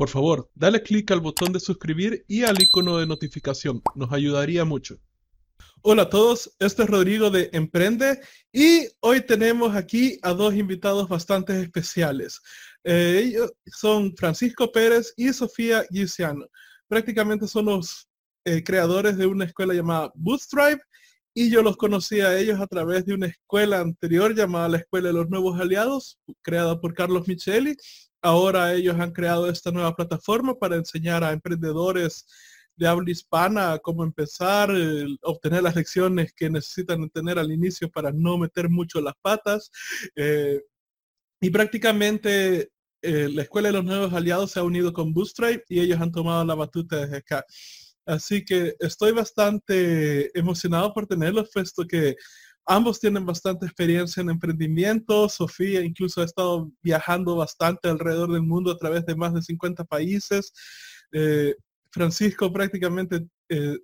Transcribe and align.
por 0.00 0.08
favor, 0.08 0.50
dale 0.54 0.82
clic 0.82 1.10
al 1.10 1.20
botón 1.20 1.52
de 1.52 1.60
suscribir 1.60 2.24
y 2.26 2.44
al 2.44 2.58
icono 2.58 2.96
de 2.96 3.06
notificación. 3.06 3.82
Nos 3.94 4.10
ayudaría 4.10 4.64
mucho. 4.64 4.96
Hola 5.82 6.04
a 6.04 6.08
todos, 6.08 6.56
este 6.58 6.84
es 6.84 6.88
Rodrigo 6.88 7.30
de 7.30 7.50
Emprende 7.52 8.18
y 8.50 8.88
hoy 9.00 9.20
tenemos 9.20 9.76
aquí 9.76 10.18
a 10.22 10.32
dos 10.32 10.54
invitados 10.54 11.06
bastante 11.06 11.60
especiales. 11.60 12.40
Eh, 12.82 13.24
ellos 13.26 13.52
son 13.66 14.16
Francisco 14.16 14.72
Pérez 14.72 15.12
y 15.18 15.34
Sofía 15.34 15.84
Giusiano. 15.90 16.46
Prácticamente 16.88 17.46
son 17.46 17.66
los 17.66 18.08
eh, 18.46 18.64
creadores 18.64 19.18
de 19.18 19.26
una 19.26 19.44
escuela 19.44 19.74
llamada 19.74 20.10
Bootstrap 20.14 20.80
y 21.34 21.50
yo 21.50 21.62
los 21.62 21.76
conocí 21.76 22.20
a 22.20 22.38
ellos 22.38 22.60
a 22.60 22.66
través 22.66 23.06
de 23.06 23.14
una 23.14 23.26
escuela 23.26 23.80
anterior 23.80 24.34
llamada 24.34 24.68
la 24.68 24.78
Escuela 24.78 25.08
de 25.08 25.14
los 25.14 25.28
Nuevos 25.28 25.60
Aliados, 25.60 26.18
creada 26.42 26.80
por 26.80 26.94
Carlos 26.94 27.28
Micheli. 27.28 27.76
Ahora 28.22 28.74
ellos 28.74 28.98
han 28.98 29.12
creado 29.12 29.48
esta 29.48 29.70
nueva 29.70 29.94
plataforma 29.94 30.54
para 30.58 30.76
enseñar 30.76 31.22
a 31.24 31.32
emprendedores 31.32 32.26
de 32.76 32.88
habla 32.88 33.10
hispana 33.10 33.78
cómo 33.78 34.04
empezar, 34.04 34.70
obtener 35.22 35.62
las 35.62 35.76
lecciones 35.76 36.32
que 36.32 36.50
necesitan 36.50 37.08
tener 37.10 37.38
al 37.38 37.52
inicio 37.52 37.90
para 37.90 38.10
no 38.10 38.38
meter 38.38 38.68
mucho 38.68 39.00
las 39.00 39.14
patas. 39.22 39.70
Eh, 40.16 40.60
y 41.40 41.50
prácticamente 41.50 42.70
eh, 43.02 43.28
la 43.30 43.42
Escuela 43.42 43.68
de 43.68 43.74
los 43.74 43.84
Nuevos 43.84 44.12
Aliados 44.12 44.52
se 44.52 44.60
ha 44.60 44.64
unido 44.64 44.92
con 44.92 45.12
Bootstrap 45.12 45.62
y 45.68 45.80
ellos 45.80 46.00
han 46.00 46.12
tomado 46.12 46.44
la 46.44 46.54
batuta 46.54 46.96
desde 46.96 47.18
acá. 47.18 47.44
Así 48.10 48.44
que 48.44 48.74
estoy 48.80 49.12
bastante 49.12 50.36
emocionado 50.36 50.92
por 50.92 51.06
tenerlos, 51.06 51.50
puesto 51.54 51.86
que 51.86 52.16
ambos 52.66 52.98
tienen 52.98 53.24
bastante 53.24 53.66
experiencia 53.66 54.20
en 54.20 54.30
emprendimiento. 54.30 55.28
Sofía 55.28 55.80
incluso 55.82 56.20
ha 56.20 56.24
estado 56.24 56.72
viajando 56.82 57.36
bastante 57.36 57.88
alrededor 57.88 58.32
del 58.32 58.42
mundo 58.42 58.72
a 58.72 58.76
través 58.76 59.06
de 59.06 59.14
más 59.14 59.32
de 59.32 59.42
50 59.42 59.84
países. 59.84 60.52
Eh, 61.12 61.54
Francisco 61.92 62.52
prácticamente 62.52 63.26
eh, 63.48 63.78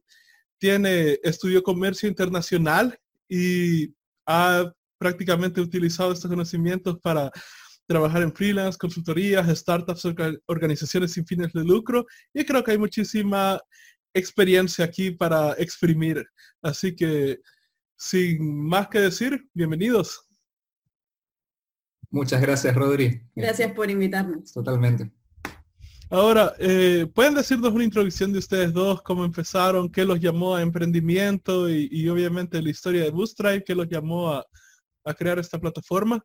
tiene, 0.59 1.19
estudió 1.23 1.63
comercio 1.63 2.09
internacional 2.09 2.99
y 3.29 3.95
ha 4.27 4.73
prácticamente 4.99 5.61
utilizado 5.61 6.13
estos 6.13 6.31
conocimientos 6.31 6.99
para 7.01 7.31
trabajar 7.87 8.23
en 8.23 8.35
freelance, 8.35 8.77
consultorías, 8.77 9.57
startups, 9.57 10.05
organizaciones 10.47 11.13
sin 11.13 11.25
fines 11.25 11.53
de 11.53 11.63
lucro 11.63 12.05
y 12.35 12.45
creo 12.45 12.65
que 12.65 12.73
hay 12.73 12.79
muchísima 12.79 13.61
experiencia 14.17 14.85
aquí 14.85 15.11
para 15.11 15.53
exprimir. 15.55 16.27
Así 16.63 16.97
que, 16.97 17.41
sin 17.97 18.67
más 18.67 18.89
que 18.89 19.01
decir, 19.01 19.49
bienvenidos. 19.53 20.27
Muchas 22.11 22.41
gracias, 22.41 22.75
Rodri. 22.75 23.21
Gracias 23.35 23.73
por 23.73 23.91
invitarnos. 23.91 24.53
Totalmente. 24.53 25.11
Ahora, 26.09 26.55
eh, 26.59 27.07
¿pueden 27.13 27.35
decirnos 27.35 27.73
una 27.73 27.85
introducción 27.85 28.33
de 28.33 28.39
ustedes 28.39 28.73
dos? 28.73 29.03
¿Cómo 29.03 29.25
empezaron? 29.25 29.91
¿Qué 29.91 30.05
los 30.05 30.21
llamó 30.21 30.55
a 30.55 30.63
emprendimiento? 30.63 31.69
Y, 31.69 32.09
obviamente 32.09 32.63
la 32.63 32.71
historia 32.71 33.03
de 33.03 33.11
Bootstrap, 33.11 33.65
¿qué 33.65 33.75
los 33.75 33.89
llamó 33.89 34.31
a, 34.31 34.47
crear 35.19 35.39
esta 35.39 35.59
plataforma? 35.59 36.25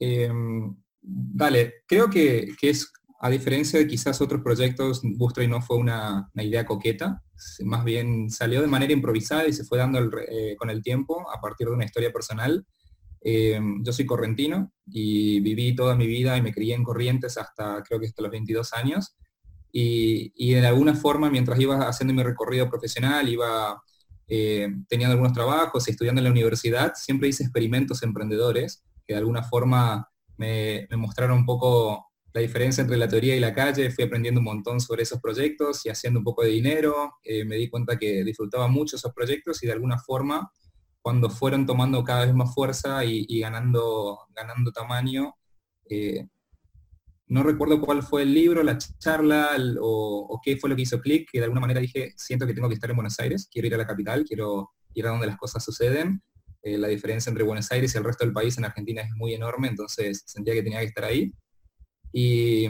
Em, 0.00 0.74
vale, 1.02 1.82
creo 1.86 2.08
que, 2.08 2.54
que, 2.60 2.70
es 2.70 2.92
a 3.20 3.30
diferencia 3.30 3.78
de 3.78 3.88
quizás 3.88 4.20
otros 4.20 4.42
proyectos, 4.42 5.00
Bootstrap 5.02 5.48
no 5.48 5.60
fue 5.60 5.76
una, 5.76 6.30
idea 6.34 6.64
coqueta, 6.64 7.22
más 7.64 7.84
bien 7.84 8.30
salió 8.30 8.60
de 8.60 8.68
manera 8.68 8.92
improvisada 8.92 9.48
y 9.48 9.52
se 9.52 9.64
fue 9.64 9.78
dando 9.78 9.98
eh, 10.28 10.54
con 10.56 10.70
el 10.70 10.82
tiempo 10.82 11.28
a 11.30 11.40
partir 11.40 11.66
de 11.66 11.74
una 11.74 11.84
historia 11.84 12.12
personal. 12.12 12.64
Eh, 13.20 13.60
yo 13.82 13.92
soy 13.92 14.06
correntino 14.06 14.72
y 14.86 15.40
viví 15.40 15.74
toda 15.74 15.96
mi 15.96 16.06
vida 16.06 16.36
y 16.36 16.42
me 16.42 16.52
crié 16.52 16.76
en 16.76 16.84
Corrientes 16.84 17.36
hasta 17.36 17.82
creo 17.82 17.98
que 17.98 18.06
hasta 18.06 18.22
los 18.22 18.30
22 18.30 18.72
años. 18.74 19.16
Y, 19.72 20.32
y 20.36 20.54
de 20.54 20.66
alguna 20.66 20.94
forma, 20.94 21.28
mientras 21.28 21.58
iba 21.58 21.88
haciendo 21.88 22.14
mi 22.14 22.22
recorrido 22.22 22.70
profesional, 22.70 23.28
iba 23.28 23.82
eh, 24.28 24.68
teniendo 24.88 25.12
algunos 25.12 25.32
trabajos, 25.32 25.88
estudiando 25.88 26.20
en 26.20 26.24
la 26.24 26.30
universidad, 26.30 26.92
siempre 26.94 27.28
hice 27.28 27.42
experimentos 27.42 28.02
emprendedores 28.02 28.84
que 29.06 29.14
de 29.14 29.18
alguna 29.18 29.42
forma 29.42 30.08
me, 30.36 30.86
me 30.90 30.96
mostraron 30.96 31.38
un 31.38 31.46
poco 31.46 32.07
la 32.38 32.42
diferencia 32.42 32.82
entre 32.82 32.96
la 32.96 33.08
teoría 33.08 33.34
y 33.34 33.40
la 33.40 33.52
calle, 33.52 33.90
fui 33.90 34.04
aprendiendo 34.04 34.38
un 34.38 34.44
montón 34.44 34.80
sobre 34.80 35.02
esos 35.02 35.20
proyectos 35.20 35.84
y 35.84 35.88
haciendo 35.88 36.20
un 36.20 36.24
poco 36.24 36.44
de 36.44 36.50
dinero, 36.50 37.14
eh, 37.24 37.44
me 37.44 37.56
di 37.56 37.68
cuenta 37.68 37.98
que 37.98 38.22
disfrutaba 38.22 38.68
mucho 38.68 38.94
esos 38.94 39.12
proyectos 39.12 39.60
y 39.64 39.66
de 39.66 39.72
alguna 39.72 39.98
forma, 39.98 40.48
cuando 41.02 41.30
fueron 41.30 41.66
tomando 41.66 42.04
cada 42.04 42.26
vez 42.26 42.34
más 42.34 42.54
fuerza 42.54 43.04
y, 43.04 43.40
ganando, 43.40 44.20
ganando 44.36 44.70
tamaño, 44.70 45.34
eh, 45.90 46.28
no 47.26 47.42
recuerdo 47.42 47.80
cuál 47.80 48.04
fue 48.04 48.22
el 48.22 48.32
libro, 48.32 48.62
la 48.62 48.78
charla 48.78 49.56
o, 49.80 50.40
qué 50.44 50.56
fue 50.56 50.70
lo 50.70 50.76
que 50.76 50.82
hizo 50.82 51.00
clic, 51.00 51.28
que 51.32 51.38
de 51.38 51.44
alguna 51.44 51.60
manera 51.60 51.80
dije, 51.80 52.12
siento 52.16 52.46
que 52.46 52.54
tengo 52.54 52.68
que 52.68 52.74
estar 52.74 52.88
en 52.88 52.96
Buenos 52.96 53.18
Aires, 53.18 53.48
quiero 53.50 53.66
ir 53.66 53.74
a 53.74 53.78
la 53.78 53.86
capital, 53.86 54.24
quiero 54.24 54.70
ir 54.94 55.06
a 55.08 55.10
donde 55.10 55.26
las 55.26 55.38
cosas 55.38 55.64
suceden. 55.64 56.22
Eh, 56.62 56.78
la 56.78 56.86
diferencia 56.86 57.30
entre 57.30 57.42
Buenos 57.42 57.70
Aires 57.72 57.92
y 57.92 57.98
el 57.98 58.04
resto 58.04 58.24
del 58.24 58.32
país 58.32 58.56
en 58.58 58.64
Argentina 58.64 59.02
es 59.02 59.10
muy 59.16 59.34
enorme, 59.34 59.66
entonces 59.66 60.22
sentía 60.24 60.54
que 60.54 60.62
tenía 60.62 60.78
que 60.78 60.86
estar 60.86 61.04
ahí. 61.04 61.32
Y 62.12 62.68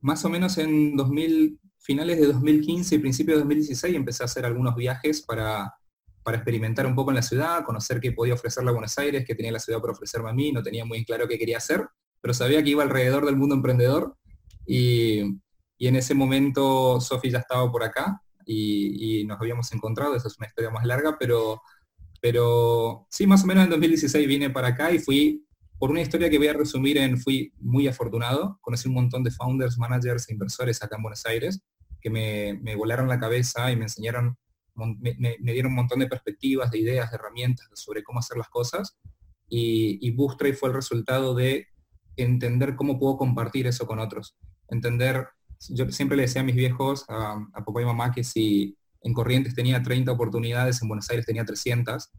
más 0.00 0.24
o 0.24 0.28
menos 0.28 0.58
en 0.58 0.96
2000, 0.96 1.58
finales 1.84 2.18
de 2.18 2.26
2015 2.26 2.94
y 2.94 2.98
principios 2.98 3.36
de 3.36 3.40
2016 3.40 3.94
empecé 3.94 4.22
a 4.22 4.26
hacer 4.26 4.46
algunos 4.46 4.74
viajes 4.74 5.22
para, 5.22 5.74
para 6.22 6.38
experimentar 6.38 6.86
un 6.86 6.94
poco 6.94 7.10
en 7.10 7.16
la 7.16 7.22
ciudad, 7.22 7.64
conocer 7.64 8.00
qué 8.00 8.12
podía 8.12 8.34
ofrecerle 8.34 8.70
a 8.70 8.72
Buenos 8.72 8.96
Aires, 8.98 9.24
qué 9.26 9.34
tenía 9.34 9.52
la 9.52 9.58
ciudad 9.58 9.80
para 9.80 9.92
ofrecerme 9.92 10.30
a 10.30 10.32
mí, 10.32 10.50
no 10.50 10.62
tenía 10.62 10.84
muy 10.86 11.04
claro 11.04 11.28
qué 11.28 11.38
quería 11.38 11.58
hacer, 11.58 11.86
pero 12.22 12.32
sabía 12.32 12.62
que 12.62 12.70
iba 12.70 12.82
alrededor 12.82 13.26
del 13.26 13.36
mundo 13.36 13.54
emprendedor. 13.54 14.16
Y, 14.66 15.20
y 15.76 15.88
en 15.88 15.96
ese 15.96 16.14
momento 16.14 17.00
Sofi 17.02 17.30
ya 17.30 17.40
estaba 17.40 17.70
por 17.70 17.84
acá 17.84 18.22
y, 18.46 19.20
y, 19.20 19.24
nos 19.26 19.38
habíamos 19.38 19.70
encontrado, 19.72 20.16
esa 20.16 20.28
es 20.28 20.38
una 20.38 20.46
historia 20.46 20.70
más 20.70 20.86
larga, 20.86 21.16
pero, 21.18 21.60
pero 22.22 23.06
sí, 23.10 23.26
más 23.26 23.44
o 23.44 23.46
menos 23.46 23.64
en 23.64 23.70
2016 23.70 24.26
vine 24.26 24.48
para 24.48 24.68
acá 24.68 24.90
y 24.90 24.98
fui 24.98 25.44
por 25.84 25.90
una 25.90 26.00
historia 26.00 26.30
que 26.30 26.38
voy 26.38 26.46
a 26.46 26.54
resumir 26.54 26.96
en 26.96 27.18
fui 27.18 27.52
muy 27.60 27.86
afortunado, 27.86 28.58
conocí 28.62 28.88
un 28.88 28.94
montón 28.94 29.22
de 29.22 29.30
founders, 29.30 29.76
managers 29.76 30.26
e 30.26 30.32
inversores 30.32 30.82
acá 30.82 30.96
en 30.96 31.02
Buenos 31.02 31.26
Aires 31.26 31.60
que 32.00 32.08
me, 32.08 32.74
volaron 32.74 33.06
la 33.06 33.20
cabeza 33.20 33.70
y 33.70 33.76
me 33.76 33.82
enseñaron, 33.82 34.38
me, 34.74 35.36
dieron 35.52 35.72
un 35.72 35.76
montón 35.76 35.98
de 35.98 36.06
perspectivas, 36.06 36.70
de 36.70 36.78
ideas, 36.78 37.10
de 37.10 37.16
herramientas 37.16 37.68
sobre 37.74 38.02
cómo 38.02 38.20
hacer 38.20 38.38
las 38.38 38.48
cosas. 38.48 38.96
Y, 39.50 39.98
y 40.00 40.16
fue 40.54 40.70
el 40.70 40.74
resultado 40.74 41.34
de 41.34 41.66
entender 42.16 42.76
cómo 42.76 42.98
puedo 42.98 43.18
compartir 43.18 43.66
eso 43.66 43.86
con 43.86 43.98
otros. 43.98 44.38
Entender, 44.68 45.28
yo 45.68 45.90
siempre 45.90 46.16
le 46.16 46.22
decía 46.22 46.40
a 46.40 46.44
mis 46.44 46.56
viejos, 46.56 47.04
a, 47.10 47.46
a 47.52 47.62
papá 47.62 47.82
y 47.82 47.84
mamá, 47.84 48.10
que 48.10 48.24
si 48.24 48.78
en 49.02 49.12
Corrientes 49.12 49.54
tenía 49.54 49.82
30 49.82 50.10
oportunidades, 50.10 50.80
en 50.80 50.88
Buenos 50.88 51.10
Aires 51.10 51.26
tenía 51.26 51.44
300, 51.44 52.10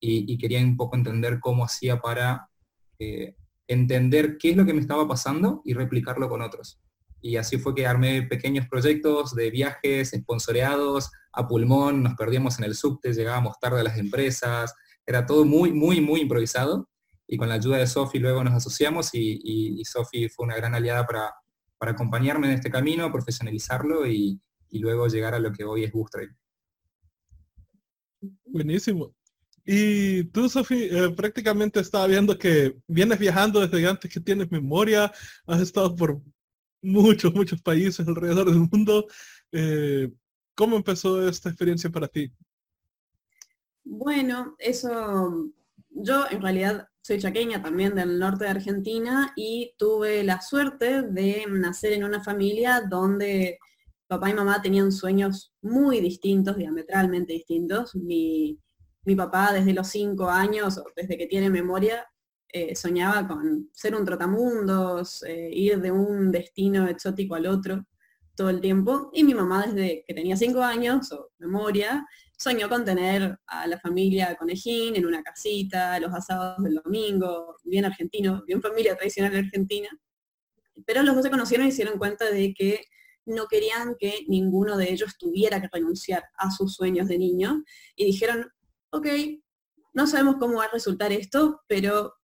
y, 0.00 0.32
y 0.32 0.38
quería 0.38 0.58
un 0.58 0.76
poco 0.76 0.96
entender 0.96 1.38
cómo 1.38 1.64
hacía 1.64 2.00
para 2.00 2.48
eh, 2.98 3.36
entender 3.66 4.36
qué 4.38 4.50
es 4.50 4.56
lo 4.56 4.64
que 4.64 4.74
me 4.74 4.80
estaba 4.80 5.06
pasando 5.06 5.62
y 5.64 5.74
replicarlo 5.74 6.28
con 6.28 6.42
otros. 6.42 6.80
Y 7.20 7.36
así 7.36 7.58
fue 7.58 7.74
que 7.74 7.86
armé 7.86 8.22
pequeños 8.22 8.66
proyectos 8.68 9.34
de 9.34 9.50
viajes 9.50 10.10
sponsoreados 10.10 11.10
a 11.32 11.46
pulmón, 11.46 12.02
nos 12.02 12.14
perdíamos 12.14 12.58
en 12.58 12.64
el 12.64 12.74
subte, 12.74 13.12
llegábamos 13.12 13.58
tarde 13.60 13.80
a 13.80 13.84
las 13.84 13.96
empresas, 13.96 14.74
era 15.06 15.24
todo 15.24 15.44
muy, 15.44 15.72
muy, 15.72 16.00
muy 16.00 16.20
improvisado. 16.20 16.88
Y 17.26 17.36
con 17.36 17.48
la 17.48 17.54
ayuda 17.54 17.78
de 17.78 17.86
Sofi 17.86 18.18
luego 18.18 18.44
nos 18.44 18.54
asociamos 18.54 19.10
y, 19.14 19.82
Sofi 19.84 20.28
fue 20.28 20.44
una 20.44 20.56
gran 20.56 20.74
aliada 20.74 21.06
para, 21.06 21.32
para 21.78 21.92
acompañarme 21.92 22.48
en 22.48 22.54
este 22.54 22.70
camino, 22.70 23.10
profesionalizarlo 23.10 24.06
y, 24.06 24.40
luego 24.72 25.06
llegar 25.06 25.34
a 25.34 25.38
lo 25.38 25.52
que 25.52 25.64
hoy 25.64 25.84
es 25.84 25.92
Bootstrap. 25.92 26.30
Buenísimo. 28.44 29.14
Y 29.64 30.24
tú, 30.24 30.48
Sofi, 30.48 30.88
eh, 30.90 31.10
prácticamente 31.16 31.80
estaba 31.80 32.06
viendo 32.06 32.36
que 32.36 32.76
vienes 32.88 33.18
viajando 33.18 33.60
desde 33.60 33.86
antes 33.86 34.12
que 34.12 34.20
tienes 34.20 34.50
memoria, 34.50 35.12
has 35.46 35.60
estado 35.60 35.94
por 35.94 36.20
muchos, 36.82 37.32
muchos 37.32 37.62
países 37.62 38.06
alrededor 38.06 38.50
del 38.50 38.68
mundo. 38.70 39.06
Eh, 39.52 40.10
¿Cómo 40.54 40.76
empezó 40.76 41.26
esta 41.28 41.48
experiencia 41.48 41.90
para 41.90 42.08
ti? 42.08 42.32
Bueno, 43.84 44.56
eso, 44.58 45.52
yo 45.90 46.24
en 46.30 46.42
realidad 46.42 46.88
soy 47.00 47.18
chaqueña 47.18 47.62
también 47.62 47.94
del 47.94 48.18
norte 48.18 48.44
de 48.44 48.50
Argentina 48.50 49.32
y 49.36 49.74
tuve 49.76 50.22
la 50.24 50.40
suerte 50.40 51.02
de 51.02 51.46
nacer 51.48 51.92
en 51.92 52.04
una 52.04 52.22
familia 52.22 52.82
donde 52.88 53.58
papá 54.06 54.30
y 54.30 54.34
mamá 54.34 54.60
tenían 54.60 54.92
sueños 54.92 55.52
muy 55.62 56.00
distintos, 56.00 56.56
diametralmente 56.56 57.32
distintos. 57.32 57.94
Mi, 57.94 58.58
mi 59.04 59.16
papá 59.16 59.52
desde 59.52 59.72
los 59.72 59.88
cinco 59.88 60.28
años, 60.28 60.78
o 60.78 60.84
desde 60.96 61.16
que 61.18 61.26
tiene 61.26 61.50
memoria, 61.50 62.06
eh, 62.48 62.76
soñaba 62.76 63.26
con 63.26 63.70
ser 63.72 63.94
un 63.94 64.04
trotamundos, 64.04 65.22
eh, 65.22 65.50
ir 65.52 65.80
de 65.80 65.90
un 65.90 66.30
destino 66.30 66.86
exótico 66.86 67.34
al 67.34 67.46
otro 67.46 67.86
todo 68.34 68.50
el 68.50 68.60
tiempo. 68.60 69.10
Y 69.12 69.24
mi 69.24 69.34
mamá 69.34 69.66
desde 69.66 70.04
que 70.06 70.14
tenía 70.14 70.36
cinco 70.36 70.62
años, 70.62 71.10
o 71.12 71.30
memoria, 71.38 72.06
soñó 72.36 72.68
con 72.68 72.84
tener 72.84 73.38
a 73.46 73.66
la 73.66 73.78
familia 73.78 74.34
conejín 74.36 74.96
en 74.96 75.06
una 75.06 75.22
casita, 75.22 75.98
los 76.00 76.12
asados 76.12 76.62
del 76.62 76.74
domingo, 76.84 77.56
bien 77.64 77.84
argentino, 77.84 78.42
bien 78.46 78.60
familia 78.60 78.96
tradicional 78.96 79.36
argentina. 79.36 79.88
pero 80.86 81.02
los 81.02 81.14
dos 81.14 81.24
se 81.24 81.30
conocieron 81.30 81.66
y 81.66 81.70
se 81.70 81.82
dieron 81.82 81.98
cuenta 81.98 82.30
de 82.30 82.54
que 82.54 82.84
no 83.26 83.46
querían 83.46 83.94
que 83.98 84.24
ninguno 84.28 84.76
de 84.76 84.92
ellos 84.92 85.16
tuviera 85.18 85.60
que 85.60 85.68
renunciar 85.72 86.24
a 86.36 86.50
sus 86.50 86.74
sueños 86.74 87.08
de 87.08 87.18
niño 87.18 87.62
y 87.94 88.04
dijeron, 88.04 88.50
ok, 88.92 89.06
no 89.94 90.06
sabemos 90.06 90.36
cómo 90.38 90.58
va 90.58 90.64
a 90.64 90.72
resultar 90.72 91.12
esto, 91.12 91.62
pero 91.66 92.14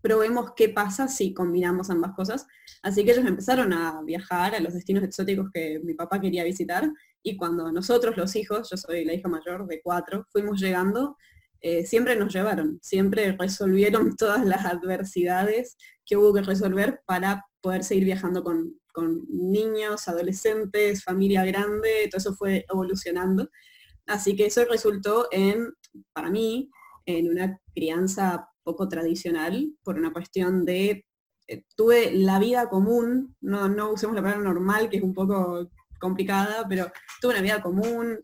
probemos 0.00 0.52
qué 0.54 0.68
pasa 0.68 1.08
si 1.08 1.34
combinamos 1.34 1.90
ambas 1.90 2.14
cosas. 2.14 2.46
Así 2.82 3.04
que 3.04 3.12
ellos 3.12 3.26
empezaron 3.26 3.72
a 3.72 4.02
viajar 4.02 4.54
a 4.54 4.60
los 4.60 4.74
destinos 4.74 5.02
exóticos 5.02 5.50
que 5.52 5.80
mi 5.82 5.94
papá 5.94 6.20
quería 6.20 6.44
visitar 6.44 6.88
y 7.22 7.36
cuando 7.36 7.72
nosotros 7.72 8.16
los 8.16 8.36
hijos, 8.36 8.70
yo 8.70 8.76
soy 8.76 9.04
la 9.04 9.14
hija 9.14 9.28
mayor 9.28 9.66
de 9.66 9.80
cuatro, 9.82 10.24
fuimos 10.30 10.60
llegando, 10.60 11.16
eh, 11.60 11.84
siempre 11.84 12.14
nos 12.14 12.32
llevaron, 12.32 12.78
siempre 12.82 13.36
resolvieron 13.36 14.14
todas 14.16 14.44
las 14.46 14.64
adversidades 14.64 15.76
que 16.04 16.16
hubo 16.16 16.32
que 16.32 16.42
resolver 16.42 17.00
para 17.04 17.44
poder 17.60 17.82
seguir 17.82 18.04
viajando 18.04 18.44
con, 18.44 18.78
con 18.92 19.24
niños, 19.28 20.06
adolescentes, 20.06 21.02
familia 21.02 21.44
grande, 21.44 22.08
todo 22.08 22.18
eso 22.18 22.34
fue 22.36 22.64
evolucionando. 22.70 23.50
Así 24.06 24.36
que 24.36 24.46
eso 24.46 24.64
resultó 24.64 25.28
en, 25.30 25.72
para 26.12 26.30
mí, 26.30 26.70
en 27.06 27.30
una 27.30 27.60
crianza 27.74 28.48
poco 28.62 28.88
tradicional, 28.88 29.72
por 29.82 29.96
una 29.96 30.12
cuestión 30.12 30.64
de, 30.64 31.06
eh, 31.48 31.64
tuve 31.76 32.12
la 32.12 32.38
vida 32.38 32.68
común, 32.68 33.36
no, 33.40 33.68
no 33.68 33.92
usemos 33.92 34.16
la 34.16 34.22
palabra 34.22 34.44
normal, 34.44 34.88
que 34.88 34.98
es 34.98 35.02
un 35.02 35.14
poco 35.14 35.70
complicada, 36.00 36.66
pero 36.68 36.90
tuve 37.20 37.32
una 37.32 37.42
vida 37.42 37.62
común, 37.62 38.18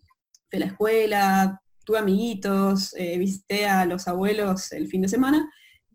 de 0.51 0.59
la 0.59 0.67
escuela, 0.67 1.63
tuve 1.85 1.99
amiguitos, 1.99 2.95
eh, 2.97 3.19
visité 3.19 3.67
a 3.67 3.87
los 3.87 4.07
abuelos 4.07 4.73
el 4.73 4.89
fin 4.89 5.03
de 5.03 5.09
semana, 5.09 5.51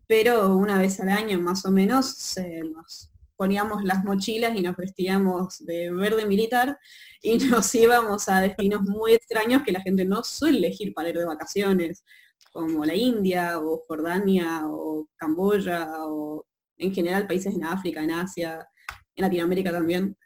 pero 0.06 0.56
una 0.56 0.78
vez 0.78 0.98
al 1.00 1.10
año 1.10 1.38
más 1.40 1.64
o 1.64 1.70
menos 1.70 2.36
nos 2.72 3.10
poníamos 3.38 3.84
las 3.84 4.04
mochilas 4.04 4.54
y 4.56 4.60
nos 4.60 4.76
vestíamos 4.76 5.64
de 5.64 5.92
verde 5.92 6.26
militar 6.26 6.76
y 7.22 7.38
nos 7.38 7.74
íbamos 7.74 8.28
a 8.28 8.40
destinos 8.40 8.82
muy 8.82 9.12
extraños 9.12 9.62
que 9.62 9.72
la 9.72 9.80
gente 9.80 10.04
no 10.04 10.24
suele 10.24 10.58
elegir 10.58 10.92
para 10.92 11.08
ir 11.08 11.16
de 11.16 11.24
vacaciones 11.24 12.04
como 12.52 12.84
la 12.84 12.94
India 12.94 13.58
o 13.60 13.84
Jordania 13.86 14.62
o 14.66 15.08
Camboya 15.16 15.88
o 16.06 16.44
en 16.76 16.92
general 16.92 17.26
países 17.26 17.54
en 17.54 17.64
África, 17.64 18.02
en 18.02 18.10
Asia, 18.10 18.66
en 19.14 19.22
Latinoamérica 19.22 19.70
también. 19.70 20.16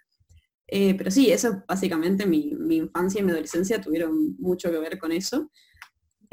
Eh, 0.66 0.94
pero 0.96 1.10
sí, 1.10 1.30
eso 1.30 1.62
básicamente 1.68 2.24
mi, 2.24 2.56
infancia 2.70 3.20
y 3.20 3.24
mi 3.24 3.32
adolescencia 3.32 3.80
tuvieron 3.80 4.36
mucho 4.38 4.70
que 4.70 4.78
ver 4.78 4.98
con 4.98 5.12
eso. 5.12 5.50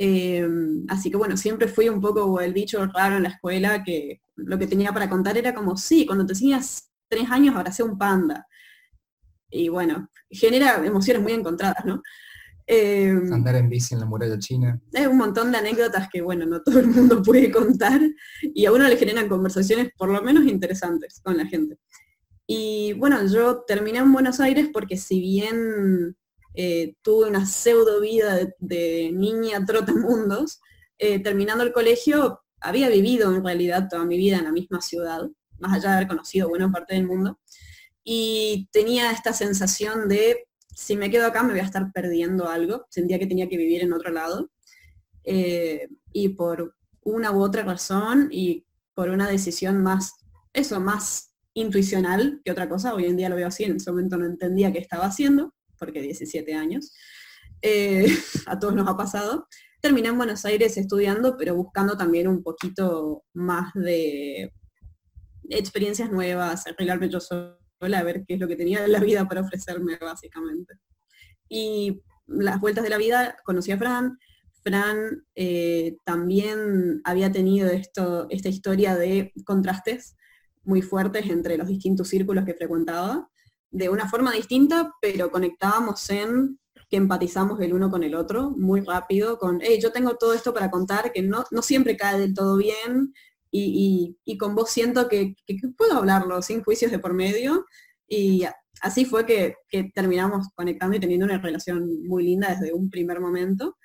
Eh, 0.02 0.48
así 0.88 1.12
que 1.12 1.18
bueno, 1.18 1.36
siempre 1.36 1.68
fui 1.68 1.90
un 1.90 2.00
poco 2.00 2.40
el 2.40 2.54
bicho 2.54 2.86
raro 2.86 3.18
en 3.18 3.24
la 3.24 3.30
escuela 3.30 3.84
que 3.84 4.22
lo 4.38 4.58
que 4.58 4.66
tenía 4.66 4.94
para 4.94 5.10
contar 5.10 5.38
era 5.38 5.54
como, 5.54 5.76
sí, 5.76 6.06
cuando 6.06 6.26
te 6.26 6.34
tenías 6.36 6.90
tres 7.10 7.30
años 7.30 7.54
abracé 7.54 7.84
un 7.84 7.98
panda. 7.98 8.48
Y 9.50 9.68
bueno, 9.68 10.10
genera 10.30 10.86
emociones 10.86 11.22
muy 11.22 11.34
encontradas, 11.34 11.84
¿no? 11.84 12.02
Em, 12.66 13.34
Andar 13.34 13.58
en 13.58 13.68
bici 13.68 13.94
en 13.94 14.00
la 14.00 14.06
muralla 14.06 14.40
china. 14.40 14.80
Es 14.94 15.06
un 15.06 15.18
montón 15.18 15.52
de 15.52 15.58
anécdotas 15.58 16.08
que, 16.10 16.22
bueno, 16.22 16.46
no 16.46 16.62
todo 16.62 16.80
el 16.80 16.88
mundo 16.88 17.22
puede 17.24 17.52
contar 17.52 18.00
y 18.42 18.66
a 18.66 18.72
uno 18.72 18.88
le 18.88 18.96
generan 18.96 19.28
conversaciones 19.28 19.90
por 19.98 20.10
lo 20.10 20.22
menos 20.22 20.46
interesantes 20.46 21.20
con 21.22 21.36
la 21.36 21.46
gente. 21.46 21.78
Y 22.48 22.94
bueno, 22.94 23.28
yo 23.28 23.64
terminé 23.68 23.98
en 23.98 24.14
Buenos 24.14 24.40
Aires 24.40 24.70
porque 24.72 24.96
si 24.96 25.20
bien 25.20 26.16
eh, 26.54 26.96
tuve 27.02 27.28
una 27.28 27.46
pseudo 27.46 28.02
vida 28.02 28.40
de, 28.58 29.12
niña 29.14 29.66
trotamundos, 29.66 30.62
eh, 30.98 31.20
terminando 31.20 31.64
el 31.64 31.74
colegio 31.74 32.42
había 32.62 32.90
vivido 32.90 33.34
en 33.34 33.44
realidad 33.44 33.88
toda 33.90 34.04
mi 34.06 34.18
vida 34.18 34.38
en 34.38 34.46
la 34.46 34.52
misma 34.52 34.82
ciudad, 34.82 35.22
más 35.60 35.74
allá 35.74 35.90
de 35.90 35.96
haber 35.98 36.08
conocido 36.08 36.50
buena 36.50 36.72
parte 36.72 36.96
del 36.96 37.08
mundo, 37.08 37.40
y 38.04 38.68
tenía 38.72 39.12
esta 39.12 39.34
sensación 39.34 40.10
de 40.10 40.48
si 40.76 40.96
me 40.96 41.10
quedo 41.10 41.28
acá 41.28 41.44
me 41.44 41.52
voy 41.52 41.60
a 41.60 41.66
estar 41.66 41.92
perdiendo 41.92 42.48
algo, 42.48 42.86
sentía 42.90 43.20
que 43.20 43.28
tenía 43.28 43.50
que 43.50 43.58
vivir 43.58 43.82
en 43.82 43.94
otro 43.94 44.12
lado. 44.12 44.50
Eh, 45.26 45.90
y 46.14 46.30
por 46.30 46.76
una 47.02 47.32
u 47.32 47.42
otra 47.42 47.64
razón 47.64 48.30
y 48.32 48.66
por 48.94 49.10
una 49.10 49.30
decisión 49.30 49.84
más, 49.84 50.14
eso, 50.54 50.80
más 50.80 51.34
intuicional 51.54 52.42
que 52.44 52.52
otra 52.52 52.70
cosa, 52.70 52.94
hoy 52.94 53.06
en 53.06 53.18
día 53.18 53.30
lo 53.30 53.36
veo 53.36 53.48
así, 53.48 53.66
en 53.66 53.76
ese 53.76 53.92
momento 53.92 54.18
no 54.18 54.26
entendía 54.26 54.72
qué 54.72 54.80
estaba 54.80 55.06
haciendo, 55.06 55.54
porque 55.80 56.02
17 56.02 56.54
años, 56.54 56.94
eh, 57.62 58.06
a 58.48 58.60
todos 58.60 58.76
nos 58.76 58.88
ha 58.88 58.98
pasado. 58.98 59.48
Terminé 59.82 60.10
en 60.10 60.18
Buenos 60.18 60.44
Aires 60.46 60.78
estudiando, 60.78 61.38
pero 61.38 61.56
buscando 61.56 61.98
también 61.98 62.28
un 62.28 62.44
poquito 62.44 63.24
más 63.34 63.74
de 63.74 64.52
experiencias 65.50 66.12
nuevas, 66.12 66.68
arreglarme 66.68 67.10
yo 67.10 67.20
solo 67.20 67.58
a 67.82 68.04
ver 68.04 68.26
qué 68.28 68.34
es 68.36 68.40
lo 68.40 68.48
que 68.48 68.56
tenía 68.56 68.84
en 68.84 68.92
la 68.92 69.00
vida 69.00 69.28
para 69.28 69.42
ofrecerme, 69.42 69.98
básicamente. 70.00 70.76
Y 71.48 72.02
las 72.28 72.60
vueltas 72.60 72.84
de 72.84 72.90
la 72.90 72.98
vida, 72.98 73.38
conocí 73.46 73.72
a 73.72 73.78
Fran. 73.78 74.18
Fran 74.64 75.26
eh, 75.36 75.96
también 76.06 77.02
había 77.06 77.32
tenido 77.32 77.70
esto, 77.70 78.28
esta 78.30 78.50
historia 78.50 78.96
de 78.96 79.32
contrastes 79.46 80.16
muy 80.64 80.82
fuertes 80.82 81.30
entre 81.30 81.58
los 81.58 81.68
distintos 81.68 82.10
círculos 82.10 82.46
que 82.46 82.54
frecuentaba, 82.54 83.30
de 83.72 83.90
una 83.90 84.10
forma 84.10 84.32
distinta, 84.32 84.94
pero 85.02 85.32
conectábamos 85.32 86.10
en 86.10 86.60
que 86.90 86.98
empatizamos 86.98 87.60
el 87.62 87.74
uno 87.74 87.92
con 87.92 88.04
el 88.04 88.16
otro 88.16 88.50
muy 88.52 88.82
rápido, 88.82 89.38
con, 89.38 89.60
hey, 89.62 89.80
yo 89.82 89.92
tengo 89.92 90.16
todo 90.16 90.34
esto 90.34 90.54
para 90.54 90.72
contar, 90.72 91.12
que 91.12 91.22
no, 91.22 91.46
no 91.52 91.62
siempre 91.62 91.96
cae 91.96 92.20
del 92.20 92.34
todo 92.34 92.58
bien, 92.58 93.14
y, 93.52 94.38
con 94.38 94.56
vos 94.56 94.70
siento 94.70 95.08
que, 95.08 95.36
puedo 95.78 95.98
hablarlo 95.98 96.42
sin 96.42 96.64
juicios 96.64 96.92
de 96.92 97.00
por 97.00 97.14
medio. 97.14 97.66
Y 98.08 98.44
así 98.82 99.06
fue 99.06 99.26
que, 99.26 99.56
terminamos 99.94 100.48
conectando 100.56 100.98
y 100.98 101.00
teniendo 101.00 101.26
una 101.26 101.40
relación 101.40 102.04
muy 102.08 102.24
linda 102.24 102.50
desde 102.50 102.74
un 102.74 102.90
primer 102.90 103.20
momento. 103.20 103.78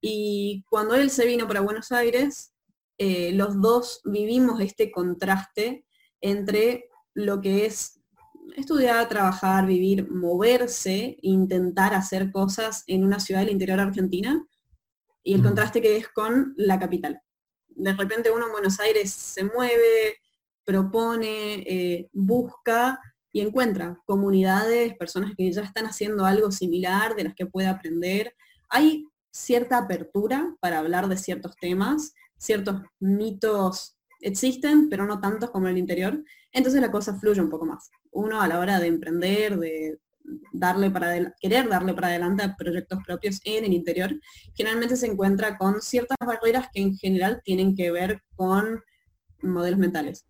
Y 0.00 0.64
cuando 0.68 0.94
él 0.94 1.10
se 1.10 1.26
vino 1.26 1.46
para 1.46 1.60
Buenos 1.60 1.92
Aires, 1.92 2.52
eh, 2.98 3.32
los 3.32 3.60
dos 3.60 4.00
vivimos 4.04 4.60
este 4.60 4.90
contraste 4.90 5.84
entre 6.20 6.88
lo 7.14 7.40
que 7.40 7.66
es 7.66 7.99
estudiar, 8.56 9.08
trabajar, 9.08 9.66
vivir, 9.66 10.10
moverse, 10.10 11.16
intentar 11.22 11.94
hacer 11.94 12.30
cosas 12.32 12.84
en 12.86 13.04
una 13.04 13.20
ciudad 13.20 13.40
del 13.40 13.50
interior 13.50 13.80
argentina 13.80 14.44
y 15.22 15.34
el 15.34 15.42
contraste 15.42 15.80
que 15.80 15.96
es 15.96 16.08
con 16.08 16.54
la 16.56 16.78
capital 16.78 17.22
de 17.80 17.92
repente 17.94 18.30
uno 18.30 18.46
en 18.46 18.52
Buenos 18.52 18.78
Aires 18.80 19.10
se 19.10 19.44
mueve, 19.44 20.18
propone, 20.64 21.54
eh, 21.66 22.08
busca 22.12 23.00
y 23.32 23.40
encuentra 23.40 23.98
comunidades, 24.06 24.96
personas 24.96 25.32
que 25.36 25.50
ya 25.50 25.62
están 25.62 25.86
haciendo 25.86 26.26
algo 26.26 26.50
similar, 26.50 27.14
de 27.16 27.24
las 27.24 27.34
que 27.34 27.46
puede 27.46 27.68
aprender. 27.68 28.34
Hay 28.68 29.06
cierta 29.30 29.78
apertura 29.78 30.54
para 30.60 30.78
hablar 30.78 31.08
de 31.08 31.16
ciertos 31.16 31.56
temas, 31.56 32.12
ciertos 32.36 32.82
mitos 32.98 33.96
existen, 34.20 34.88
pero 34.88 35.06
no 35.06 35.20
tantos 35.20 35.50
como 35.50 35.66
en 35.66 35.72
el 35.72 35.78
interior, 35.78 36.22
entonces 36.52 36.80
la 36.80 36.90
cosa 36.90 37.18
fluye 37.18 37.40
un 37.40 37.50
poco 37.50 37.66
más. 37.66 37.90
Uno 38.10 38.40
a 38.40 38.48
la 38.48 38.58
hora 38.58 38.78
de 38.78 38.86
emprender, 38.88 39.58
de 39.58 39.98
darle 40.52 40.90
para 40.90 41.34
querer 41.40 41.68
darle 41.68 41.94
para 41.94 42.08
adelante 42.08 42.42
a 42.42 42.56
proyectos 42.56 43.00
propios 43.04 43.40
en 43.44 43.64
el 43.64 43.72
interior, 43.72 44.14
generalmente 44.54 44.96
se 44.96 45.06
encuentra 45.06 45.56
con 45.56 45.80
ciertas 45.80 46.18
barreras 46.24 46.68
que 46.72 46.80
en 46.80 46.96
general 46.96 47.40
tienen 47.44 47.74
que 47.74 47.90
ver 47.90 48.22
con 48.34 48.82
modelos 49.42 49.78
mentales. 49.78 50.26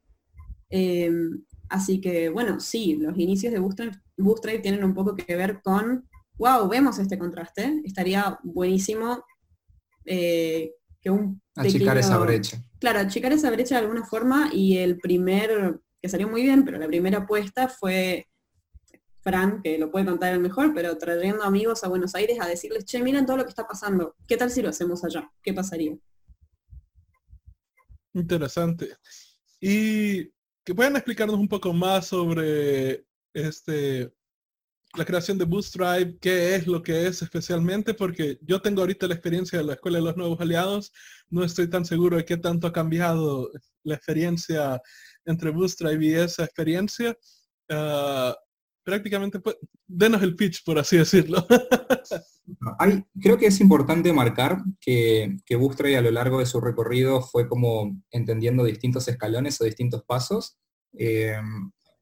Em, 0.68 1.44
así 1.68 2.00
que, 2.00 2.28
bueno, 2.28 2.60
sí, 2.60 2.96
los 2.96 3.18
inicios 3.18 3.52
de 3.52 3.58
Bootstrap, 3.58 4.62
tienen 4.62 4.84
un 4.84 4.94
poco 4.94 5.16
que 5.16 5.36
ver 5.36 5.60
con, 5.62 6.08
wow, 6.38 6.68
vemos 6.68 6.98
este 6.98 7.18
contraste, 7.18 7.80
estaría 7.84 8.38
buenísimo 8.42 9.24
eh, 10.04 10.72
que 11.00 11.10
un... 11.10 11.40
Achicar 11.54 11.98
esa 11.98 12.18
brecha. 12.18 12.62
Claro, 12.78 13.00
achicar 13.00 13.32
esa 13.32 13.50
brecha 13.50 13.76
de 13.76 13.82
alguna 13.82 14.04
forma 14.04 14.50
y 14.52 14.78
el 14.78 14.98
primer, 14.98 15.80
que 16.00 16.08
salió 16.08 16.28
muy 16.28 16.42
bien, 16.42 16.64
pero 16.64 16.78
la 16.78 16.86
primera 16.86 17.18
apuesta 17.18 17.68
fue 17.68 18.26
Fran, 19.20 19.60
que 19.62 19.78
lo 19.78 19.90
puede 19.90 20.06
contar 20.06 20.32
el 20.32 20.40
mejor, 20.40 20.72
pero 20.74 20.96
trayendo 20.96 21.42
amigos 21.42 21.84
a 21.84 21.88
Buenos 21.88 22.14
Aires 22.14 22.38
a 22.40 22.46
decirles, 22.46 22.84
che, 22.84 23.02
miren 23.02 23.26
todo 23.26 23.38
lo 23.38 23.44
que 23.44 23.50
está 23.50 23.66
pasando, 23.66 24.16
¿qué 24.26 24.36
tal 24.36 24.50
si 24.50 24.62
lo 24.62 24.70
hacemos 24.70 25.04
allá? 25.04 25.30
¿Qué 25.42 25.52
pasaría? 25.52 25.96
Interesante. 28.14 28.96
Y 29.60 30.24
que 30.64 30.74
puedan 30.74 30.96
explicarnos 30.96 31.36
un 31.36 31.48
poco 31.48 31.72
más 31.72 32.06
sobre 32.06 33.04
este 33.32 34.12
la 34.96 35.04
creación 35.04 35.38
de 35.38 35.44
Bootstrap, 35.44 36.18
qué 36.20 36.56
es 36.56 36.66
lo 36.66 36.82
que 36.82 37.06
es 37.06 37.22
especialmente, 37.22 37.94
porque 37.94 38.38
yo 38.42 38.60
tengo 38.60 38.80
ahorita 38.80 39.06
la 39.06 39.14
experiencia 39.14 39.58
de 39.58 39.64
la 39.64 39.74
Escuela 39.74 39.98
de 39.98 40.04
los 40.04 40.16
Nuevos 40.16 40.40
Aliados, 40.40 40.92
no 41.28 41.44
estoy 41.44 41.68
tan 41.68 41.84
seguro 41.84 42.16
de 42.16 42.24
qué 42.24 42.36
tanto 42.36 42.66
ha 42.66 42.72
cambiado 42.72 43.50
la 43.84 43.94
experiencia 43.94 44.80
entre 45.24 45.50
Bootstrap 45.50 46.00
y 46.00 46.14
esa 46.14 46.44
experiencia. 46.44 47.16
Ah, 47.68 48.36
prácticamente, 48.82 49.38
pues, 49.38 49.56
denos 49.86 50.22
el 50.22 50.34
pitch, 50.34 50.64
por 50.64 50.78
así 50.78 50.96
decirlo. 50.96 51.46
Hay, 52.80 53.04
creo 53.20 53.38
que 53.38 53.46
es 53.46 53.60
importante 53.60 54.12
marcar 54.12 54.58
que, 54.80 55.36
que 55.46 55.54
a 55.54 56.00
lo 56.00 56.10
largo 56.10 56.40
de 56.40 56.46
su 56.46 56.60
recorrido 56.60 57.22
fue 57.22 57.48
como 57.48 57.96
entendiendo 58.10 58.64
distintos 58.64 59.06
escalones 59.06 59.60
o 59.60 59.64
distintos 59.64 60.02
pasos. 60.02 60.58
Eh, 60.98 61.36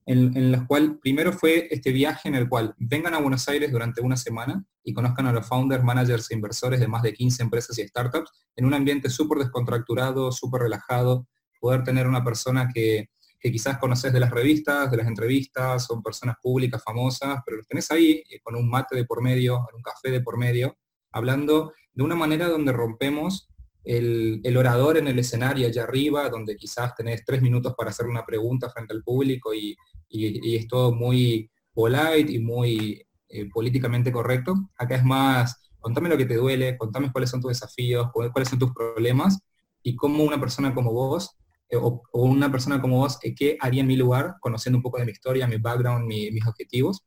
en, 0.08 0.52
los 0.52 0.62
cual 0.66 0.98
primero 1.00 1.32
fue 1.32 1.68
este 1.70 1.92
viaje 1.92 2.28
en 2.28 2.34
el 2.34 2.48
cual 2.48 2.74
vengan 2.78 3.12
a 3.12 3.18
Buenos 3.18 3.46
Aires 3.46 3.70
durante 3.70 4.00
una 4.00 4.16
semana 4.16 4.64
y 4.82 4.94
conozcan 4.94 5.26
a 5.26 5.32
los 5.32 5.46
founders, 5.46 5.84
managers 5.84 6.30
e 6.30 6.34
inversores 6.34 6.80
de 6.80 6.88
más 6.88 7.02
de 7.02 7.12
15 7.12 7.42
empresas 7.42 7.78
y 7.78 7.86
startups 7.86 8.30
en 8.56 8.64
un 8.64 8.72
ambiente 8.72 9.10
súper 9.10 9.38
descontracturado, 9.38 10.32
súper 10.32 10.62
relajado, 10.62 11.28
poder 11.60 11.84
tener 11.84 12.06
una 12.06 12.24
persona 12.24 12.70
que, 12.72 13.10
quizás 13.40 13.78
conoces 13.78 14.12
de 14.12 14.18
las 14.18 14.30
revistas, 14.30 14.90
de 14.90 14.96
las 14.96 15.06
entrevistas, 15.06 15.84
son 15.84 16.02
personas 16.02 16.36
públicas 16.42 16.82
famosas, 16.82 17.40
pero 17.44 17.58
los 17.58 17.66
tenés 17.66 17.90
ahí 17.90 18.22
eh, 18.30 18.40
con 18.42 18.56
un 18.56 18.68
mate 18.68 18.96
de 18.96 19.04
por 19.04 19.22
medio, 19.22 19.66
un 19.76 19.82
café 19.82 20.10
de 20.10 20.22
por 20.22 20.38
medio, 20.38 20.76
hablando 21.12 21.72
de 21.92 22.02
una 22.02 22.16
manera 22.16 22.48
donde 22.48 22.72
rompemos 22.72 23.48
el, 23.84 24.56
orador 24.56 24.98
en 24.98 25.08
el 25.08 25.18
escenario 25.18 25.66
allá 25.66 25.84
arriba, 25.84 26.28
donde 26.28 26.56
quizás 26.56 26.94
tenés 26.94 27.24
tres 27.24 27.40
minutos 27.40 27.74
para 27.76 27.90
hacer 27.90 28.06
una 28.06 28.24
pregunta 28.24 28.70
frente 28.70 28.92
al 28.92 29.02
público 29.02 29.54
y, 29.54 29.76
es 30.10 30.66
todo 30.68 30.94
muy 30.94 31.50
polite 31.72 32.32
y 32.32 32.38
muy 32.38 33.06
eh, 33.28 33.48
políticamente 33.50 34.10
correcto. 34.10 34.54
Acá 34.76 34.96
es 34.96 35.04
más, 35.04 35.70
contame 35.78 36.08
lo 36.08 36.16
que 36.16 36.26
te 36.26 36.36
duele, 36.36 36.76
contame 36.76 37.12
cuáles 37.12 37.30
son 37.30 37.40
tus 37.40 37.50
desafíos, 37.50 38.08
cuáles 38.12 38.48
son 38.48 38.58
tus 38.58 38.72
problemas 38.72 39.38
y 39.82 39.94
cómo 39.94 40.24
una 40.24 40.40
persona 40.40 40.74
como 40.74 40.92
vos 40.92 41.36
eh, 41.68 41.76
o, 41.76 42.02
una 42.12 42.50
persona 42.50 42.80
como 42.80 42.98
vos, 42.98 43.18
eh, 43.22 43.34
¿qué 43.34 43.58
haría 43.60 43.82
en 43.82 43.86
mi 43.86 43.96
lugar, 43.96 44.36
conociendo 44.40 44.78
un 44.78 44.82
poco 44.82 44.98
de 44.98 45.04
mi 45.04 45.12
historia, 45.12 45.46
mi 45.46 45.56
background, 45.56 46.06
mis 46.06 46.46
objetivos? 46.46 47.04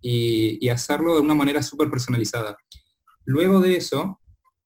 Y, 0.00 0.58
y, 0.60 0.68
hacerlo 0.68 1.14
de 1.14 1.20
una 1.20 1.34
manera 1.34 1.62
súper 1.62 1.88
personalizada. 1.88 2.56
Luego 3.24 3.60
de 3.60 3.76
eso, 3.76 4.20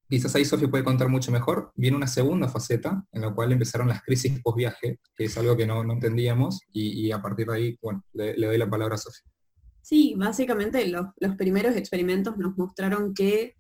quizás 0.09 0.35
ahí 0.35 0.45
Sofía 0.45 0.69
puede 0.69 0.85
contar 0.85 1.09
mucho 1.09 1.33
mejor, 1.33 1.73
viene 1.75 1.97
una 1.97 2.07
segunda 2.07 2.49
faceta 2.49 3.05
en 3.13 3.23
la 3.23 3.35
cual 3.35 3.53
empezaron 3.53 3.89
las 3.89 4.03
crisis 4.03 4.41
post-viaje, 4.43 5.01
que 5.17 5.25
es 5.25 5.37
algo 5.37 5.57
que 5.57 5.67
no, 5.67 5.83
entendíamos, 5.93 6.61
y, 6.73 7.11
a 7.11 7.21
partir 7.21 7.47
de 7.47 7.55
ahí, 7.55 7.79
bueno, 7.83 8.05
le, 8.13 8.35
doy 8.35 8.59
la 8.59 8.71
palabra 8.71 8.95
a 8.95 8.99
Sofía. 8.99 9.31
Sí, 9.83 10.15
básicamente 10.17 10.87
los, 10.89 11.07
primeros 11.37 11.77
experimentos 11.77 12.37
nos 12.37 12.57
mostraron 12.57 13.15
que, 13.15 13.55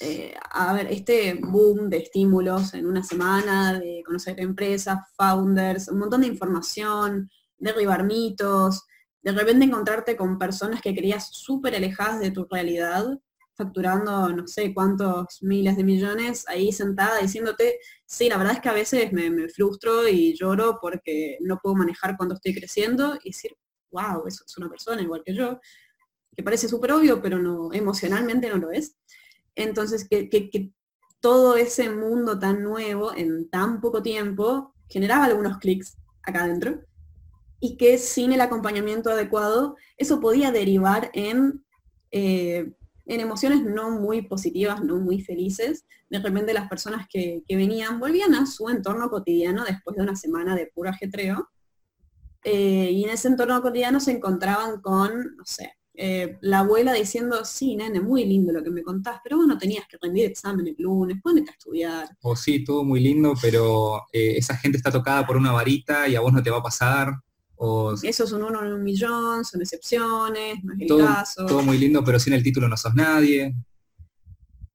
eh, 0.00 0.34
a 0.50 0.72
ver, 0.72 0.88
este 0.90 1.38
boom 1.40 1.90
de 1.90 1.98
estímulos 1.98 2.74
en 2.74 2.86
una 2.86 3.02
semana, 3.02 3.78
de 3.78 4.02
conocer 4.04 4.40
empresas, 4.40 4.98
founders, 5.16 5.88
un 5.88 5.98
montón 5.98 6.20
de 6.20 6.28
información, 6.28 7.30
derribar 7.56 8.04
mitos, 8.04 8.84
de 9.22 9.32
repente 9.32 9.64
encontrarte 9.64 10.16
con 10.16 10.38
personas 10.38 10.80
que 10.80 10.94
creías 10.94 11.28
súper 11.32 11.74
alejadas 11.74 12.20
de 12.20 12.30
tu 12.30 12.46
realidad, 12.48 13.18
facturando 13.58 14.28
no 14.30 14.46
sé 14.46 14.72
cuántos 14.72 15.42
miles 15.42 15.76
de 15.76 15.82
millones, 15.82 16.44
ahí 16.48 16.72
sentada 16.72 17.18
diciéndote, 17.20 17.80
sí, 18.06 18.28
la 18.28 18.38
verdad 18.38 18.54
es 18.54 18.60
que 18.60 18.68
a 18.68 18.72
veces 18.72 19.12
me, 19.12 19.48
frustro 19.48 20.08
y 20.08 20.34
lloro 20.34 20.78
porque 20.80 21.38
no 21.40 21.58
puedo 21.60 21.74
manejar 21.74 22.16
cuando 22.16 22.36
estoy 22.36 22.54
creciendo 22.54 23.18
y 23.24 23.30
decir, 23.30 23.56
wow, 23.90 24.26
eso 24.26 24.44
es 24.46 24.56
una 24.56 24.70
persona 24.70 25.02
igual 25.02 25.22
que 25.24 25.34
yo, 25.34 25.60
que 26.36 26.42
parece 26.44 26.68
súper 26.68 26.92
obvio, 26.92 27.20
pero 27.20 27.40
no, 27.40 27.72
emocionalmente 27.72 28.48
no 28.48 28.58
lo 28.58 28.70
es. 28.70 28.96
Entonces, 29.56 30.06
que, 30.08 30.28
que 30.28 30.72
todo 31.20 31.56
ese 31.56 31.90
mundo 31.90 32.38
tan 32.38 32.62
nuevo 32.62 33.12
en 33.12 33.50
tan 33.50 33.80
poco 33.80 34.02
tiempo 34.02 34.72
generaba 34.88 35.24
algunos 35.24 35.58
clics 35.58 35.96
acá 36.22 36.44
adentro 36.44 36.80
y 37.58 37.76
que 37.76 37.98
sin 37.98 38.32
el 38.32 38.40
acompañamiento 38.40 39.10
adecuado 39.10 39.74
eso 39.96 40.20
podía 40.20 40.52
derivar 40.52 41.10
en 41.12 41.64
eh, 42.12 42.72
en 43.08 43.20
emociones 43.20 43.62
no 43.64 43.90
muy 43.90 44.22
positivas, 44.22 44.84
no 44.84 44.98
muy 44.98 45.22
felices. 45.22 45.84
De 46.10 46.20
repente 46.20 46.52
las 46.52 46.68
personas 46.68 47.06
que, 47.08 47.42
venían 47.48 47.98
volvían 47.98 48.34
a 48.34 48.46
su 48.46 48.68
entorno 48.68 49.08
cotidiano 49.08 49.64
después 49.64 49.96
de 49.96 50.02
una 50.02 50.14
semana 50.14 50.54
de 50.54 50.66
puro 50.66 50.90
ajetreo. 50.90 51.50
Eh, 52.44 52.90
y 52.92 53.04
en 53.04 53.10
ese 53.10 53.28
entorno 53.28 53.60
cotidiano 53.62 53.98
se 53.98 54.12
encontraban 54.12 54.80
con, 54.80 55.36
no 55.36 55.44
sé, 55.44 55.72
eh, 55.94 56.38
la 56.42 56.60
abuela 56.60 56.92
diciendo, 56.92 57.44
sí, 57.44 57.74
nene, 57.74 58.00
muy 58.00 58.24
lindo 58.24 58.52
lo 58.52 58.62
que 58.62 58.70
me 58.70 58.84
contás, 58.84 59.18
pero 59.24 59.38
vos 59.38 59.48
no 59.48 59.58
tenías 59.58 59.84
que 59.88 59.96
rendir 60.00 60.26
examen 60.26 60.68
el 60.68 60.76
lunes, 60.78 61.18
ponete 61.20 61.50
a 61.50 61.54
estudiar. 61.54 62.08
O 62.20 62.36
sí, 62.36 62.62
todo 62.62 62.84
muy 62.84 63.00
lindo, 63.00 63.34
pero 63.42 64.02
eh, 64.12 64.36
esa 64.36 64.56
gente 64.56 64.76
está 64.76 64.92
tocada 64.92 65.26
por 65.26 65.36
una 65.36 65.50
varita 65.50 66.06
y 66.06 66.14
a 66.14 66.20
vos 66.20 66.32
no 66.32 66.40
te 66.40 66.50
va 66.50 66.58
a 66.58 66.62
pasar. 66.62 67.14
Eso 68.02 68.24
es 68.24 68.32
un 68.32 68.44
uno 68.44 68.64
en 68.64 68.72
un 68.72 68.84
millón, 68.84 69.44
son 69.44 69.60
excepciones, 69.60 70.62
no 70.62 70.74
es 70.74 70.80
el 70.80 70.86
todo, 70.86 71.04
caso. 71.04 71.46
Todo 71.46 71.62
muy 71.62 71.76
lindo, 71.78 72.04
pero 72.04 72.20
sin 72.20 72.32
el 72.32 72.42
título 72.42 72.68
no 72.68 72.76
sos 72.76 72.94
nadie. 72.94 73.54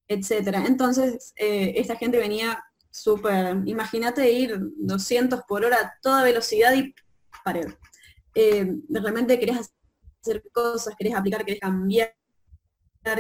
Etcétera. 0.08 0.66
Entonces, 0.68 1.34
eh, 1.38 1.74
esta 1.78 1.96
gente 1.96 2.18
venía 2.18 2.62
súper, 2.92 3.62
imagínate 3.66 4.30
ir 4.32 4.60
200 4.78 5.42
por 5.48 5.64
hora 5.64 5.78
a 5.78 5.94
toda 6.02 6.24
velocidad 6.24 6.74
y 6.76 6.94
pared. 7.44 7.74
Eh, 8.36 8.76
realmente 8.90 9.40
querés 9.40 9.72
hacer 10.22 10.44
cosas, 10.52 10.94
querés 10.98 11.16
aplicar, 11.16 11.46
querés 11.46 11.62
cambiar, 11.62 12.14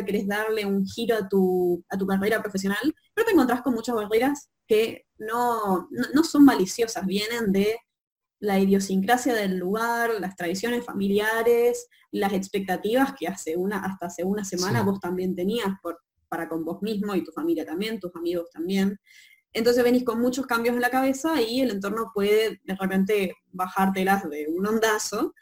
querés 0.05 0.27
darle 0.27 0.65
un 0.65 0.85
giro 0.85 1.15
a 1.15 1.27
tu, 1.27 1.83
a 1.89 1.97
tu 1.97 2.05
carrera 2.05 2.41
profesional, 2.41 2.93
pero 3.13 3.25
te 3.25 3.33
encontrás 3.33 3.61
con 3.61 3.73
muchas 3.73 3.95
barreras 3.95 4.49
que 4.67 5.05
no, 5.17 5.87
no 6.13 6.23
son 6.23 6.43
maliciosas, 6.43 7.05
vienen 7.05 7.51
de 7.51 7.77
la 8.43 8.59
idiosincrasia 8.59 9.33
del 9.33 9.57
lugar, 9.57 10.19
las 10.19 10.35
tradiciones 10.35 10.83
familiares, 10.85 11.87
las 12.11 12.33
expectativas 12.33 13.13
que 13.17 13.25
hace 13.25 13.55
una, 13.55 13.77
hasta 13.85 14.07
hace 14.07 14.25
una 14.25 14.43
semana 14.43 14.83
vos 14.83 14.99
también 14.99 15.33
tenías 15.33 15.69
por, 15.81 16.01
para 16.27 16.49
con 16.49 16.65
vos 16.65 16.81
mismo 16.81 17.15
y 17.15 17.23
tu 17.23 17.31
familia 17.31 17.65
también, 17.65 18.01
tus 18.01 18.13
amigos 18.17 18.49
también. 18.51 18.99
Entonces 19.53 19.81
venís 19.81 20.03
con 20.03 20.19
muchos 20.19 20.45
cambios 20.45 20.75
en 20.75 20.81
la 20.81 20.89
cabeza 20.89 21.41
y 21.41 21.61
el 21.61 21.71
entorno 21.71 22.11
puede 22.13 22.59
de 22.65 22.75
repente 22.75 23.33
bajártelas 23.53 24.29
de 24.29 24.47
un 24.49 24.67
ondazo 24.67 25.33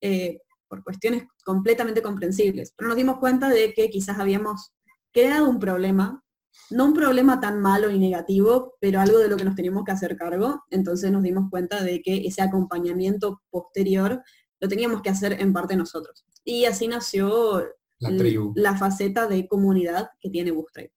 eh, 0.00 0.38
por 0.68 0.82
cuestiones 0.82 1.24
completamente 1.44 2.00
comprensibles. 2.00 2.72
Pero 2.74 2.88
nos 2.88 2.96
dimos 2.96 3.18
cuenta 3.18 3.50
de 3.50 3.74
que 3.74 3.90
quizás 3.90 4.18
habíamos 4.18 4.72
creado 5.12 5.50
un 5.50 5.58
problema 5.58 6.24
no 6.70 6.84
un 6.84 6.94
problema 6.94 7.40
tan 7.40 7.60
malo 7.60 7.90
y 7.90 7.98
negativo, 7.98 8.74
pero 8.80 9.00
algo 9.00 9.18
de 9.18 9.28
lo 9.28 9.36
que 9.36 9.44
nos 9.44 9.54
teníamos 9.54 9.84
que 9.84 9.92
hacer 9.92 10.16
cargo. 10.16 10.62
Entonces 10.70 11.10
nos 11.10 11.22
dimos 11.22 11.50
cuenta 11.50 11.82
de 11.82 12.00
que 12.02 12.26
ese 12.26 12.42
acompañamiento 12.42 13.42
posterior 13.50 14.22
lo 14.60 14.68
teníamos 14.68 15.02
que 15.02 15.10
hacer 15.10 15.40
en 15.40 15.52
parte 15.52 15.76
nosotros. 15.76 16.24
Y 16.44 16.64
así 16.64 16.88
nació 16.88 17.64
la, 17.98 18.76
faceta 18.76 19.26
de 19.26 19.46
comunidad 19.46 20.10
que 20.20 20.30
tiene 20.30 20.50
Bootstrap. 20.50 20.90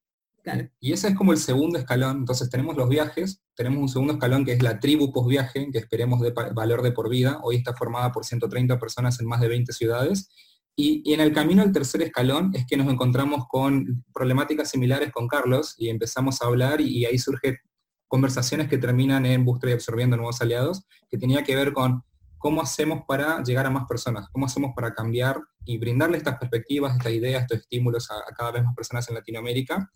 Y 0.80 0.92
ese 0.92 1.10
es 1.10 1.16
como 1.16 1.34
el 1.34 1.38
segundo 1.38 1.78
escalón. 1.78 2.18
Entonces 2.18 2.50
tenemos 2.50 2.76
los 2.76 2.90
viajes, 2.90 3.42
tenemos 3.56 3.80
un 3.80 3.90
segundo 3.90 4.14
escalón 4.14 4.44
que 4.44 4.54
es 4.54 4.64
la 4.64 4.80
tribu 4.80 5.12
post-viaje, 5.12 5.70
que 5.72 5.78
esperemos 5.78 6.20
de 6.22 6.32
valor 6.32 6.82
de 6.82 6.92
por 6.92 7.10
vida. 7.10 7.40
Hoy 7.44 7.58
está 7.58 7.74
formada 7.74 8.12
por 8.12 8.26
130 8.26 8.80
personas 8.80 9.20
en 9.20 9.28
más 9.28 9.40
de 9.40 9.48
20 9.48 9.72
ciudades 9.72 10.30
y, 10.76 11.14
en 11.14 11.20
el 11.20 11.34
camino 11.34 11.62
al 11.62 11.72
tercer 11.72 12.02
escalón 12.02 12.52
es 12.54 12.66
que 12.66 12.78
nos 12.78 12.92
encontramos 12.92 13.46
con 13.48 14.04
problemáticas 14.14 14.70
similares 14.70 15.12
con 15.12 15.28
Carlos 15.28 15.76
y 15.78 15.90
empezamos 15.90 16.42
a 16.42 16.48
hablar 16.48 16.82
y, 16.82 17.06
ahí 17.06 17.18
surgen 17.18 17.58
conversaciones 18.08 18.68
que 18.68 18.78
terminan 18.78 19.26
en 19.26 19.46
Bootstrap 19.46 19.72
y 19.72 19.74
absorbiendo 19.74 20.18
nuevos 20.18 20.42
aliados, 20.42 20.86
que 21.10 21.18
tenía 21.18 21.44
que 21.44 21.56
ver 21.56 21.72
con 21.72 22.04
cómo 22.38 22.62
hacemos 22.62 23.04
para 23.08 23.42
llegar 23.44 23.66
a 23.66 23.70
más 23.70 23.86
personas, 23.88 24.28
cómo 24.32 24.48
hacemos 24.48 24.72
para 24.76 24.94
cambiar 24.94 25.40
y 25.64 25.78
brindarle 25.78 26.18
estas 26.18 26.38
perspectivas, 26.38 26.98
estas 26.98 27.14
ideas, 27.14 27.44
estos 27.44 27.60
estímulos 27.60 28.10
a, 28.10 28.16
a 28.16 28.34
cada 28.36 28.52
vez 28.52 28.64
más 28.64 28.76
personas 28.76 29.08
en 29.08 29.16
Latinoamérica. 29.16 29.92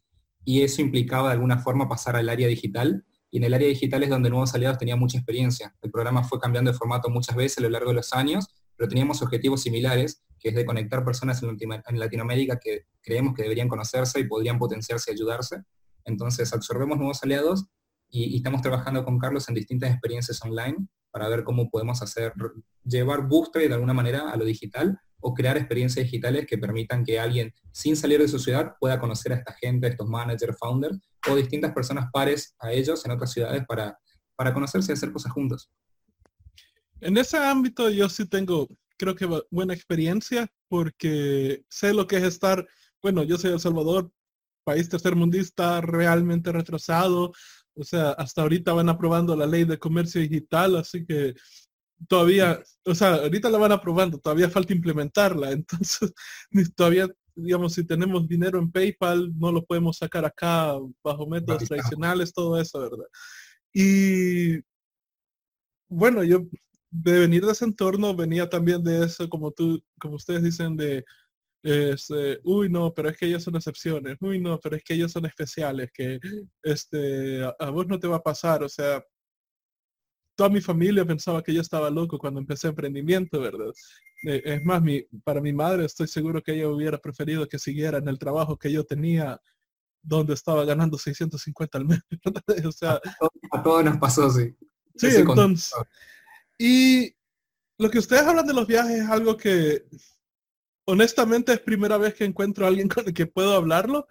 Y 0.46 0.62
eso 0.62 0.82
implicaba 0.82 1.30
de 1.30 1.34
alguna 1.34 1.58
forma 1.58 1.90
pasar 1.90 2.16
al 2.16 2.30
área 2.30 2.48
digital. 2.48 3.04
Y 3.32 3.38
en 3.38 3.46
el 3.46 3.54
área 3.54 3.68
digital 3.68 4.04
es 4.04 4.10
donde 4.10 4.30
Nuevos 4.30 4.54
Aliados 4.54 4.78
tenía 4.78 4.96
mucha 4.96 5.18
experiencia. 5.18 5.76
El 5.82 5.92
programa 5.92 6.24
fue 6.24 6.40
cambiando 6.40 6.72
de 6.72 6.78
formato 6.78 7.10
muchas 7.10 7.36
veces 7.36 7.58
a 7.58 7.62
lo 7.62 7.70
largo 7.70 7.90
de 7.90 7.96
los 7.96 8.14
años, 8.14 8.48
pero 8.78 8.90
teníamos 8.90 9.22
objetivos 9.22 9.62
similares 9.62 10.24
que 10.40 10.50
es 10.50 10.56
de 10.56 10.66
conectar 10.66 11.04
personas 11.04 11.42
en 11.42 12.00
Latinoamérica 12.00 12.60
que 12.60 12.86
creemos 13.02 13.34
que 13.34 13.44
deberían 13.44 13.68
conocerse 13.68 14.20
y 14.20 14.28
podrían 14.28 14.60
potenciarse 14.60 15.12
y 15.12 15.16
ayudarse. 15.16 15.64
Entonces 16.04 16.54
absorbemos 16.54 16.98
nuevos 16.98 17.24
aliados 17.24 17.66
y, 18.10 18.38
estamos 18.38 18.62
trabajando 18.62 19.04
con 19.04 19.18
Carlos 19.18 19.50
en 19.50 19.56
distintas 19.56 19.92
experiencias 19.92 20.42
online 20.44 20.88
para 21.12 21.28
ver 21.30 21.44
cómo 21.44 21.70
podemos 21.70 22.02
hacer, 22.02 22.34
llevar 22.84 23.28
Bootstrap 23.28 23.68
de 23.68 23.74
alguna 23.74 23.94
manera 23.94 24.30
a 24.32 24.38
lo 24.38 24.46
digital 24.46 25.00
o 25.20 25.34
crear 25.34 25.58
experiencias 25.58 26.06
digitales 26.06 26.46
que 26.46 26.58
permitan 26.58 27.04
que 27.04 27.20
alguien 27.20 27.54
sin 27.72 27.96
salir 27.96 28.20
de 28.20 28.28
su 28.28 28.38
ciudad 28.38 28.76
pueda 28.80 29.00
conocer 29.00 29.34
a 29.34 29.38
esta 29.38 29.54
gente, 29.54 29.88
a 29.88 29.90
estos 29.90 30.08
managers, 30.08 30.58
founders 30.60 31.00
o 31.28 31.36
distintas 31.36 31.74
personas 31.74 32.10
pares 32.14 32.56
a 32.60 32.72
ellos 32.72 33.04
en 33.06 33.12
otras 33.12 33.32
ciudades 33.32 33.64
para, 33.68 33.98
para 34.36 34.54
conocerse 34.54 34.92
y 34.92 34.94
hacer 34.94 35.12
cosas 35.12 35.32
juntos. 35.32 35.72
En 37.06 37.16
ese 37.18 37.38
ámbito 37.38 37.88
yo 37.92 38.10
sí 38.10 38.26
tengo 38.26 38.68
creo 38.98 39.14
que 39.14 39.30
buena 39.52 39.76
experiencia 39.76 40.48
porque 40.68 41.64
sé 41.70 41.94
lo 41.94 42.08
que 42.08 42.18
es 42.18 42.24
estar, 42.24 42.68
bueno, 43.00 43.22
yo 43.22 43.38
soy 43.38 43.52
El 43.52 43.60
Salvador, 43.60 44.12
país 44.64 44.90
tercermundista 44.90 45.82
realmente 45.82 46.52
retrasado, 46.52 47.32
o 47.76 47.84
sea, 47.84 48.12
hasta 48.14 48.42
ahorita 48.42 48.74
van 48.74 48.90
aprobando 48.90 49.36
la 49.36 49.46
ley 49.46 49.66
de 49.66 49.78
comercio 49.78 50.20
digital, 50.20 50.78
así 50.78 51.06
que 51.06 51.36
todavía, 52.08 52.64
o 52.86 52.96
sea, 52.96 53.16
ahorita 53.16 53.52
la 53.52 53.60
van 53.60 53.74
aprobando, 53.74 54.18
todavía 54.18 54.50
falta 54.50 54.74
implementarla, 54.74 55.52
entonces 55.52 56.12
todavía, 56.76 57.08
digamos, 57.36 57.74
si 57.74 57.86
tenemos 57.86 58.28
dinero 58.28 58.58
en 58.58 58.72
PayPal, 58.72 59.32
no 59.38 59.52
lo 59.52 59.64
podemos 59.64 59.98
sacar 59.98 60.26
acá 60.26 60.74
bajo 61.04 61.28
métodos 61.28 61.66
tradicionales, 61.66 62.34
todo 62.34 62.60
eso, 62.60 62.80
¿verdad? 62.80 63.06
Y 63.72 64.60
bueno, 65.88 66.24
yo 66.24 66.42
de 67.04 67.20
venir 67.20 67.46
de 67.46 67.52
ese 67.52 67.66
entorno 67.66 68.16
venía 68.16 68.50
también 68.50 68.84
de 68.84 69.06
eso, 69.06 69.28
como 69.30 69.52
tú, 69.52 69.82
como 70.00 70.16
ustedes 70.16 70.44
dicen, 70.44 70.78
de 70.78 71.04
este, 71.64 72.40
uy, 72.44 72.70
no, 72.70 72.94
pero 72.94 73.10
es 73.10 73.18
que 73.18 73.26
ellos 73.26 73.44
son 73.44 73.56
excepciones, 73.56 74.18
uy, 74.22 74.40
no, 74.40 74.60
pero 74.60 74.76
es 74.76 74.84
que 74.84 74.94
ellos 74.94 75.12
son 75.12 75.26
especiales, 75.26 75.90
que 75.92 76.20
este, 76.64 77.44
a, 77.44 77.70
vos 77.72 77.88
no 77.88 78.00
te 78.00 78.08
va 78.08 78.18
a 78.18 78.24
pasar, 78.24 78.64
o 78.64 78.70
sea, 78.70 79.04
toda 80.36 80.50
mi 80.50 80.62
familia 80.62 81.06
pensaba 81.06 81.42
que 81.42 81.54
yo 81.54 81.62
estaba 81.62 81.90
loco 81.90 82.18
cuando 82.20 82.40
empecé 82.40 82.68
emprendimiento, 82.68 83.40
¿verdad? 83.42 83.72
Eh, 84.28 84.42
es 84.46 84.64
más, 84.64 84.82
mi, 84.82 85.02
para 85.24 85.42
mi 85.42 85.54
madre 85.54 85.86
estoy 85.86 86.08
seguro 86.08 86.42
que 86.42 86.54
ella 86.54 86.70
hubiera 86.70 86.98
preferido 86.98 87.48
que 87.48 87.58
siguiera 87.58 87.98
en 87.98 88.08
el 88.08 88.20
trabajo 88.20 88.58
que 88.58 88.72
yo 88.72 88.86
tenía 88.86 89.40
donde 90.02 90.34
estaba 90.34 90.66
ganando 90.66 90.98
650 90.98 91.78
al 91.78 91.86
mes. 91.86 92.00
o 92.68 92.72
sea, 92.72 93.02
a, 93.52 93.64
todos 93.64 93.84
nos 93.84 93.98
pasó, 93.98 94.30
sí. 94.30 94.56
Sí, 94.98 95.08
entonces. 95.16 95.74
Y 96.58 97.14
lo 97.78 97.90
que 97.90 98.00
ustedes 98.00 98.24
hablan 98.24 98.48
de 98.48 98.54
los 98.54 98.68
viajes 98.68 99.02
es 99.02 99.10
algo 99.10 99.36
que 99.36 99.84
honestamente 100.88 101.54
es 101.54 101.60
primera 101.60 101.98
vez 101.98 102.14
que 102.14 102.26
encuentro 102.26 102.66
a 102.66 102.70
alguien 102.70 102.88
con 102.90 103.08
el 103.08 103.14
que 103.14 103.28
puedo 103.28 103.54
hablarlo, 103.54 104.08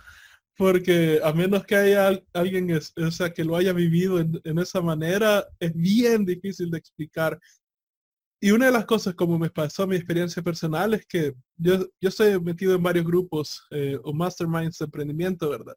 porque 0.57 1.21
a 1.25 1.33
menos 1.33 1.65
que 1.65 1.77
haya 1.77 2.23
alguien 2.33 2.71
o 2.73 3.11
sea, 3.11 3.33
que 3.33 3.45
lo 3.45 3.57
haya 3.57 3.73
vivido 3.73 4.21
en, 4.21 4.59
esa 4.59 4.81
manera, 4.81 5.47
es 5.59 5.75
bien 5.75 6.25
difícil 6.25 6.71
de 6.71 6.79
explicar. 6.79 7.41
Y 8.41 8.51
una 8.51 8.67
de 8.67 8.73
las 8.73 8.85
cosas 8.85 9.15
como 9.15 9.39
me 9.39 9.51
pasó 9.51 9.87
mi 9.87 9.97
experiencia 9.97 10.43
personal 10.43 10.95
es 10.95 11.07
que 11.07 11.35
yo, 11.57 11.89
yo 12.01 12.09
estoy 12.09 12.39
metido 12.41 12.75
en 12.75 12.83
varios 12.83 13.07
grupos 13.07 13.67
eh, 13.71 13.99
o 14.05 14.13
masterminds 14.13 14.79
de 14.79 14.85
emprendimiento, 14.85 15.49
¿verdad? 15.49 15.77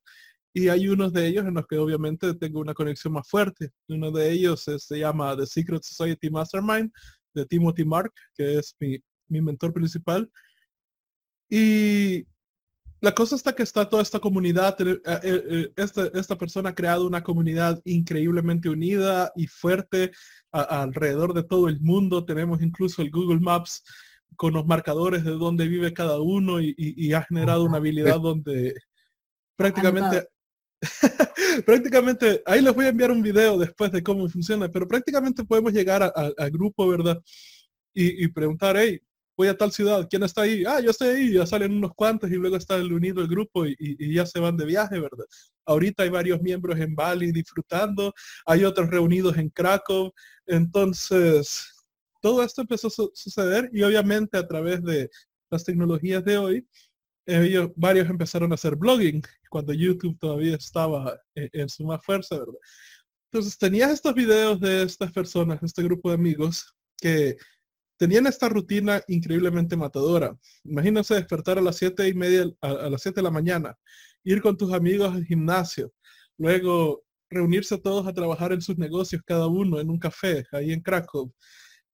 Y 0.54 0.70
hay 0.70 0.88
unos 0.88 1.14
de 1.14 1.28
ellos 1.28 1.46
en 1.46 1.54
los 1.54 1.68
que 1.68 1.78
obviamente 1.78 2.34
tengo 2.34 2.60
una 2.60 2.74
conexión 2.74 3.14
más 3.14 3.28
fuerte. 3.28 3.72
Uno 3.88 4.12
de 4.12 4.32
ellos 4.32 4.64
se 4.64 5.00
llama 5.00 5.36
The 5.38 5.46
Secret 5.46 5.84
Society 5.84 6.30
Mastermind 6.30 6.92
de 7.34 7.46
Timothy 7.46 7.86
Mark, 7.86 8.12
que 8.34 8.58
es 8.58 8.76
mi, 8.80 8.98
mi 9.28 9.42
mentor 9.42 9.74
principal. 9.74 10.30
Y 11.50 12.26
la 13.00 13.14
cosa 13.14 13.36
está 13.36 13.54
que 13.54 13.64
está 13.64 13.88
toda 13.88 14.02
esta 14.02 14.20
comunidad, 14.20 14.76
eh, 14.82 15.00
eh, 15.06 15.20
eh, 15.24 15.74
esta, 15.76 16.08
esta 16.16 16.36
persona 16.36 16.70
ha 16.70 16.76
creado 16.76 17.06
una 17.06 17.24
comunidad 17.24 17.80
increíblemente 17.86 18.70
unida 18.70 19.32
y 19.36 19.46
fuerte 19.46 20.12
alrededor 20.52 21.34
de 21.34 21.44
todo 21.44 21.70
el 21.70 21.80
mundo. 21.80 22.26
Tenemos 22.26 22.62
incluso 22.62 23.04
el 23.04 23.12
Google 23.12 23.40
Maps 23.40 23.84
con 24.36 24.54
los 24.54 24.66
marcadores 24.66 25.24
de 25.24 25.32
dónde 25.32 25.68
vive 25.68 25.94
cada 25.94 26.20
uno 26.20 26.60
y, 26.60 27.14
ha 27.14 27.24
generado 27.24 27.64
una 27.64 27.78
habilidad 27.78 28.20
donde 28.20 28.74
prácticamente 29.56 30.28
prácticamente, 31.66 32.42
ahí 32.46 32.62
les 32.62 32.74
voy 32.74 32.86
a 32.86 32.90
enviar 32.90 33.12
un 33.12 33.22
video 33.22 33.58
después 33.58 33.92
de 33.92 34.04
cómo 34.04 34.28
funciona, 34.30 34.70
pero 34.70 34.88
prácticamente 34.88 35.44
podemos 35.44 35.74
llegar 35.74 36.04
al 36.04 36.52
grupo, 36.52 36.88
¿verdad? 36.88 37.22
Y, 37.94 38.28
preguntar, 38.28 38.78
hey, 38.78 39.00
voy 39.36 39.48
a 39.48 39.58
tal 39.58 39.72
ciudad, 39.72 40.08
¿quién 40.08 40.22
está 40.22 40.44
ahí? 40.44 40.64
Ah, 40.68 40.80
yo 40.80 40.92
estoy 40.92 41.08
ahí, 41.10 41.34
ya 41.34 41.48
salen 41.48 41.72
unos 41.74 41.94
cuantos 41.96 42.30
y 42.30 42.36
luego 42.36 42.58
está 42.58 42.76
el 42.76 42.94
unido 42.94 43.22
el 43.22 43.28
grupo 43.28 43.66
y, 43.66 44.14
ya 44.14 44.26
se 44.26 44.40
van 44.40 44.56
de 44.56 44.66
viaje, 44.66 45.00
¿verdad? 45.00 45.26
Ahorita 45.66 46.04
hay 46.04 46.10
varios 46.10 46.42
miembros 46.42 46.80
en 46.80 46.96
Bali 46.96 47.32
disfrutando, 47.32 48.14
hay 48.46 48.64
otros 48.64 48.90
reunidos 48.90 49.38
en 49.38 49.50
Krakow, 49.50 50.12
entonces 50.46 51.74
todo 52.22 52.44
esto 52.44 52.62
empezó 52.62 52.88
a 52.88 53.10
suceder 53.14 53.70
y 53.74 53.82
obviamente 53.82 54.38
a 54.38 54.48
través 54.48 54.84
de 54.84 55.10
las 55.50 55.64
tecnologías 55.64 56.24
de 56.24 56.38
hoy, 56.38 56.68
varios 57.76 58.10
empezaron 58.10 58.52
a 58.52 58.56
hacer 58.56 58.76
blogging 58.76 59.22
cuando 59.50 59.74
YouTube 59.74 60.18
todavía 60.20 60.56
estaba 60.56 61.20
en, 61.36 61.50
en 61.54 61.70
su 61.70 61.84
más 61.84 62.04
fuerza, 62.04 62.38
¿verdad? 62.38 62.60
Entonces 63.32 63.58
tenías 63.58 63.92
estos 63.92 64.14
videos 64.14 64.60
de 64.60 64.84
estas 64.84 65.12
personas, 65.12 65.62
este 65.62 65.84
grupo 65.84 66.10
de 66.10 66.16
amigos 66.16 66.74
que 66.98 67.38
tenían 67.98 68.28
esta 68.28 68.48
rutina 68.48 69.02
increíblemente 69.08 69.76
matadora. 69.76 70.38
Imagínense 70.64 71.16
despertar 71.16 71.58
a 71.58 71.62
las 71.62 71.78
siete 71.78 72.08
y 72.08 72.14
media, 72.14 72.46
a, 72.62 72.90
las 72.90 73.02
7 73.02 73.16
de 73.18 73.24
la 73.24 73.32
mañana, 73.32 73.76
ir 74.24 74.42
con 74.42 74.56
tus 74.56 74.72
amigos 74.74 75.14
al 75.14 75.26
gimnasio, 75.26 75.92
luego 76.38 77.04
reunirse 77.30 77.78
todos 77.78 78.08
a 78.08 78.14
trabajar 78.14 78.54
en 78.54 78.62
sus 78.62 78.78
negocios, 78.78 79.22
cada 79.26 79.48
uno 79.48 79.80
en 79.80 79.90
un 79.90 80.00
café, 80.00 80.46
ahí 80.52 80.72
en 80.72 80.82
Krakow. 80.82 81.34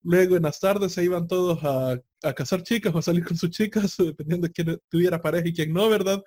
Luego 0.04 0.36
en 0.36 0.44
las 0.44 0.60
tardes 0.60 0.94
se 0.94 1.04
iban 1.04 1.28
todos 1.28 1.64
a, 1.64 2.00
a 2.24 2.34
casar 2.34 2.62
chicas 2.64 2.94
o 2.94 3.00
a 3.00 3.02
salir 3.02 3.24
con 3.24 3.38
sus 3.38 3.50
chicas, 3.50 3.96
dependiendo 3.98 4.48
de 4.48 4.54
quién 4.54 4.80
tuviera 4.90 5.22
pareja 5.22 5.48
y 5.48 5.54
quién 5.54 5.74
no, 5.74 5.90
¿verdad? 5.90 6.22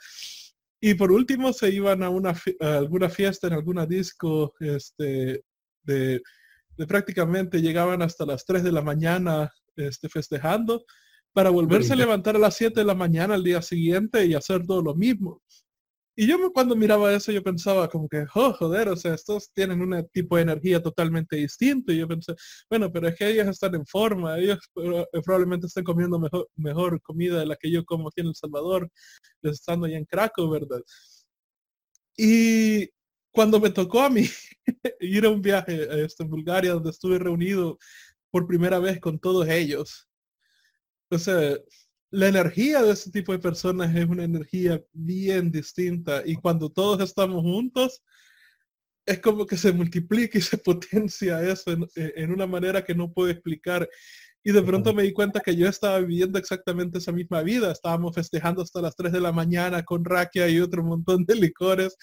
Y 0.80 0.94
por 0.94 1.12
último 1.12 1.52
se 1.52 1.70
iban 1.70 2.02
a, 2.02 2.10
una, 2.10 2.34
a 2.60 2.76
alguna 2.76 3.08
fiesta 3.08 3.46
en 3.46 3.54
alguna 3.54 3.86
disco 3.86 4.54
este, 4.60 5.42
de, 5.82 6.22
de 6.76 6.86
prácticamente 6.86 7.62
llegaban 7.62 8.02
hasta 8.02 8.26
las 8.26 8.44
3 8.44 8.62
de 8.62 8.72
la 8.72 8.82
mañana 8.82 9.52
este, 9.76 10.08
festejando 10.08 10.84
para 11.32 11.50
volverse 11.50 11.92
a 11.92 11.96
levantar 11.96 12.36
a 12.36 12.38
las 12.38 12.56
7 12.56 12.80
de 12.80 12.86
la 12.86 12.94
mañana 12.94 13.34
al 13.34 13.44
día 13.44 13.60
siguiente 13.60 14.24
y 14.24 14.34
hacer 14.34 14.66
todo 14.66 14.82
lo 14.82 14.94
mismo. 14.94 15.42
Y 16.18 16.26
yo 16.26 16.50
cuando 16.52 16.74
miraba 16.74 17.12
eso, 17.12 17.30
yo 17.30 17.42
pensaba 17.42 17.88
como 17.88 18.08
que, 18.08 18.24
oh, 18.34 18.52
joder, 18.54 18.88
o 18.88 18.96
sea, 18.96 19.14
estos 19.14 19.52
tienen 19.52 19.82
un 19.82 20.08
tipo 20.08 20.36
de 20.36 20.42
energía 20.42 20.82
totalmente 20.82 21.36
distinto. 21.36 21.92
Y 21.92 21.98
yo 21.98 22.08
pensé, 22.08 22.34
bueno, 22.70 22.90
pero 22.90 23.08
es 23.08 23.16
que 23.16 23.28
ellos 23.28 23.46
están 23.48 23.74
en 23.74 23.84
forma, 23.84 24.38
ellos 24.38 24.58
eh, 24.76 25.04
probablemente 25.22 25.66
están 25.66 25.84
comiendo 25.84 26.18
mejor, 26.18 26.48
mejor 26.56 27.02
comida 27.02 27.38
de 27.38 27.46
la 27.46 27.56
que 27.56 27.70
yo 27.70 27.84
como 27.84 28.08
aquí 28.08 28.22
en 28.22 28.28
El 28.28 28.34
Salvador, 28.34 28.90
estando 29.42 29.86
allá 29.86 29.98
en 29.98 30.06
Krakow, 30.06 30.48
¿verdad? 30.50 30.80
Y 32.16 32.88
cuando 33.30 33.60
me 33.60 33.70
tocó 33.70 34.00
a 34.00 34.08
mí 34.08 34.26
ir 35.00 35.26
a 35.26 35.30
un 35.30 35.42
viaje 35.42 36.02
este, 36.02 36.22
en 36.22 36.30
Bulgaria, 36.30 36.72
donde 36.72 36.90
estuve 36.90 37.18
reunido 37.18 37.78
por 38.30 38.46
primera 38.46 38.78
vez 38.78 39.00
con 39.00 39.18
todos 39.18 39.46
ellos. 39.48 40.08
O 41.10 41.18
sea, 41.18 41.58
la 42.10 42.28
energía 42.28 42.82
de 42.82 42.92
ese 42.92 43.10
tipo 43.10 43.32
de 43.32 43.38
personas 43.38 43.94
es 43.94 44.06
una 44.06 44.24
energía 44.24 44.82
bien 44.92 45.50
distinta 45.50 46.22
y 46.24 46.36
cuando 46.36 46.70
todos 46.70 47.00
estamos 47.00 47.42
juntos, 47.42 48.02
es 49.04 49.20
como 49.20 49.46
que 49.46 49.56
se 49.56 49.72
multiplica 49.72 50.38
y 50.38 50.40
se 50.40 50.58
potencia 50.58 51.42
eso 51.42 51.72
en, 51.72 51.86
en 51.94 52.32
una 52.32 52.46
manera 52.46 52.84
que 52.84 52.94
no 52.94 53.12
puedo 53.12 53.30
explicar. 53.30 53.88
Y 54.46 54.52
de 54.52 54.62
pronto 54.62 54.94
me 54.94 55.02
di 55.02 55.12
cuenta 55.12 55.40
que 55.40 55.56
yo 55.56 55.66
estaba 55.66 55.98
viviendo 55.98 56.38
exactamente 56.38 56.98
esa 56.98 57.10
misma 57.10 57.42
vida. 57.42 57.72
Estábamos 57.72 58.14
festejando 58.14 58.62
hasta 58.62 58.80
las 58.80 58.94
3 58.94 59.10
de 59.10 59.20
la 59.20 59.32
mañana 59.32 59.82
con 59.82 60.04
raquia 60.04 60.48
y 60.48 60.60
otro 60.60 60.84
montón 60.84 61.24
de 61.24 61.34
licores. 61.34 61.96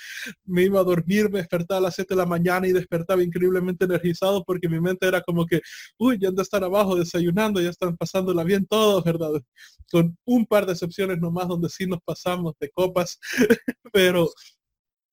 Me 0.44 0.64
iba 0.64 0.82
a 0.82 0.84
dormir, 0.84 1.32
me 1.32 1.40
despertaba 1.40 1.78
a 1.78 1.84
las 1.84 1.96
7 1.96 2.16
de 2.16 2.18
la 2.18 2.26
mañana 2.26 2.68
y 2.68 2.74
despertaba 2.74 3.24
increíblemente 3.24 3.86
energizado 3.86 4.44
porque 4.44 4.68
mi 4.68 4.82
mente 4.82 5.08
era 5.08 5.22
como 5.22 5.46
que, 5.46 5.62
uy, 5.98 6.18
ya 6.20 6.32
de 6.32 6.42
estar 6.42 6.62
abajo 6.66 6.98
desayunando, 6.98 7.62
ya 7.62 7.70
están 7.70 7.96
pasándola 7.96 8.44
bien 8.44 8.66
todos, 8.66 9.06
¿verdad? 9.06 9.42
Con 9.90 10.18
un 10.26 10.46
par 10.46 10.66
de 10.66 10.74
excepciones 10.74 11.20
nomás 11.20 11.48
donde 11.48 11.70
sí 11.70 11.88
nos 11.88 12.02
pasamos 12.04 12.56
de 12.60 12.70
copas, 12.72 13.20
pero 13.94 14.30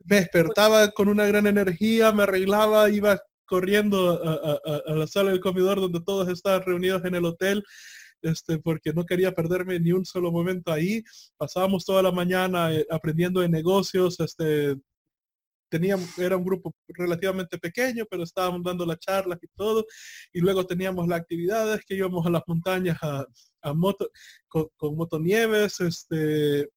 me 0.05 0.17
despertaba 0.17 0.91
con 0.91 1.09
una 1.09 1.27
gran 1.27 1.47
energía, 1.47 2.11
me 2.11 2.25
arreglaba, 2.25 2.91
iba 2.91 3.21
corriendo 3.51 4.23
a, 4.23 4.95
la 4.95 5.07
sala 5.09 5.33
del 5.33 5.41
comedor 5.41 5.81
donde 5.81 6.01
todos 6.01 6.29
estaban 6.29 6.63
reunidos 6.63 7.05
en 7.05 7.17
el 7.17 7.25
hotel. 7.25 7.65
Este, 8.23 8.59
porque 8.59 8.93
no 8.93 9.07
quería 9.07 9.33
perderme 9.33 9.81
ni 9.81 9.93
un 9.93 10.05
solo 10.05 10.31
momento 10.31 10.71
ahí. 10.71 11.03
Pasábamos 11.39 11.85
toda 11.87 12.03
la 12.03 12.13
mañana 12.13 12.73
eh, 12.73 12.87
aprendiendo 12.91 13.41
de 13.41 13.49
negocios, 13.49 14.21
este, 14.21 14.77
teníamos, 15.71 16.19
era 16.19 16.37
un 16.37 16.45
grupo 16.45 16.75
relativamente 16.89 17.57
pequeño, 17.57 18.05
pero 18.11 18.25
estábamos 18.25 18.63
dando 18.63 18.85
las 18.85 18.99
charlas 18.99 19.39
y 19.41 19.47
todo, 19.57 19.87
y 20.35 20.41
luego 20.41 20.67
teníamos 20.67 21.09
las 21.09 21.21
actividades 21.21 21.81
que 21.87 21.95
íbamos 21.95 22.27
a 22.27 22.31
las 22.31 22.43
montañas 22.47 22.99
a, 23.01 23.25
a 23.63 23.73
moto, 23.73 24.11
con, 24.49 24.69
motonieves, 24.97 25.81
este, 25.81 26.69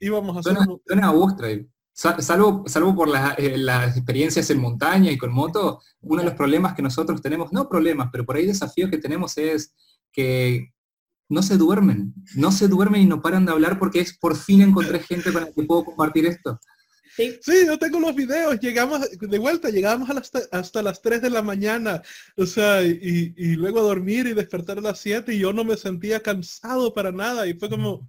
íbamos 0.00 0.36
a 0.36 0.40
hacer... 0.40 0.56
Salvo, 1.98 2.62
salvo 2.68 2.94
por 2.94 3.08
eh, 3.38 3.58
las 3.58 3.96
experiencias 3.96 4.48
en 4.50 4.60
montaña 4.60 5.10
y 5.10 5.18
con 5.18 5.32
moto, 5.32 5.82
uno 6.02 6.22
de 6.22 6.28
los 6.28 6.36
problemas 6.36 6.74
que 6.74 6.82
nosotros 6.82 7.20
tenemos, 7.20 7.52
no 7.52 7.68
problemas, 7.68 8.10
pero 8.12 8.24
por 8.24 8.36
ahí 8.36 8.46
desafíos 8.46 8.88
que 8.88 8.98
tenemos 8.98 9.36
es 9.36 9.74
que 10.12 10.72
no 11.28 11.42
se 11.42 11.56
duermen, 11.56 12.14
no 12.36 12.52
se 12.52 12.68
duermen 12.68 13.02
y 13.02 13.06
no 13.06 13.20
paran 13.20 13.44
de 13.44 13.50
hablar 13.50 13.80
porque 13.80 13.98
es 13.98 14.16
por 14.16 14.36
fin 14.36 14.62
encontré 14.62 15.00
gente 15.00 15.32
con 15.32 15.42
la 15.42 15.50
que 15.50 15.64
puedo 15.64 15.86
compartir 15.86 16.26
esto. 16.26 16.60
Sí. 17.16 17.66
yo 17.66 17.76
tengo 17.80 17.98
los 17.98 18.14
videos, 18.14 18.60
llegamos 18.60 19.00
de 19.10 19.38
vuelta, 19.40 19.68
llegamos 19.68 20.08
hasta 20.52 20.82
las 20.82 21.02
3 21.02 21.20
de 21.20 21.30
la 21.30 21.42
mañana, 21.42 22.00
o 22.36 22.46
sea, 22.46 22.80
y, 22.80 23.34
y, 23.36 23.56
luego 23.56 23.80
a 23.80 23.82
dormir 23.82 24.28
y 24.28 24.34
despertar 24.34 24.78
a 24.78 24.82
las 24.82 25.00
7 25.00 25.34
y 25.34 25.40
yo 25.40 25.52
no 25.52 25.64
me 25.64 25.76
sentía 25.76 26.22
cansado 26.22 26.94
para 26.94 27.10
nada 27.10 27.48
y 27.48 27.54
fue 27.54 27.68
como, 27.68 28.08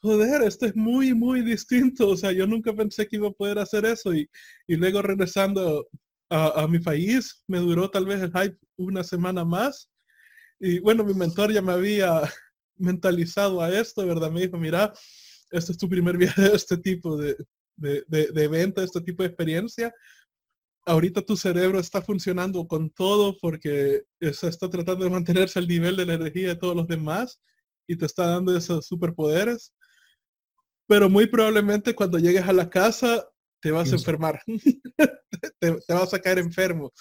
joder, 0.00 0.42
esto 0.42 0.66
es 0.66 0.76
muy, 0.76 1.14
muy 1.14 1.42
distinto. 1.42 2.08
O 2.08 2.16
sea, 2.16 2.32
yo 2.32 2.46
nunca 2.46 2.74
pensé 2.74 3.06
que 3.06 3.16
iba 3.16 3.28
a 3.28 3.32
poder 3.32 3.58
hacer 3.58 3.84
eso. 3.84 4.14
Y, 4.14 4.28
y 4.66 4.76
luego 4.76 5.02
regresando 5.02 5.86
a, 6.30 6.66
mi 6.68 6.78
país, 6.78 7.42
me 7.48 7.58
duró 7.58 7.90
tal 7.90 8.06
vez 8.06 8.22
el 8.22 8.32
hype 8.32 8.56
una 8.76 9.02
semana 9.02 9.44
más. 9.44 9.90
Y 10.60 10.78
bueno, 10.78 11.04
mi 11.04 11.14
mentor 11.14 11.52
ya 11.52 11.62
me 11.62 11.72
había 11.72 12.22
mentalizado 12.76 13.60
a 13.60 13.70
esto, 13.70 14.06
¿verdad? 14.06 14.30
Me 14.30 14.42
dijo, 14.42 14.56
mira, 14.56 14.92
este 15.50 15.72
es 15.72 15.78
tu 15.78 15.88
primer 15.88 16.16
viaje 16.18 16.42
de 16.42 16.56
este 16.56 16.76
tipo 16.78 17.16
de, 17.16 17.36
de, 17.76 18.04
de, 18.08 18.44
evento, 18.44 18.82
este 18.82 19.00
tipo 19.00 19.22
de 19.22 19.28
experiencia. 19.28 19.92
ahorita 20.86 21.22
tu 21.22 21.36
cerebro 21.36 21.80
está 21.80 22.00
funcionando 22.02 22.66
con 22.66 22.90
todo 22.90 23.36
porque 23.40 24.02
está 24.20 24.70
tratando 24.70 25.04
de 25.04 25.10
mantenerse 25.10 25.58
al 25.58 25.68
nivel 25.68 25.96
de 25.96 26.06
la 26.06 26.14
energía 26.14 26.48
de 26.48 26.56
todos 26.56 26.76
los 26.76 26.86
demás 26.86 27.40
y 27.88 27.96
te 27.96 28.06
está 28.06 28.26
dando 28.26 28.56
esos 28.56 28.86
superpoderes. 28.86 29.74
Pero 30.90 31.08
muy 31.08 31.28
probablemente 31.28 31.94
cuando 31.94 32.18
llegues 32.18 32.42
a 32.42 32.52
la 32.52 32.68
casa 32.68 33.24
te 33.60 33.70
vas 33.70 33.92
a 33.92 33.94
enfermar, 33.94 34.42
te, 35.60 35.94
vas 35.94 36.12
a 36.12 36.18
caer 36.18 36.40
enfermo. 36.40 36.92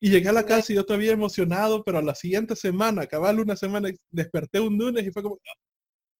Y 0.00 0.10
llegué 0.10 0.30
a 0.30 0.32
la 0.32 0.44
casa 0.44 0.72
y 0.72 0.74
yo 0.74 0.84
todavía 0.84 1.12
emocionado, 1.12 1.84
pero 1.84 1.98
a 1.98 2.02
la 2.02 2.16
siguiente 2.16 2.56
semana, 2.56 3.02
acababa 3.02 3.40
una 3.40 3.54
semana, 3.54 3.88
desperté 4.10 4.58
un 4.58 4.76
lunes 4.76 5.06
y 5.06 5.12
fue 5.12 5.22
como, 5.22 5.38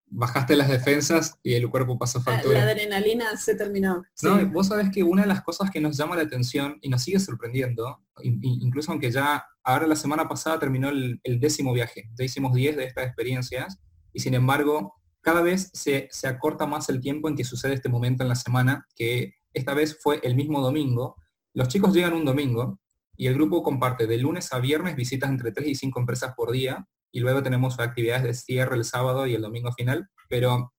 bajaste 0.07 0.55
las 0.55 0.69
defensas 0.69 1.35
y 1.43 1.55
el 1.55 1.69
cuerpo 1.69 1.99
pasó 1.99 2.23
factura. 2.23 2.65
La, 2.65 2.71
adrenalina 2.71 3.37
se 3.37 3.57
terminó. 3.57 4.05
No, 4.23 4.47
vos 4.51 4.69
sabés 4.69 4.91
que 4.93 5.03
una 5.03 5.23
de 5.23 5.29
las 5.29 5.43
cosas 5.43 5.69
que 5.73 5.81
nos 5.81 5.97
llama 5.97 6.15
la 6.15 6.23
atención 6.23 6.79
y 6.81 6.89
nos 6.89 7.03
sigue 7.03 7.19
sorprendiendo, 7.19 8.05
incluso 8.23 8.93
aunque 8.93 9.11
ya 9.11 9.45
ahora 9.65 9.89
la 9.89 9.97
semana 9.97 10.29
pasada 10.29 10.61
terminó 10.61 10.91
el, 10.91 11.21
décimo 11.41 11.73
viaje, 11.73 12.09
ya 12.17 12.25
hicimos 12.25 12.55
10 12.55 12.77
de 12.77 12.85
estas 12.85 13.05
experiencias 13.05 13.81
y 14.13 14.21
sin 14.21 14.35
embargo 14.35 14.95
cada 15.27 15.43
vez 15.43 15.71
se, 15.73 16.07
se 16.13 16.29
acorta 16.29 16.67
más 16.67 16.89
el 16.89 17.01
tiempo 17.01 17.29
en 17.29 17.35
que 17.35 17.43
sucede 17.43 17.75
este 17.75 17.89
momento 17.89 18.23
en 18.23 18.29
la 18.29 18.37
semana, 18.37 18.87
que 18.95 19.35
esta 19.53 19.75
vez 19.75 19.99
fue 20.01 20.21
el 20.23 20.37
mismo 20.37 20.61
domingo. 20.61 21.17
Los 21.53 21.67
chicos 21.67 21.93
llegan 21.93 22.13
un 22.13 22.25
domingo 22.25 22.79
y 23.17 23.27
el 23.27 23.35
grupo 23.35 23.65
comparte 23.65 24.07
de 24.07 24.19
lunes 24.19 24.53
a 24.53 24.61
viernes 24.61 24.95
visitas 24.95 25.29
entre 25.29 25.51
3 25.51 25.67
y 25.67 25.75
5 25.75 25.99
empresas 25.99 26.33
por 26.37 26.53
día 26.53 26.87
y 27.11 27.19
luego 27.19 27.43
tenemos 27.43 27.81
actividades 27.81 28.23
de 28.23 28.35
cierre 28.35 28.77
el 28.77 28.85
sábado 28.85 29.27
y 29.27 29.35
el 29.35 29.43
domingo 29.43 29.73
final, 29.73 30.09
pero 30.29 30.73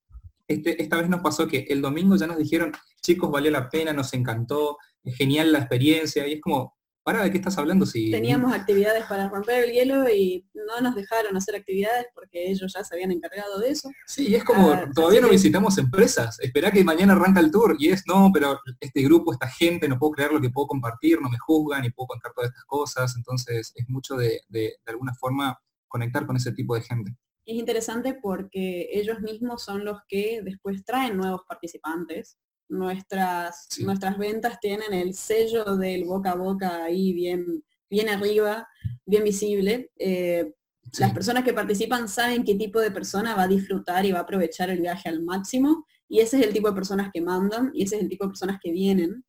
este, 0.47 0.81
esta 0.81 0.95
vez 0.95 1.09
nos 1.09 1.19
pasó 1.19 1.45
que 1.45 1.65
el 1.67 1.81
domingo 1.81 2.15
ya 2.15 2.27
nos 2.27 2.37
dijeron, 2.37 2.71
chicos, 3.01 3.29
valió 3.29 3.51
la 3.51 3.69
pena, 3.69 3.91
nos 3.91 4.13
encantó, 4.13 4.77
genial 5.03 5.51
la 5.51 5.59
experiencia, 5.59 6.25
y 6.25 6.35
es 6.35 6.41
como, 6.41 6.76
¿para 7.07 7.23
de 7.23 7.31
qué 7.31 7.37
estás 7.37 7.57
hablando? 7.57 7.85
Si... 7.85 8.11
Teníamos 8.11 8.51
actividades 8.51 9.05
para 9.05 9.29
romper 9.29 9.63
el 9.63 9.71
hielo 9.71 10.09
y 10.09 10.45
no 10.53 10.81
nos 10.81 10.93
dejaron 10.93 11.37
hacer 11.37 11.55
actividades 11.55 12.07
porque 12.13 12.51
ellos 12.51 12.73
ya 12.75 12.83
se 12.83 12.93
habían 12.93 13.13
encargado 13.13 13.59
de 13.59 13.69
eso. 13.69 13.89
Sí, 14.05 14.35
es 14.35 14.43
como, 14.43 14.71
ah, 14.71 14.89
todavía 14.93 15.21
no 15.21 15.29
visitamos 15.29 15.77
empresas, 15.77 16.37
espera 16.41 16.69
que 16.69 16.83
mañana 16.83 17.13
arranca 17.13 17.39
el 17.39 17.49
tour, 17.49 17.77
y 17.79 17.91
es, 17.91 18.03
no, 18.07 18.29
pero 18.33 18.59
este 18.81 19.01
grupo, 19.03 19.31
esta 19.31 19.47
gente, 19.47 19.87
no 19.87 19.97
puedo 19.97 20.11
creer 20.11 20.33
lo 20.33 20.41
que 20.41 20.49
puedo 20.49 20.67
compartir, 20.67 21.21
no 21.21 21.29
me 21.29 21.37
juzgan 21.37 21.85
y 21.85 21.91
puedo 21.91 22.07
contar 22.07 22.33
todas 22.35 22.49
estas 22.49 22.65
cosas, 22.65 23.15
entonces 23.15 23.71
es 23.73 23.87
mucho 23.87 24.17
de, 24.17 24.41
de, 24.49 24.75
de 24.85 24.91
alguna 24.91 25.13
forma 25.13 25.57
conectar 25.87 26.25
con 26.25 26.35
ese 26.35 26.51
tipo 26.51 26.75
de 26.75 26.81
gente. 26.81 27.15
Es 27.45 27.55
interesante 27.55 28.19
porque 28.21 28.89
ellos 28.91 29.21
mismos 29.21 29.63
son 29.63 29.85
los 29.85 29.99
que 30.09 30.41
después 30.43 30.83
traen 30.83 31.15
nuevos 31.15 31.43
participantes. 31.47 32.37
Nuestras, 32.69 33.67
nuestras 33.79 34.17
ventas 34.17 34.59
tienen 34.59 34.93
el 34.93 35.13
sello 35.13 35.77
del 35.77 36.05
boca 36.05 36.31
a 36.31 36.35
boca 36.35 36.83
ahí 36.83 37.13
bien, 37.13 37.63
bien 37.89 38.09
arriba, 38.09 38.67
bien 39.05 39.23
visible. 39.23 39.91
Eh, 39.97 40.53
las 40.99 41.13
personas 41.13 41.43
que 41.43 41.53
participan 41.53 42.07
saben 42.07 42.43
qué 42.43 42.55
tipo 42.55 42.79
de 42.79 42.91
persona 42.91 43.35
va 43.35 43.43
a 43.43 43.47
disfrutar 43.47 44.05
y 44.05 44.11
va 44.11 44.19
a 44.19 44.21
aprovechar 44.23 44.69
el 44.69 44.81
viaje 44.81 45.09
al 45.09 45.21
máximo. 45.23 45.85
Y 46.09 46.19
ese 46.19 46.39
es 46.39 46.45
el 46.45 46.53
tipo 46.53 46.69
de 46.69 46.75
personas 46.75 47.11
que 47.13 47.21
mandan 47.21 47.71
y 47.73 47.83
ese 47.83 47.97
es 47.97 48.01
el 48.01 48.09
tipo 48.09 48.25
de 48.25 48.29
personas 48.29 48.59
que 48.61 48.71
vienen. 48.71 49.25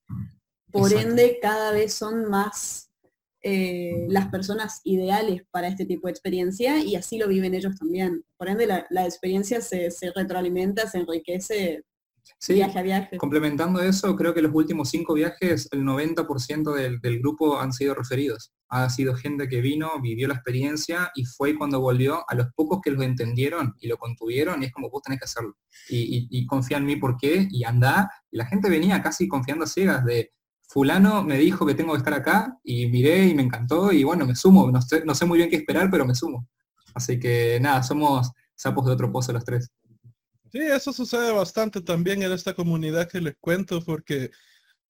Por 0.70 0.92
ende, 0.92 1.38
cada 1.40 1.72
vez 1.72 1.94
son 1.94 2.26
más 2.26 2.88
eh, 3.40 4.06
las 4.08 4.28
personas 4.28 4.80
ideales 4.82 5.42
para 5.50 5.68
este 5.68 5.86
tipo 5.86 6.08
de 6.08 6.10
experiencia 6.10 6.82
y 6.82 6.96
así 6.96 7.18
lo 7.18 7.28
viven 7.28 7.54
ellos 7.54 7.76
también. 7.76 8.24
Por 8.36 8.48
ende, 8.48 8.66
la, 8.66 9.04
experiencia 9.04 9.60
se, 9.60 9.90
retroalimenta, 10.14 10.88
se 10.88 10.98
enriquece 10.98 11.84
viaje 12.48 12.78
a 12.78 12.82
viaje. 12.82 13.16
Complementando 13.16 13.80
eso, 13.80 14.14
creo 14.16 14.34
que 14.34 14.42
los 14.42 14.54
últimos 14.54 14.90
cinco 14.90 15.14
viajes, 15.14 15.68
el 15.72 15.82
90% 15.82 16.74
del, 16.74 17.00
del, 17.00 17.18
grupo 17.20 17.60
han 17.60 17.72
sido 17.72 17.94
referidos. 17.94 18.52
Ha 18.68 18.90
sido 18.90 19.14
gente 19.14 19.48
que 19.48 19.60
vino, 19.60 20.00
vivió 20.00 20.28
la 20.28 20.34
experiencia 20.34 21.10
y 21.14 21.24
fue 21.24 21.56
cuando 21.56 21.80
volvió 21.80 22.24
a 22.28 22.34
los 22.34 22.48
pocos 22.54 22.80
que 22.82 22.90
lo 22.90 23.02
entendieron 23.02 23.74
y 23.80 23.88
lo 23.88 23.96
contuvieron 23.96 24.62
y 24.62 24.66
es 24.66 24.72
como 24.72 24.90
vos 24.90 25.02
tenés 25.02 25.20
que 25.20 25.24
hacerlo. 25.24 25.56
Y, 25.88 26.28
y, 26.30 26.46
confía 26.46 26.76
en 26.76 26.84
mí 26.84 26.96
por 26.96 27.16
qué 27.16 27.48
y 27.50 27.64
anda. 27.64 28.10
Y 28.30 28.36
la 28.36 28.46
gente 28.46 28.68
venía 28.68 29.02
casi 29.02 29.26
confiando 29.28 29.64
a 29.64 29.68
ciegas 29.68 30.04
de 30.04 30.32
fulano 30.68 31.22
me 31.22 31.38
dijo 31.38 31.64
que 31.66 31.74
tengo 31.74 31.92
que 31.92 31.98
estar 31.98 32.14
acá 32.14 32.58
y 32.62 32.86
miré 32.88 33.26
y 33.26 33.34
me 33.34 33.42
encantó 33.42 33.90
y 33.90 34.04
bueno, 34.04 34.26
me 34.26 34.36
sumo, 34.36 34.70
no 34.70 35.14
sé, 35.14 35.24
muy 35.24 35.38
bien 35.38 35.50
qué 35.50 35.56
esperar, 35.56 35.90
pero 35.90 36.04
me 36.04 36.14
sumo. 36.14 36.46
Así 36.94 37.18
que 37.18 37.58
nada, 37.60 37.82
somos 37.82 38.30
sapos 38.54 38.84
de 38.86 38.92
otro 38.92 39.10
pozo 39.10 39.32
los 39.32 39.44
tres. 39.44 39.70
Sí, 40.50 40.58
eso 40.60 40.92
sucede 40.92 41.32
bastante 41.32 41.80
también 41.80 42.22
en 42.22 42.32
esta 42.32 42.54
comunidad 42.54 43.08
que 43.08 43.20
les 43.20 43.36
cuento 43.38 43.82
porque, 43.82 44.30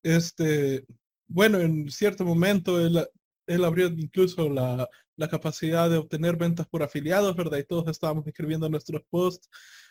este, 0.02 0.84
bueno, 1.26 1.58
en 1.58 1.90
cierto 1.90 2.24
momento 2.24 2.80
él, 2.80 3.64
abrió 3.64 3.88
incluso 3.88 4.48
la, 4.48 4.88
la, 5.16 5.28
capacidad 5.28 5.90
de 5.90 5.96
obtener 5.96 6.36
ventas 6.36 6.66
por 6.68 6.82
afiliados, 6.82 7.34
¿verdad? 7.34 7.58
Y 7.58 7.64
todos 7.64 7.88
estábamos 7.88 8.26
escribiendo 8.26 8.68
nuestros 8.68 9.02
posts 9.10 9.48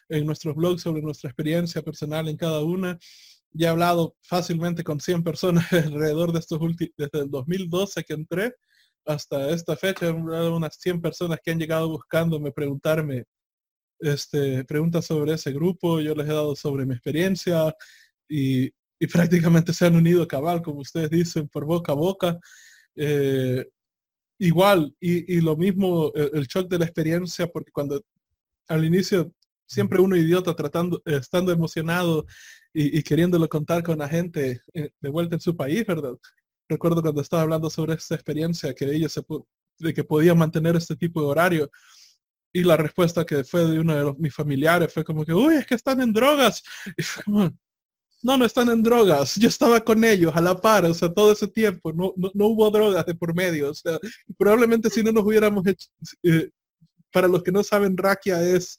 en 0.10 0.26
nuestros 0.26 0.56
blogs 0.56 0.84
sobre 0.84 1.02
nuestra 1.02 1.30
experiencia 1.30 1.82
personal 1.82 2.30
en 2.30 2.38
cada 2.38 2.62
una 2.62 2.98
ya 3.58 3.68
he 3.68 3.72
hablado 3.72 4.16
fácilmente 4.22 4.84
con 4.84 5.00
100 5.00 5.24
personas 5.24 5.72
alrededor 5.74 6.32
de 6.32 6.40
estos 6.40 6.60
últimos, 6.62 6.94
desde 6.98 7.20
el 7.20 7.32
2012 7.32 8.04
que 8.04 8.14
entré 8.14 8.54
hasta 9.06 9.50
esta 9.52 9.76
fecha, 9.78 10.06
he 10.06 10.10
hablado 10.10 10.56
unas 10.56 10.76
100 10.80 11.02
personas 11.02 11.40
que 11.42 11.52
han 11.52 11.60
llegado 11.60 11.90
buscándome, 11.90 12.52
preguntarme, 12.52 13.24
este, 14.00 14.64
preguntas 14.66 15.06
sobre 15.06 15.34
ese 15.34 15.52
grupo, 15.52 16.00
yo 16.00 16.16
les 16.16 16.28
he 16.28 16.34
dado 16.34 16.56
sobre 16.56 16.86
mi 16.86 16.94
experiencia 16.94 17.76
y, 18.30 18.72
prácticamente 19.12 19.74
se 19.74 19.86
han 19.86 19.96
unido 19.96 20.24
a 20.24 20.28
cabal, 20.28 20.62
como 20.62 20.80
ustedes 20.80 21.10
dicen, 21.10 21.48
por 21.48 21.66
boca 21.66 21.92
a 21.92 21.96
boca. 21.96 22.40
Eh, 22.96 23.66
igual, 24.40 24.96
y, 25.00 25.40
lo 25.42 25.56
mismo 25.56 26.12
el, 26.16 26.32
el, 26.34 26.48
shock 26.48 26.68
de 26.70 26.80
la 26.80 26.86
experiencia, 26.86 27.48
porque 27.48 27.72
cuando 27.72 28.02
al 28.68 28.86
inicio 28.86 29.32
siempre 29.68 30.00
uno 30.00 30.16
idiota 30.16 30.56
tratando, 30.56 31.02
estando 31.06 31.52
emocionado 31.52 32.26
y, 32.74 33.02
queriéndolo 33.04 33.48
contar 33.50 33.84
con 33.84 33.98
la 34.00 34.08
gente 34.08 34.62
eh, 34.74 34.90
de 35.00 35.10
vuelta 35.10 35.36
en 35.36 35.42
su 35.42 35.56
país, 35.56 35.86
¿verdad? 35.86 36.14
Recuerdo 36.70 37.02
cuando 37.02 37.22
estaba 37.22 37.44
hablando 37.44 37.70
sobre 37.70 37.94
esta 37.94 38.16
experiencia 38.16 38.74
que 38.74 38.86
ellos 38.86 39.12
se 39.12 39.22
de 39.80 39.94
que 39.94 40.04
podían 40.04 40.38
mantener 40.38 40.76
este 40.76 40.96
tipo 40.96 41.22
de 41.22 41.28
horario 41.28 41.72
y 42.54 42.64
la 42.64 42.78
respuesta 42.78 43.26
que 43.26 43.44
fue 43.44 43.66
de 43.66 43.80
uno 43.80 43.96
de 43.96 44.04
los, 44.04 44.18
mis 44.18 44.34
familiares 44.34 44.94
fue 44.94 45.04
como 45.04 45.26
que, 45.26 45.34
uy, 45.34 45.56
es 45.56 45.66
que 45.66 45.76
están 45.76 46.02
en 46.02 46.14
drogas. 46.14 46.64
Y 46.98 47.04
fue 47.04 47.24
como, 47.24 47.52
no, 48.24 48.38
no 48.38 48.46
están 48.46 48.70
en 48.70 48.82
drogas. 48.82 49.36
Yo 49.36 49.48
estaba 49.48 49.80
con 49.82 50.04
ellos 50.04 50.36
a 50.36 50.42
la 50.42 50.60
par, 50.60 50.86
o 50.86 50.94
sea, 50.94 51.14
todo 51.14 51.32
ese 51.32 51.48
tiempo. 51.48 51.94
No, 51.94 52.14
no, 52.16 52.48
hubo 52.48 52.70
drogas 52.72 53.06
de 53.06 53.16
por 53.16 53.36
medio. 53.36 53.70
O 53.70 53.74
sea, 53.74 54.00
probablemente 54.38 54.90
si 54.90 55.04
no 55.04 55.12
nos 55.12 55.24
hubiéramos 55.24 55.66
hecho, 55.68 55.88
eh, 56.24 56.50
para 57.12 57.28
los 57.28 57.44
que 57.44 57.52
no 57.52 57.64
saben, 57.64 57.98
raquia 57.98 58.42
es 58.42 58.78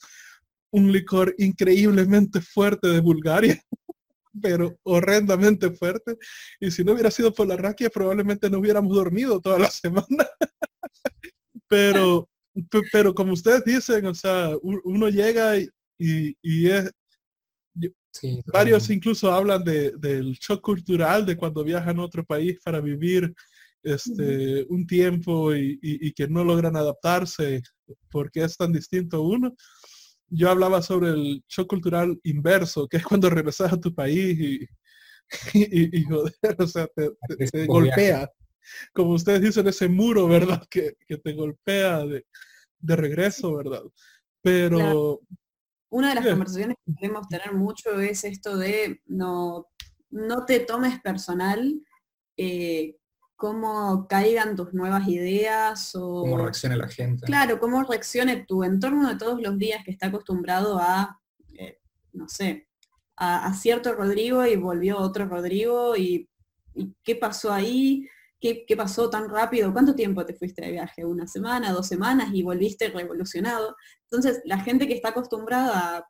un 0.70 0.92
licor 0.92 1.34
increíblemente 1.38 2.40
fuerte 2.40 2.88
de 2.88 3.00
Bulgaria, 3.00 3.60
pero 4.42 4.76
horrendamente 4.82 5.70
fuerte. 5.70 6.16
Y 6.60 6.70
si 6.70 6.84
no 6.84 6.92
hubiera 6.92 7.10
sido 7.10 7.32
por 7.32 7.46
la 7.46 7.56
raquia, 7.56 7.90
probablemente 7.90 8.50
no 8.50 8.58
hubiéramos 8.58 8.94
dormido 8.94 9.40
toda 9.40 9.58
la 9.58 9.70
semana. 9.70 10.28
pero, 11.68 12.28
pero 12.92 13.14
como 13.14 13.32
ustedes 13.32 13.64
dicen, 13.64 14.06
o 14.06 14.14
sea, 14.14 14.50
uno 14.62 15.08
llega 15.08 15.56
y, 15.56 15.68
y, 15.98 16.68
es... 16.68 16.90
varios 18.52 18.90
incluso 18.90 19.32
hablan 19.32 19.64
de, 19.64 19.92
del 19.98 20.32
shock 20.34 20.60
cultural 20.60 21.26
de 21.26 21.36
cuando 21.36 21.64
viajan 21.64 21.98
a 21.98 22.04
otro 22.04 22.24
país 22.24 22.58
para 22.64 22.80
vivir 22.80 23.32
este, 23.82 24.64
un 24.68 24.86
tiempo 24.86 25.54
y, 25.54 25.78
y, 25.82 26.12
que 26.12 26.28
no 26.28 26.44
logran 26.44 26.76
adaptarse 26.76 27.62
porque 28.10 28.44
es 28.44 28.56
tan 28.56 28.72
distinto 28.72 29.22
uno. 29.22 29.54
Yo 30.30 30.50
hablaba 30.50 30.82
sobre 30.82 31.10
el 31.10 31.42
shock 31.48 31.68
cultural 31.68 32.18
inverso, 32.24 32.86
que 32.86 32.98
es 32.98 33.04
cuando 33.04 33.30
regresas 33.30 33.72
a 33.72 33.80
tu 33.80 33.94
país 33.94 34.38
y, 34.38 34.66
y, 35.54 36.04
joder, 36.04 36.34
o 36.58 36.66
sea, 36.66 36.88
te, 36.88 37.66
golpea. 37.66 38.28
Como 38.92 39.12
ustedes 39.12 39.40
dicen, 39.40 39.66
ese 39.66 39.88
muro, 39.88 40.26
¿verdad? 40.28 40.62
Que, 40.70 40.96
te 41.22 41.32
golpea 41.32 42.04
de, 42.04 42.24
regreso, 42.96 43.54
¿verdad? 43.54 43.82
Pero... 44.42 45.20
Una 45.90 46.10
de 46.10 46.16
las 46.16 46.26
conversaciones 46.26 46.76
que 46.84 46.94
queremos 46.94 47.28
tener 47.28 47.54
mucho 47.54 47.98
es 47.98 48.22
esto 48.24 48.58
de 48.58 49.00
no, 49.06 49.68
no 50.10 50.44
te 50.44 50.60
tomes 50.60 51.00
personal 51.00 51.80
eh, 52.36 52.98
cómo 53.38 54.06
caigan 54.08 54.56
tus 54.56 54.74
nuevas 54.74 55.06
ideas 55.06 55.94
o... 55.94 56.22
Cómo 56.22 56.38
reaccione 56.38 56.76
la 56.76 56.88
gente. 56.88 57.24
Claro, 57.24 57.60
cómo 57.60 57.84
reaccione 57.84 58.44
tu 58.44 58.64
entorno 58.64 59.08
de 59.08 59.16
todos 59.16 59.40
los 59.40 59.56
días 59.58 59.84
que 59.84 59.92
está 59.92 60.08
acostumbrado 60.08 60.78
a, 60.80 61.20
eh, 61.56 61.78
no 62.12 62.28
sé, 62.28 62.68
a, 63.16 63.54
cierto 63.54 63.92
Rodrigo 63.94 64.44
y 64.44 64.56
volvió 64.56 64.98
otro 64.98 65.26
Rodrigo 65.26 65.96
y, 65.96 66.28
qué 67.04 67.14
pasó 67.14 67.52
ahí, 67.52 68.08
¿Qué, 68.40 68.64
pasó 68.76 69.10
tan 69.10 69.28
rápido, 69.28 69.72
cuánto 69.72 69.96
tiempo 69.96 70.24
te 70.24 70.34
fuiste 70.34 70.64
de 70.64 70.70
viaje, 70.70 71.04
una 71.04 71.26
semana, 71.26 71.72
dos 71.72 71.88
semanas 71.88 72.30
y 72.32 72.44
volviste 72.44 72.88
revolucionado. 72.88 73.76
Entonces, 74.04 74.40
la 74.44 74.60
gente 74.60 74.86
que 74.86 74.94
está 74.94 75.08
acostumbrada 75.08 76.08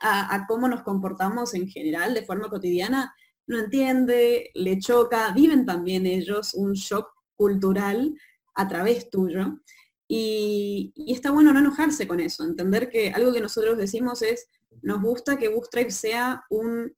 a, 0.00 0.46
cómo 0.46 0.68
nos 0.68 0.82
comportamos 0.82 1.54
en 1.54 1.66
general 1.66 2.12
de 2.12 2.26
forma 2.26 2.50
cotidiana, 2.50 3.14
no 3.46 3.58
entiende, 3.58 4.50
le 4.54 4.78
choca, 4.78 5.32
viven 5.32 5.64
también 5.64 6.04
ellos 6.04 6.52
un 6.52 6.74
shock 6.74 7.08
cultural 7.36 8.14
a 8.54 8.68
través 8.68 9.08
tuyo. 9.08 9.60
Y, 10.06 10.92
está 11.10 11.30
bueno 11.30 11.54
no 11.54 11.60
enojarse 11.60 12.06
con 12.06 12.20
eso, 12.20 12.44
entender 12.44 12.90
que 12.90 13.12
algo 13.12 13.32
que 13.32 13.40
nosotros 13.40 13.78
decimos 13.78 14.20
es, 14.20 14.46
nos 14.82 15.00
gusta 15.00 15.38
que 15.38 15.48
Bootstrap 15.48 15.88
sea 15.88 16.44
un 16.50 16.94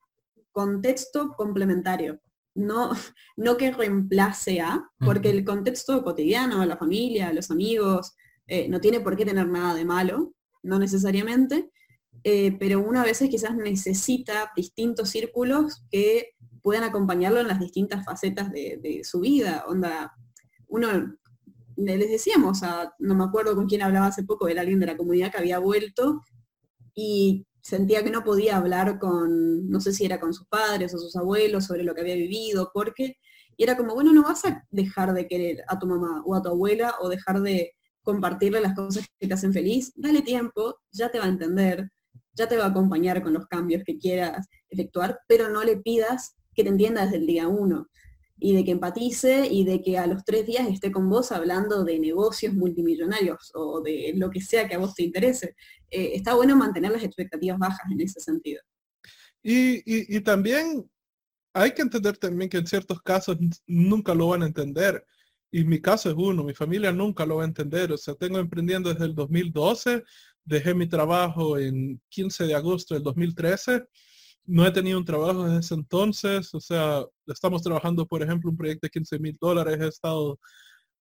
contexto 0.51 1.35
complementario, 1.37 2.21
no, 2.57 2.91
no 3.37 3.57
que 3.57 3.71
reemplace 3.71 4.61
a, 4.61 4.91
porque 4.99 5.31
el 5.31 5.45
contexto 5.45 6.03
cotidiano, 6.03 6.65
la 6.65 6.77
familia, 6.77 7.33
los 7.33 7.51
amigos, 7.51 8.15
eh, 8.47 8.69
no 8.69 8.81
tiene 8.81 9.01
por 9.01 9.17
qué 9.17 9.25
tener 9.25 9.49
nada 9.49 9.75
de 9.75 9.85
malo, 9.85 10.33
no 10.63 10.79
necesariamente, 10.79 11.71
eh, 12.25 12.57
pero 12.59 12.81
uno 12.81 13.01
a 13.01 13.05
veces 13.05 13.29
quizás 13.29 13.57
necesita 13.57 14.51
distintos 14.57 15.11
círculos 15.11 15.85
que 15.91 16.31
puedan 16.63 16.83
acompañarlo 16.83 17.41
en 17.41 17.49
las 17.49 17.61
distintas 17.61 18.05
facetas 18.05 18.51
de, 18.51 19.03
su 19.05 19.21
vida. 19.21 19.65
Onda, 19.69 20.13
uno, 20.67 21.17
les 21.77 22.11
decíamos, 22.11 22.61
no 22.99 23.15
me 23.15 23.25
acuerdo 23.25 23.55
con 23.55 23.67
quién 23.67 23.83
hablaba 23.83 24.07
hace 24.07 24.25
poco, 24.25 24.49
era 24.49 24.63
alguien 24.63 24.81
de 24.81 24.87
la 24.87 24.97
comunidad 24.97 25.31
que 25.31 25.39
había 25.39 25.61
vuelto 25.61 26.23
y 26.95 27.47
sentía 27.67 28.05
que 28.05 28.11
no 28.11 28.23
podía 28.23 28.57
hablar 28.57 29.01
con, 29.01 29.69
no 29.69 29.81
sé 29.81 29.93
si 29.93 30.05
era 30.05 30.21
con 30.21 30.33
sus 30.33 30.47
padres 30.47 30.95
o 30.95 30.99
sus 30.99 31.17
abuelos 31.17 31.65
sobre 31.65 31.83
lo 31.83 31.97
que 31.97 32.03
había 32.03 32.15
vivido, 32.15 32.71
porque, 32.73 33.17
y 33.57 33.65
era 33.65 33.77
como, 33.77 33.95
bueno, 33.95 34.13
no 34.13 34.23
vas 34.23 34.45
a 34.45 34.65
dejar 34.71 35.13
de 35.15 35.27
querer 35.27 35.65
a 35.67 35.77
tu 35.77 35.89
mamá 35.89 36.23
o 36.25 36.37
a 36.37 36.43
tu 36.43 36.51
abuela 36.51 36.95
o 37.01 37.09
dejar 37.09 37.41
de 37.41 37.73
compartirle 38.03 38.61
las 38.61 38.77
cosas 38.77 39.09
que 39.19 39.27
te 39.27 39.35
hacen 39.35 39.53
feliz, 39.53 39.93
dale 39.97 40.23
tiempo, 40.23 40.77
ya 40.93 41.11
te 41.11 41.19
va 41.19 41.25
a 41.25 41.29
entender, 41.29 41.91
ya 42.35 42.47
te 42.47 42.57
va 42.57 42.67
a 42.67 42.69
acompañar 42.69 43.21
con 43.21 43.33
los 43.33 43.47
cambios 43.47 43.83
que 43.85 43.99
quieras 43.99 44.47
efectuar, 44.71 45.19
pero 45.27 45.49
no 45.49 45.65
le 45.65 45.79
pidas 45.79 46.37
que 46.55 46.63
te 46.63 46.69
entienda 46.69 47.03
desde 47.03 47.17
el 47.17 47.27
día 47.27 47.49
uno 47.49 47.89
y 48.39 48.55
de 48.55 48.65
que 48.65 48.73
empatice 48.73 49.47
y 49.51 49.65
de 49.65 49.83
que 49.83 49.99
a 49.99 50.07
los 50.07 50.25
tres 50.25 50.47
días 50.47 50.69
esté 50.69 50.93
con 50.93 51.09
vos 51.09 51.33
hablando 51.33 51.85
de 51.85 51.99
negocios 51.99 52.53
multimillonarios 52.55 53.51
o 53.55 53.81
de 53.81 54.13
lo 54.15 54.31
que 54.31 54.41
sea 54.41 54.69
que 54.69 54.75
a 54.75 54.79
vos 54.79 54.95
te 54.95 55.05
interese. 55.05 55.55
Eh, 55.91 56.13
está 56.15 56.35
bueno 56.35 56.57
mantener 56.57 56.93
las 56.93 57.03
expectativas 57.03 57.59
bajas 57.59 57.91
en 57.91 58.01
ese 58.01 58.21
sentido. 58.21 58.61
Y, 59.43 60.21
también 60.23 60.91
hay 61.55 61.73
que 61.73 61.83
entender 61.83 62.19
también 62.19 62.51
que 62.51 62.59
en 62.59 62.67
ciertos 62.67 63.01
casos 63.01 63.39
nunca 63.67 64.15
lo 64.15 64.29
van 64.29 64.43
a 64.43 64.47
entender. 64.47 65.05
Y 65.53 65.65
mi 65.65 65.81
caso 65.81 66.11
es 66.11 66.17
uno, 66.19 66.43
mi 66.43 66.53
familia 66.53 66.93
nunca 66.93 67.25
lo 67.25 67.37
va 67.37 67.45
a 67.45 67.47
entender. 67.47 67.93
O 67.93 67.97
sea, 67.97 68.15
tengo 68.15 68.39
emprendiendo 68.39 68.93
desde 68.93 69.07
el 69.07 69.15
2012, 69.15 70.03
dejé 70.45 70.75
mi 70.75 70.89
trabajo 70.89 71.57
en 71.59 72.03
15 72.09 72.45
de 72.45 72.55
agosto 72.55 72.95
del 72.95 73.05
2013 73.05 73.87
no 74.47 74.67
he 74.67 74.71
tenido 74.71 74.99
un 74.99 75.05
trabajo 75.05 75.45
desde 75.45 75.61
ese 75.61 75.75
entonces, 75.75 76.55
o 76.55 76.61
sea, 76.61 77.05
estamos 77.27 77.63
trabajando, 77.63 78.07
por 78.07 78.23
ejemplo, 78.23 78.51
un 78.51 78.57
proyecto 78.57 78.87
de 78.87 78.91
15 78.91 79.19
mil 79.19 79.37
dólares, 79.41 79.79
he 79.81 79.89
estado 79.89 80.39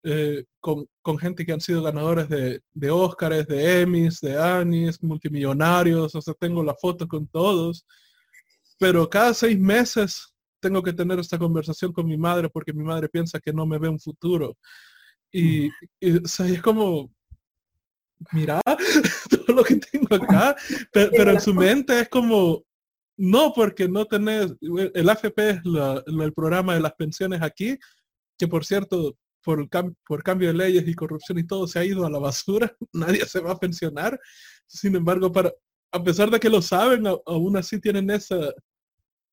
eh, 0.03 0.45
con, 0.59 0.87
gente 1.19 1.45
que 1.45 1.53
han 1.53 1.61
sido 1.61 1.81
ganadores 1.81 2.29
de, 2.29 2.61
de 2.73 2.91
Óscares, 2.91 3.47
de 3.47 3.81
Emmys, 3.81 4.19
de 4.21 4.37
Annies, 4.41 5.01
multimillonarios, 5.01 6.13
o 6.13 6.21
sea, 6.21 6.33
tengo 6.35 6.63
la 6.63 6.75
foto 6.75 7.07
con 7.07 7.27
todos, 7.27 7.85
pero 8.77 9.09
cada 9.09 9.33
seis 9.33 9.59
meses 9.59 10.35
tengo 10.59 10.81
que 10.81 10.93
tener 10.93 11.19
esta 11.19 11.37
conversación 11.37 11.93
con 11.93 12.07
mi 12.07 12.17
madre 12.17 12.49
porque 12.49 12.73
mi 12.73 12.83
madre 12.83 13.07
piensa 13.07 13.39
que 13.39 13.53
no 13.53 13.65
me 13.65 13.77
ve 13.77 13.87
un 13.87 13.99
futuro. 13.99 14.57
Y, 15.31 15.69
es 15.99 16.61
como, 16.63 17.11
mira, 18.31 18.61
todo 19.29 19.55
lo 19.55 19.63
que 19.63 19.75
tengo 19.75 20.15
acá, 20.15 20.55
pero 20.91 21.31
en 21.31 21.41
su 21.41 21.53
mente 21.53 21.99
es 21.99 22.09
como, 22.09 22.64
no, 23.17 23.53
porque 23.53 23.87
no 23.87 24.05
tenés, 24.05 24.53
el 24.61 25.09
AFP 25.09 25.49
es 25.49 25.59
el 25.65 26.33
programa 26.33 26.73
de 26.73 26.81
las 26.81 26.93
pensiones 26.93 27.41
aquí, 27.41 27.77
que 28.37 28.47
por 28.47 28.65
cierto, 28.65 29.17
por, 29.41 29.69
por 30.05 30.23
cambio 30.23 30.49
de 30.49 30.53
leyes 30.55 30.87
y 30.87 30.93
corrupción 30.93 31.39
y 31.39 31.45
todo, 31.45 31.67
se 31.67 31.79
ha 31.79 31.85
ido 31.85 32.05
a 32.05 32.09
la 32.09 32.19
basura, 32.19 32.75
nadie 32.93 33.25
se 33.25 33.39
va 33.39 33.51
a 33.51 33.59
pensionar. 33.59 34.19
Sin 34.67 34.95
embargo, 34.95 35.31
para, 35.31 35.53
a 35.91 36.03
pesar 36.03 36.29
de 36.29 36.39
que 36.39 36.49
lo 36.49 36.61
saben, 36.61 37.05
aún 37.25 37.57
así 37.57 37.79
tienen 37.79 38.09
esa 38.09 38.53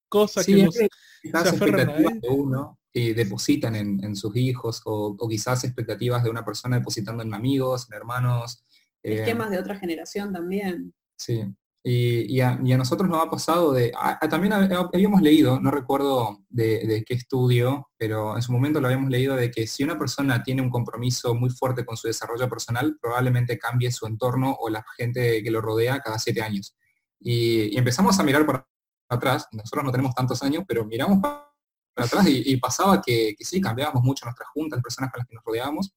cosa 0.09 0.45
que, 0.45 0.65
los, 0.65 0.75
se 0.75 0.89
aferran 1.33 1.91
a 1.91 1.97
de 1.97 2.29
uno 2.29 2.79
y 2.93 3.15
depositan 3.15 3.75
en, 3.75 4.15
sus 4.15 4.37
hijos, 4.37 4.83
o, 4.85 5.17
quizás 5.29 5.65
expectativas 5.65 6.23
de 6.23 6.31
una 6.31 6.45
persona 6.45 6.79
depositando 6.79 7.23
en 7.23 7.33
amigos, 7.33 7.89
en 7.91 7.97
hermanos. 7.97 8.65
Esquemas 9.03 9.49
eh, 9.49 9.51
de 9.53 9.59
otra 9.59 9.79
generación 9.79 10.33
también. 10.33 10.93
Sí, 11.17 11.43
y, 11.85 12.41
a, 12.41 12.55
nosotros 12.57 13.11
nos 13.11 13.21
ha 13.21 13.29
pasado 13.29 13.73
de, 13.73 13.93
también 14.31 14.53
habíamos 14.53 15.21
leído, 15.21 15.59
no 15.59 15.73
recuerdo 15.73 16.45
de, 16.49 17.03
qué 17.05 17.15
estudio, 17.15 17.91
pero 17.97 18.37
en 18.37 18.43
su 18.43 18.53
momento 18.53 18.81
lo 18.81 18.87
habíamos 18.87 19.11
leído 19.11 19.35
de 19.35 19.51
que 19.51 19.67
si 19.67 19.83
una 19.83 19.99
persona 19.99 20.45
tiene 20.45 20.63
un 20.63 20.71
compromiso 20.71 21.35
muy 21.35 21.51
fuerte 21.51 21.85
con 21.85 21.97
su 21.97 22.07
desarrollo 22.07 22.49
personal, 22.49 22.97
probablemente 23.01 23.59
cambie 23.59 23.91
su 23.91 24.07
entorno 24.07 24.57
o 24.61 24.69
la 24.69 24.85
gente 24.97 25.43
que 25.43 25.51
lo 25.51 25.61
rodea 25.61 26.01
cada 26.01 26.21
siete 26.21 26.41
años. 26.41 26.77
Y, 27.19 27.77
empezamos 27.77 28.19
a 28.21 28.23
mirar 28.23 28.47
para 28.47 28.65
atrás, 29.09 29.49
nosotros 29.51 29.85
no 29.85 29.91
tenemos 29.91 30.15
tantos 30.15 30.41
años, 30.45 30.65
pero 30.69 30.85
miramos 30.85 31.19
para 31.21 32.07
atrás 32.07 32.27
y, 32.29 32.57
pasaba 32.59 33.03
que, 33.03 33.35
sí, 33.41 33.61
cambiábamos 33.61 34.05
mucho 34.05 34.25
nuestras 34.25 34.49
juntas, 34.51 34.81
personas 34.81 35.11
con 35.11 35.19
las 35.19 35.29
que 35.29 35.35
nos 35.35 35.45
rodeábamos, 35.45 35.93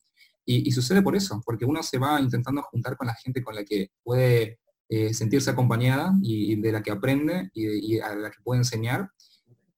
y 0.48 0.72
sucede 0.72 1.02
por 1.02 1.16
eso, 1.16 1.42
porque 1.46 1.66
uno 1.66 1.82
se 1.82 1.98
va 1.98 2.20
intentando 2.22 2.62
juntar 2.64 2.98
con 2.98 3.08
la 3.08 3.16
gente 3.16 3.44
con 3.44 3.56
la 3.56 3.64
que 3.64 3.90
puede 4.04 4.60
eh, 4.88 5.14
sentirse 5.14 5.50
acompañada 5.50 6.14
y, 6.22 6.56
de 6.62 6.72
la 6.72 6.84
que 6.84 6.92
aprende 6.92 7.50
y, 7.54 8.00
a 8.00 8.16
la 8.16 8.30
que 8.30 8.38
puede 8.44 8.60
enseñar. 8.60 9.10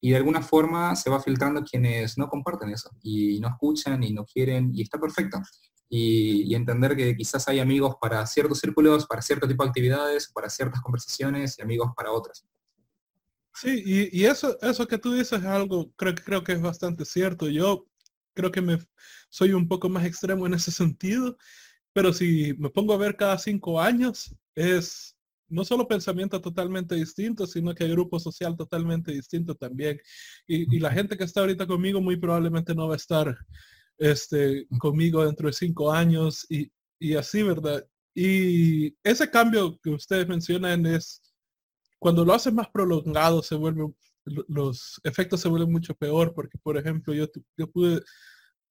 Y 0.02 0.12
de 0.12 0.18
alguna 0.18 0.42
forma 0.42 0.96
se 0.96 1.10
va 1.10 1.22
filtrando 1.22 1.64
quienes 1.64 2.18
no 2.18 2.28
comparten 2.28 2.70
eso 2.70 2.92
y 3.02 3.40
no 3.40 3.48
escuchan 3.48 4.04
y 4.04 4.14
no 4.14 4.26
quieren 4.26 4.72
y 4.74 4.82
está 4.82 5.00
perfecto. 5.00 5.40
Y, 5.90 6.54
entender 6.54 6.96
que 6.96 7.16
quizás 7.16 7.48
hay 7.48 7.60
amigos 7.60 7.96
para 8.02 8.26
ciertos 8.28 8.60
círculos, 8.60 9.06
para 9.08 9.22
cierto 9.22 9.48
tipo 9.48 9.64
de 9.64 9.70
actividades, 9.70 10.30
para 10.32 10.50
ciertas 10.50 10.82
conversaciones 10.82 11.58
y 11.58 11.62
amigos 11.62 11.92
para 11.96 12.12
otras. 12.12 12.46
Sí, 13.54 13.82
y, 14.12 14.26
eso, 14.26 14.58
eso 14.62 14.88
que 14.88 14.98
tú 14.98 15.14
dices 15.14 15.40
es 15.40 15.46
algo, 15.46 15.92
creo, 15.96 16.14
creo 16.14 16.44
que 16.44 16.52
es 16.52 16.62
bastante 16.62 17.06
cierto. 17.06 17.50
Yo 17.50 17.88
creo 18.34 18.52
que 18.52 18.62
me 18.62 18.78
soy 19.30 19.54
un 19.54 19.68
poco 19.68 19.90
más 19.90 20.06
extremo 20.06 20.46
en 20.46 20.54
ese 20.54 20.72
sentido, 20.72 21.38
pero 21.98 22.14
si 22.14 22.54
me 22.60 22.70
pongo 22.70 22.94
a 22.94 22.98
ver 22.98 23.16
cada 23.16 23.40
cinco 23.40 23.82
años, 23.82 24.32
es 24.54 25.18
no 25.50 25.66
solo 25.66 25.88
pensamiento 25.88 26.40
totalmente 26.40 26.94
distinto, 26.94 27.48
sino 27.48 27.74
que 27.74 27.86
hay 27.86 27.90
grupo 27.90 28.20
social 28.20 28.56
totalmente 28.56 29.12
distinto 29.12 29.56
también. 29.56 30.00
Y, 30.46 30.80
la 30.80 30.92
gente 30.92 31.18
que 31.18 31.24
está 31.24 31.40
ahorita 31.40 31.66
conmigo 31.66 32.00
muy 32.00 32.16
probablemente 32.16 32.76
no 32.76 32.88
va 32.88 32.94
a 32.94 32.98
estar 32.98 33.36
este, 33.98 34.68
conmigo 34.78 35.26
dentro 35.26 35.48
de 35.48 35.54
cinco 35.54 35.92
años 35.92 36.46
y, 36.52 36.70
así, 37.16 37.42
¿verdad? 37.42 37.84
Y 38.14 38.96
ese 39.04 39.32
cambio 39.32 39.80
que 39.82 39.90
ustedes 39.90 40.28
mencionan 40.28 40.86
es, 40.86 41.20
cuando 41.98 42.24
lo 42.24 42.32
hacen 42.36 42.54
más 42.54 42.70
prolongado, 42.70 43.42
se 43.42 43.56
vuelve, 43.56 43.92
los 44.48 45.02
efectos 45.04 45.42
se 45.42 45.50
vuelven 45.50 45.72
mucho 45.72 45.96
peor, 45.96 46.36
porque 46.36 46.60
por 46.60 46.78
ejemplo, 46.78 47.16
yo, 47.16 47.26
yo 47.58 47.72
pude 47.72 48.04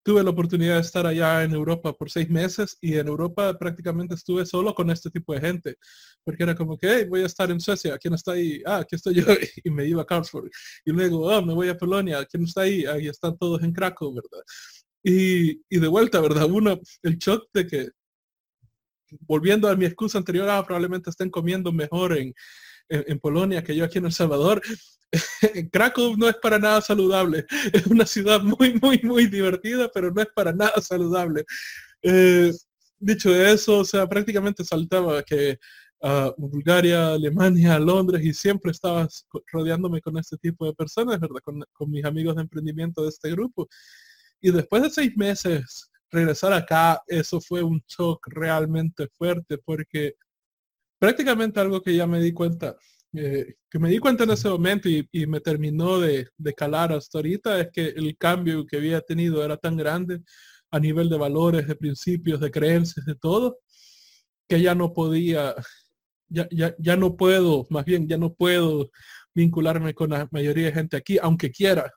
tuve 0.07 0.23
la 0.23 0.31
oportunidad 0.31 0.77
de 0.77 0.83
estar 0.83 1.05
allá 1.05 1.43
en 1.43 1.51
Europa 1.51 1.93
por 1.93 2.09
seis 2.09 2.31
meses 2.31 2.79
y 2.81 2.95
en 2.95 3.09
Europa 3.09 3.59
prácticamente 3.59 4.15
estuve 4.15 4.47
solo 4.47 4.73
con 4.73 4.89
este 4.89 5.11
tipo 5.11 5.35
de 5.35 5.41
gente, 5.41 5.79
porque 6.23 6.45
era 6.45 6.55
como 6.55 6.79
que 6.79 7.07
voy 7.07 7.23
a 7.23 7.27
estar 7.27 7.51
en 7.51 7.59
Suecia, 7.59 7.99
¿quién 7.99 8.15
está 8.15 8.31
ahí? 8.31 8.63
Ah, 8.65 8.77
aquí 8.79 8.95
estoy 8.95 9.15
yo 9.15 9.25
y 9.65 9.69
me 9.69 9.85
iba 9.85 10.03
a 10.03 10.07
Karlsruhe. 10.07 10.49
Y 10.85 10.93
luego, 10.93 11.29
ah, 11.29 11.43
me 11.43 11.53
voy 11.53 11.69
a 11.71 11.77
Polonia, 11.77 12.25
¿quién 12.25 12.45
está 12.45 12.61
ahí? 12.61 12.87
Ahí 12.87 13.09
están 13.09 13.37
todos 13.37 13.61
en 13.65 13.73
Krakow, 13.73 14.15
¿verdad? 14.15 14.45
Y, 15.03 15.61
y 15.69 15.81
de 15.81 15.89
vuelta, 15.89 16.21
¿verdad? 16.21 16.45
Uno, 16.45 16.79
el 17.03 17.19
shock 17.19 17.49
de 17.53 17.67
que, 17.67 17.89
volviendo 19.23 19.69
a 19.69 19.75
mi 19.75 19.87
excusa 19.87 20.19
anterior, 20.19 20.49
ah, 20.49 20.65
probablemente 20.65 21.11
estén 21.11 21.31
comiendo 21.31 21.73
mejor 21.73 22.17
en, 22.17 22.33
en, 22.89 23.19
Polonia 23.19 23.63
que 23.63 23.75
yo 23.75 23.85
aquí 23.85 23.99
en 23.99 24.07
El 24.07 24.13
Salvador. 24.13 24.63
Krakow 25.73 26.17
no 26.17 26.29
es 26.29 26.37
para 26.37 26.59
nada 26.59 26.81
saludable. 26.81 27.47
Es 27.73 27.87
una 27.87 28.07
ciudad 28.07 28.43
muy, 28.43 28.79
muy, 28.81 29.01
muy 29.03 29.27
divertida, 29.27 29.91
pero 29.93 30.11
no 30.11 30.23
es 30.23 30.29
para 30.35 30.53
nada 30.53 30.81
saludable. 30.81 31.45
Eh, 32.03 32.53
dicho 32.99 33.35
eso, 33.35 33.79
o 33.79 33.85
sea, 33.85 34.07
prácticamente 34.07 34.65
saltaba 34.65 35.23
que 35.23 35.59
a 36.03 36.33
Bulgaria, 36.37 37.15
Alemania, 37.15 37.79
Londres 37.79 38.25
y 38.25 38.35
siempre 38.35 38.71
estaba 38.71 39.09
rodeándome 39.53 40.01
con 40.01 40.17
este 40.19 40.37
tipo 40.37 40.67
de 40.67 40.75
personas, 40.75 41.19
¿verdad? 41.19 41.41
Con, 41.43 41.91
mis 41.91 42.05
amigos 42.05 42.37
de 42.37 42.43
emprendimiento 42.43 43.03
de 43.03 43.09
este 43.09 43.31
grupo. 43.31 43.69
Y 44.41 44.51
después 44.51 44.83
de 44.83 44.91
seis 44.91 45.17
meses, 45.17 45.91
regresar 46.11 46.53
acá, 46.53 47.03
eso 47.07 47.41
fue 47.41 47.63
un 47.63 47.83
shock 47.89 48.27
realmente 48.29 49.09
fuerte 49.17 49.59
porque 49.59 50.15
prácticamente 50.99 51.61
algo 51.61 51.83
que 51.83 51.95
ya 51.95 52.07
me 52.07 52.21
di 52.21 52.33
cuenta, 52.33 52.77
eh, 53.13 53.55
que 53.71 53.79
me 53.79 53.91
di 53.91 53.99
cuenta 53.99 54.25
en 54.25 54.31
ese 54.31 54.49
momento 54.49 54.89
y, 54.89 55.27
me 55.27 55.41
terminó 55.41 56.01
de, 56.01 56.29
calar 56.57 56.93
hasta 56.93 57.19
ahorita, 57.19 57.61
es 57.61 57.69
que 57.73 57.87
el 57.89 58.17
cambio 58.17 58.67
que 58.67 58.77
había 58.77 59.01
tenido 59.01 59.45
era 59.45 59.57
tan 59.57 59.77
grande 59.77 60.23
a 60.71 60.81
nivel 60.81 61.09
de 61.09 61.19
valores, 61.19 61.67
de 61.67 61.77
principios, 61.77 62.41
de 62.41 62.51
creencias, 62.51 63.07
de 63.07 63.15
todo, 63.15 63.59
que 64.49 64.61
ya 64.61 64.75
no 64.75 64.93
podía, 64.93 65.55
ya, 66.29 66.49
ya, 66.51 66.75
ya 66.79 66.97
no 66.97 67.17
puedo, 67.17 67.67
más 67.71 67.85
bien 67.85 68.09
ya 68.09 68.19
no 68.19 68.35
puedo 68.35 68.91
vincularme 69.35 69.95
con 69.95 70.11
la 70.11 70.29
mayoría 70.31 70.67
de 70.67 70.73
gente 70.73 70.97
aquí, 70.97 71.19
aunque 71.21 71.51
quiera. 71.51 71.93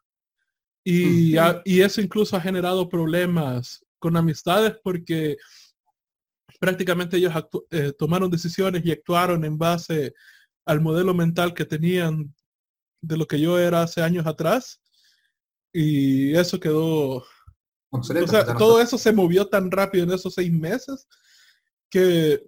Y, 0.84 1.36
y 1.66 1.82
eso 1.82 2.02
incluso 2.02 2.36
ha 2.36 2.42
generado 2.42 2.90
problemas 2.90 3.86
con 4.00 4.18
amistades 4.18 4.76
porque 4.84 5.38
prácticamente 6.60 7.18
ellos 7.18 7.34
eh, 7.72 7.94
tomaron 7.98 8.30
decisiones 8.30 8.86
y 8.86 8.92
actuaron 8.92 9.46
en 9.46 9.58
base 9.58 10.14
al 10.66 10.82
modelo 10.82 11.14
mental 11.14 11.54
que 11.54 11.66
tenían 11.66 12.34
de 13.02 13.18
lo 13.18 13.26
que 13.26 13.40
yo 13.40 13.58
era 13.58 13.84
hace 13.84 14.02
años 14.02 14.28
atrás. 14.28 14.82
Y 15.74 16.36
eso 16.36 16.60
quedó... 16.60 17.24
o 17.90 18.04
sea, 18.04 18.56
todo 18.58 18.82
eso 18.82 18.98
se 18.98 19.14
movió 19.14 19.48
tan 19.48 19.72
rápido 19.72 20.04
en 20.04 20.12
esos 20.12 20.34
seis 20.34 20.52
meses 20.52 21.08
que 21.90 22.44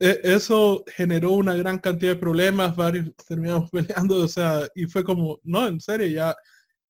e, 0.00 0.20
eso 0.24 0.82
generó 0.96 1.32
una 1.32 1.54
gran 1.54 1.78
cantidad 1.78 2.12
de 2.14 2.20
problemas, 2.20 2.74
varios 2.74 3.14
terminamos 3.28 3.70
peleando, 3.72 4.16
o 4.16 4.28
sea, 4.28 4.66
y 4.74 4.86
fue 4.86 5.04
como, 5.04 5.38
no, 5.44 5.68
en 5.68 5.80
serio, 5.80 6.06
ya, 6.08 6.34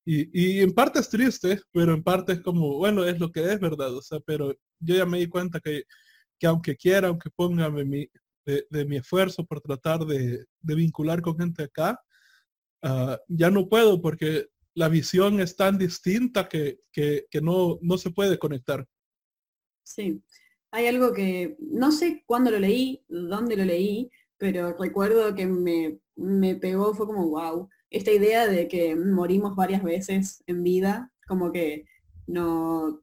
y, 0.05 0.59
y, 0.59 0.61
en 0.61 0.73
parte 0.73 1.01
es 1.01 1.11
triste, 1.11 1.61
pero 1.73 1.93
en 1.93 2.03
parte 2.03 2.33
es 2.33 2.41
como, 2.41 2.79
bueno, 2.79 3.05
es 3.05 3.19
lo 3.21 3.31
que 3.31 3.53
es, 3.53 3.61
¿verdad? 3.61 3.95
O 3.95 4.01
sea, 4.01 4.19
pero 4.21 4.53
yo 4.79 4.97
ya 4.97 5.05
me 5.05 5.19
di 5.19 5.27
cuenta 5.27 5.61
que 5.61 5.85
que 6.41 6.47
aunque 6.47 6.75
quiera, 6.75 7.09
aunque 7.09 7.31
ponga 7.31 7.69
mi, 7.69 8.11
de, 8.47 8.85
mi 8.87 8.97
esfuerzo 8.97 9.45
por 9.45 9.61
tratar 9.61 10.01
de, 10.07 10.47
vincular 10.63 11.21
con 11.21 11.39
gente 11.39 11.65
acá, 11.65 12.01
ah, 12.83 13.19
ya 13.29 13.51
no 13.51 13.69
puedo 13.69 14.01
porque 14.01 14.49
la 14.75 14.89
visión 14.89 15.39
es 15.41 15.55
tan 15.55 15.77
distinta 15.77 16.49
que, 16.49 16.81
no, 17.43 17.79
no 17.83 17.99
se 17.99 18.11
puede 18.11 18.39
conectar. 18.39 18.87
Sí, 19.85 20.23
hay 20.71 20.87
algo 20.87 21.13
que 21.13 21.57
no 21.61 21.93
sé 21.93 22.25
cuándo 22.27 22.51
lo 22.51 22.59
leí, 22.59 23.05
dónde 23.09 23.57
lo 23.57 23.65
leí, 23.65 24.11
pero 24.39 24.75
recuerdo 24.79 25.35
que 25.35 25.47
me, 25.47 25.99
me 26.17 26.55
pegó, 26.55 26.95
fue 26.95 27.07
como, 27.07 27.29
wow, 27.29 27.69
esta 27.91 28.13
idea 28.13 28.47
de 28.47 28.67
que 28.67 28.97
morimos 28.97 29.55
varias 29.55 29.83
veces 29.83 30.43
en 30.47 30.63
vida, 30.63 31.13
como 31.27 31.53
que 31.53 31.85
no 32.27 33.03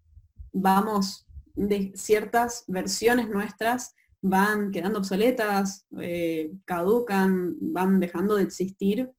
vamos 0.54 1.27
de 1.58 1.92
ciertas 1.96 2.64
versiones 2.68 3.28
nuestras 3.30 3.96
van 4.22 4.72
quedando 4.72 5.00
obsoletas, 5.00 5.86
eh, 6.00 6.52
caducan, 6.66 7.56
van 7.60 8.00
dejando 8.00 8.36
de 8.36 8.44
existir, 8.44 9.12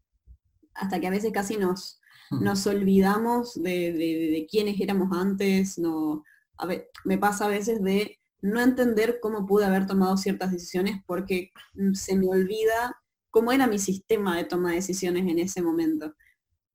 hasta 0.74 1.01
que 1.01 1.07
a 1.09 1.11
veces 1.11 1.33
casi 1.33 1.57
nos, 1.57 2.01
nos 2.31 2.66
olvidamos 2.66 3.61
de, 3.61 3.92
de, 3.92 4.46
quiénes 4.51 4.81
éramos 4.81 5.09
antes. 5.12 5.79
No, 5.79 6.24
a 6.57 6.66
ver, 6.66 6.88
me 7.05 7.18
pasa 7.18 7.46
a 7.46 7.48
veces 7.48 7.83
de 7.83 8.18
no 8.40 8.61
entender 8.61 9.18
cómo 9.20 9.46
pude 9.46 9.64
haber 9.64 9.87
tomado 9.87 10.16
ciertas 10.16 10.53
decisiones 10.53 11.01
porque 11.07 11.51
mm, 11.74 11.94
se 11.94 12.16
me 12.16 12.29
olvida 12.29 12.96
cómo 13.31 13.53
era 13.53 13.66
mi 13.66 13.79
sistema 13.79 14.37
de 14.37 14.44
toma 14.44 14.70
de 14.70 14.77
decisiones 14.77 15.27
en 15.29 15.38
ese 15.38 15.62
momento. 15.62 16.14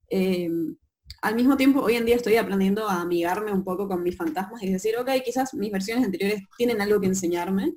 Em, 0.08 0.76
al 1.24 1.36
mismo 1.36 1.56
tiempo, 1.56 1.80
hoy 1.80 1.94
en 1.94 2.04
día 2.04 2.16
estoy 2.16 2.36
aprendiendo 2.36 2.86
a 2.86 3.00
amigarme 3.00 3.50
un 3.50 3.64
poco 3.64 3.88
con 3.88 4.02
mis 4.02 4.14
fantasmas 4.14 4.62
y 4.62 4.70
decir, 4.70 4.96
ok, 4.98 5.08
quizás 5.24 5.54
mis 5.54 5.72
versiones 5.72 6.04
anteriores 6.04 6.42
tienen 6.58 6.82
algo 6.82 7.00
que 7.00 7.06
enseñarme, 7.06 7.74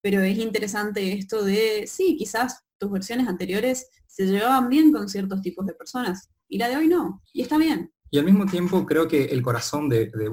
pero 0.00 0.20
es 0.20 0.36
interesante 0.36 1.12
esto 1.12 1.44
de, 1.44 1.86
sí, 1.86 2.16
quizás 2.18 2.64
tus 2.76 2.90
versiones 2.90 3.28
anteriores 3.28 3.88
se 4.06 4.26
llevaban 4.26 4.68
bien 4.68 4.92
con 4.92 5.08
ciertos 5.08 5.42
tipos 5.42 5.64
de 5.66 5.74
personas 5.74 6.28
y 6.48 6.58
la 6.58 6.68
de 6.68 6.76
hoy 6.76 6.88
no, 6.88 7.22
y 7.32 7.42
está 7.42 7.56
bien. 7.56 7.92
Y 8.10 8.18
al 8.18 8.24
mismo 8.24 8.46
tiempo 8.46 8.86
creo 8.86 9.06
que 9.06 9.26
el 9.26 9.42
corazón 9.42 9.88
de, 9.88 10.06
de 10.06 10.30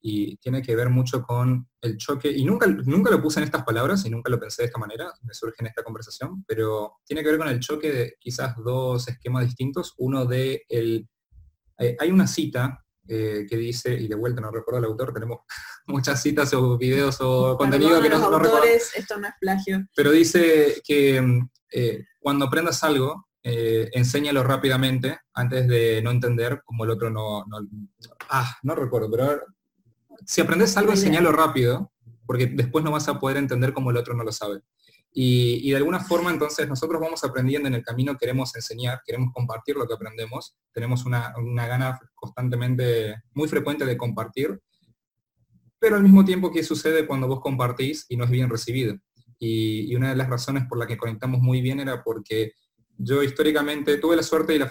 y 0.00 0.36
tiene 0.38 0.62
que 0.62 0.74
ver 0.74 0.88
mucho 0.88 1.22
con 1.22 1.68
el 1.82 1.98
choque, 1.98 2.32
y 2.32 2.44
nunca, 2.44 2.66
nunca 2.66 3.10
lo 3.10 3.20
puse 3.20 3.38
en 3.38 3.44
estas 3.44 3.64
palabras 3.64 4.04
y 4.06 4.10
nunca 4.10 4.30
lo 4.30 4.40
pensé 4.40 4.62
de 4.62 4.66
esta 4.66 4.78
manera, 4.78 5.12
me 5.22 5.34
surge 5.34 5.56
en 5.60 5.66
esta 5.66 5.84
conversación, 5.84 6.42
pero 6.48 6.94
tiene 7.04 7.22
que 7.22 7.28
ver 7.28 7.38
con 7.38 7.48
el 7.48 7.60
choque 7.60 7.92
de 7.92 8.14
quizás 8.18 8.56
dos 8.64 9.06
esquemas 9.08 9.44
distintos, 9.44 9.94
uno 9.98 10.24
de 10.24 10.64
el 10.68 11.06
eh, 11.82 11.96
hay 11.98 12.10
una 12.10 12.26
cita 12.26 12.84
eh, 13.08 13.46
que 13.48 13.56
dice, 13.56 13.94
y 13.94 14.08
de 14.08 14.14
vuelta 14.14 14.40
no 14.40 14.50
recuerdo 14.50 14.78
el 14.78 14.84
autor, 14.86 15.12
tenemos 15.12 15.40
muchas 15.86 16.22
citas 16.22 16.52
o 16.54 16.78
videos 16.78 17.18
o 17.20 17.56
contenido 17.56 18.00
que 18.00 18.08
no, 18.08 18.18
los 18.18 18.32
autores, 18.32 18.92
Esto 18.94 19.18
no 19.18 19.28
es 19.28 19.34
plagio. 19.40 19.86
Pero 19.94 20.12
dice 20.12 20.80
que 20.84 21.22
eh, 21.72 22.04
cuando 22.18 22.46
aprendas 22.46 22.82
algo, 22.84 23.26
enséñalo 23.44 24.44
rápidamente 24.44 25.18
antes 25.34 25.66
de 25.66 26.00
no 26.00 26.12
entender 26.12 26.62
como 26.64 26.84
el 26.84 26.90
otro 26.90 27.10
no, 27.10 27.44
no, 27.46 27.58
Ah, 28.30 28.56
no 28.62 28.76
recuerdo, 28.76 29.10
pero 29.10 29.40
si 30.24 30.40
aprendes 30.40 30.76
algo, 30.76 30.92
enséñalo 30.92 31.32
rápido, 31.32 31.92
porque 32.24 32.46
después 32.46 32.84
no 32.84 32.92
vas 32.92 33.08
a 33.08 33.18
poder 33.18 33.38
entender 33.38 33.72
como 33.72 33.90
el 33.90 33.96
otro 33.96 34.14
no 34.14 34.22
lo 34.22 34.30
sabe. 34.30 34.60
Y, 35.14 35.70
de 35.70 35.76
alguna 35.76 36.00
forma 36.00 36.30
entonces 36.30 36.66
nosotros 36.66 37.00
vamos 37.00 37.22
aprendiendo 37.22 37.68
en 37.68 37.74
el 37.74 37.82
camino, 37.82 38.16
queremos 38.16 38.54
enseñar, 38.56 39.02
queremos 39.04 39.32
compartir 39.34 39.76
lo 39.76 39.86
que 39.86 39.92
aprendemos, 39.92 40.56
tenemos 40.72 41.04
una, 41.04 41.34
gana 41.66 42.00
constantemente, 42.14 43.22
muy 43.34 43.46
frecuente 43.46 43.84
de 43.84 43.96
compartir, 43.98 44.58
pero 45.78 45.96
al 45.96 46.02
mismo 46.02 46.24
tiempo, 46.24 46.50
¿qué 46.50 46.62
sucede 46.62 47.06
cuando 47.06 47.26
vos 47.26 47.40
compartís 47.40 48.06
y 48.08 48.16
no 48.16 48.24
es 48.24 48.30
bien 48.30 48.48
recibido? 48.48 48.96
Y, 49.38 49.94
una 49.94 50.10
de 50.10 50.16
las 50.16 50.30
razones 50.30 50.64
por 50.66 50.78
la 50.78 50.86
que 50.86 50.96
conectamos 50.96 51.40
muy 51.40 51.60
bien 51.60 51.80
era 51.80 52.02
porque 52.02 52.52
yo 52.96 53.22
históricamente 53.22 53.98
tuve 53.98 54.16
la 54.16 54.22
suerte 54.22 54.54
y 54.54 54.58
la 54.58 54.70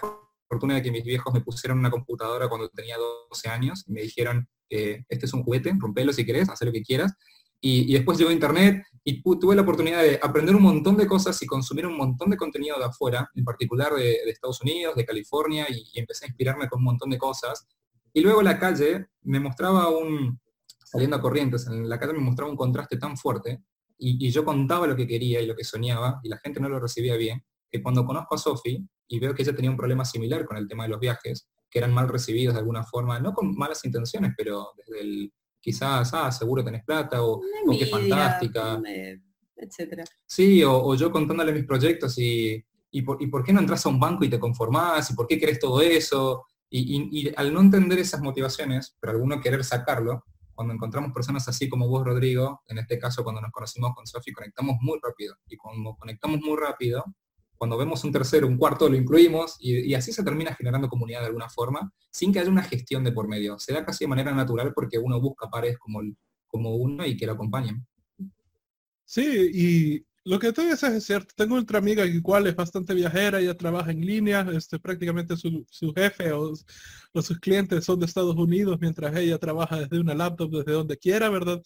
fortuna 0.49 0.75
de 0.75 0.81
que 0.81 0.91
mis 0.91 1.03
viejos 1.03 1.33
me 1.33 1.41
pusieron 1.41 1.77
una 1.77 1.91
computadora 1.91 2.47
cuando 2.47 2.69
tenía 2.69 2.95
12 3.29 3.49
años 3.49 3.83
y 3.87 3.91
me 3.91 4.01
dijeron, 4.01 4.47
este 4.69 5.25
es 5.25 5.33
un 5.33 5.43
juguete, 5.43 5.73
rompelo 5.77 6.13
si 6.13 6.25
querés, 6.25 6.49
haz 6.49 6.61
lo 6.63 6.71
que 6.71 6.81
quieras, 6.81 7.13
y, 7.63 7.93
después 7.93 8.17
llegó 8.17 8.31
Internet 8.31 8.83
y 9.03 9.21
tuve 9.21 9.55
la 9.55 9.63
oportunidad 9.63 10.03
de 10.03 10.19
aprender 10.21 10.55
un 10.55 10.61
montón 10.61 10.95
de 10.95 11.07
cosas 11.07 11.41
y 11.41 11.47
consumir 11.47 11.87
un 11.87 11.97
montón 11.97 12.29
de 12.29 12.37
contenido 12.37 12.77
de 12.77 12.85
afuera, 12.85 13.29
en 13.33 13.43
particular 13.43 13.93
de, 13.93 14.19
Estados 14.27 14.61
Unidos, 14.61 14.95
de 14.95 15.05
California, 15.05 15.65
y, 15.69 15.99
empecé 15.99 16.25
a 16.25 16.27
inspirarme 16.27 16.67
con 16.67 16.79
un 16.79 16.85
montón 16.85 17.09
de 17.09 17.17
cosas. 17.17 17.67
Y 18.13 18.21
luego 18.21 18.41
la 18.41 18.59
calle 18.59 19.07
me 19.23 19.39
mostraba 19.39 19.89
un, 19.89 20.39
saliendo 20.83 21.15
a 21.15 21.21
corrientes, 21.21 21.65
en 21.67 21.89
la 21.89 21.99
calle 21.99 22.13
me 22.13 22.19
mostraba 22.19 22.51
un 22.51 22.57
contraste 22.57 22.97
tan 22.97 23.17
fuerte, 23.17 23.63
y, 23.97 24.29
yo 24.29 24.45
contaba 24.45 24.87
lo 24.87 24.95
que 24.95 25.07
quería 25.07 25.41
y 25.41 25.47
lo 25.47 25.55
que 25.55 25.63
soñaba, 25.63 26.19
y 26.23 26.29
la 26.29 26.37
gente 26.37 26.59
no 26.59 26.69
lo 26.69 26.79
recibía 26.79 27.15
bien, 27.15 27.43
que 27.69 27.81
cuando 27.81 28.05
conozco 28.05 28.35
a 28.35 28.37
Sophie 28.37 28.85
y 29.07 29.19
veo 29.19 29.33
que 29.33 29.43
ella 29.43 29.55
tenía 29.55 29.71
un 29.71 29.77
problema 29.77 30.05
similar 30.05 30.45
con 30.45 30.57
el 30.57 30.67
tema 30.67 30.83
de 30.83 30.89
los 30.89 30.99
viajes, 30.99 31.47
que 31.69 31.79
eran 31.79 31.93
mal 31.93 32.09
recibidos 32.09 32.53
de 32.53 32.59
alguna 32.59 32.83
forma, 32.83 33.19
no 33.19 33.33
con 33.33 33.55
malas 33.55 33.83
intenciones, 33.85 34.33
pero 34.37 34.73
desde 34.77 35.01
el 35.01 35.33
quizás, 35.61 36.13
ah, 36.13 36.31
seguro 36.31 36.63
tenés 36.63 36.83
plata, 36.83 37.23
o, 37.23 37.39
qué 37.77 37.85
fantástica. 37.85 38.81
etcétera. 39.55 40.03
Sí, 40.25 40.63
o, 40.63 40.95
yo 40.95 41.11
contándole 41.11 41.53
mis 41.53 41.65
proyectos 41.65 42.17
y, 42.17 42.63
y, 42.89 43.01
por, 43.03 43.43
qué 43.43 43.53
no 43.53 43.59
entras 43.59 43.85
a 43.85 43.89
un 43.89 43.99
banco 43.99 44.25
y 44.25 44.29
te 44.29 44.39
conformás, 44.39 45.11
y 45.11 45.13
por 45.13 45.27
qué 45.27 45.39
querés 45.39 45.59
todo 45.59 45.81
eso. 45.81 46.45
Y, 46.69 47.31
al 47.35 47.53
no 47.53 47.61
entender 47.61 47.99
esas 47.99 48.21
motivaciones, 48.21 48.97
pero 48.99 49.13
alguno 49.13 49.39
querer 49.39 49.63
sacarlo, 49.63 50.25
cuando 50.53 50.73
encontramos 50.73 51.11
personas 51.11 51.47
así 51.47 51.67
como 51.69 51.87
vos, 51.87 52.05
Rodrigo, 52.05 52.61
en 52.67 52.77
este 52.77 52.99
caso 52.99 53.23
cuando 53.23 53.41
nos 53.41 53.51
conocimos 53.51 53.93
con 53.95 54.05
Sofi, 54.05 54.31
conectamos 54.31 54.77
muy 54.81 54.99
rápido. 55.01 55.35
Y 55.47 55.57
cuando 55.57 55.95
conectamos 55.95 56.39
muy 56.41 56.57
rápido, 56.57 57.03
cuando 57.61 57.77
vemos 57.77 58.03
un 58.03 58.11
tercero, 58.11 58.47
un 58.47 58.57
cuarto, 58.57 58.89
lo 58.89 58.95
incluimos 58.95 59.55
y, 59.59 59.93
así 59.93 60.11
se 60.11 60.23
termina 60.23 60.55
generando 60.55 60.89
comunidad 60.89 61.19
de 61.19 61.27
alguna 61.27 61.47
forma, 61.47 61.93
sin 62.09 62.33
que 62.33 62.39
haya 62.39 62.49
una 62.49 62.63
gestión 62.63 63.03
de 63.03 63.11
por 63.11 63.27
medio. 63.27 63.59
Se 63.59 63.71
da 63.71 63.85
casi 63.85 64.03
de 64.03 64.07
manera 64.07 64.33
natural 64.33 64.73
porque 64.73 64.97
uno 64.97 65.21
busca 65.21 65.47
pares 65.47 65.77
como, 65.77 66.01
como 66.47 66.75
uno 66.75 67.05
y 67.05 67.15
que 67.15 67.27
lo 67.27 67.33
acompañen. 67.33 67.85
Sí, 69.05 69.51
y 69.53 70.05
lo 70.27 70.39
que 70.39 70.51
tú 70.51 70.63
dices 70.63 70.91
es 70.91 71.05
cierto. 71.05 71.35
Tengo 71.37 71.55
otra 71.55 71.77
amiga 71.77 72.03
igual 72.03 72.47
es 72.47 72.55
bastante 72.55 72.95
viajera, 72.95 73.39
ella 73.39 73.55
trabaja 73.55 73.91
en 73.91 74.07
línea, 74.07 74.43
este, 74.51 74.79
prácticamente 74.79 75.37
su, 75.37 75.93
jefe 75.95 76.31
o, 76.31 76.53
o, 77.13 77.21
sus 77.21 77.39
clientes 77.39 77.85
son 77.85 77.99
de 77.99 78.07
Estados 78.07 78.37
Unidos, 78.37 78.79
mientras 78.81 79.15
ella 79.15 79.37
trabaja 79.37 79.81
desde 79.81 79.99
una 79.99 80.15
laptop, 80.15 80.49
desde 80.49 80.71
donde 80.71 80.97
quiera, 80.97 81.29
¿verdad? 81.29 81.61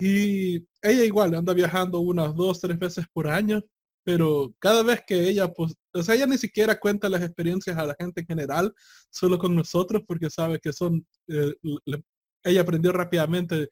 Y 0.00 0.56
ella 0.82 1.04
igual 1.04 1.32
anda 1.36 1.54
viajando 1.54 2.00
unas 2.00 2.34
dos, 2.34 2.60
tres 2.60 2.76
veces 2.76 3.06
por 3.12 3.28
año 3.28 3.62
pero 4.06 4.54
cada 4.60 4.84
vez 4.84 5.02
que 5.04 5.28
ella, 5.28 5.52
pues, 5.52 5.74
o 5.92 6.00
sea, 6.00 6.14
ella 6.14 6.28
ni 6.28 6.38
siquiera 6.38 6.78
cuenta 6.78 7.08
las 7.08 7.22
experiencias 7.22 7.76
a 7.76 7.84
la 7.84 7.96
gente 7.98 8.20
en 8.20 8.26
general, 8.28 8.72
solo 9.10 9.36
con 9.36 9.56
nosotros, 9.56 10.04
porque 10.06 10.30
sabe 10.30 10.60
que 10.60 10.72
son, 10.72 11.04
eh, 11.26 11.52
ella 12.44 12.60
aprendió 12.60 12.92
rápidamente 12.92 13.68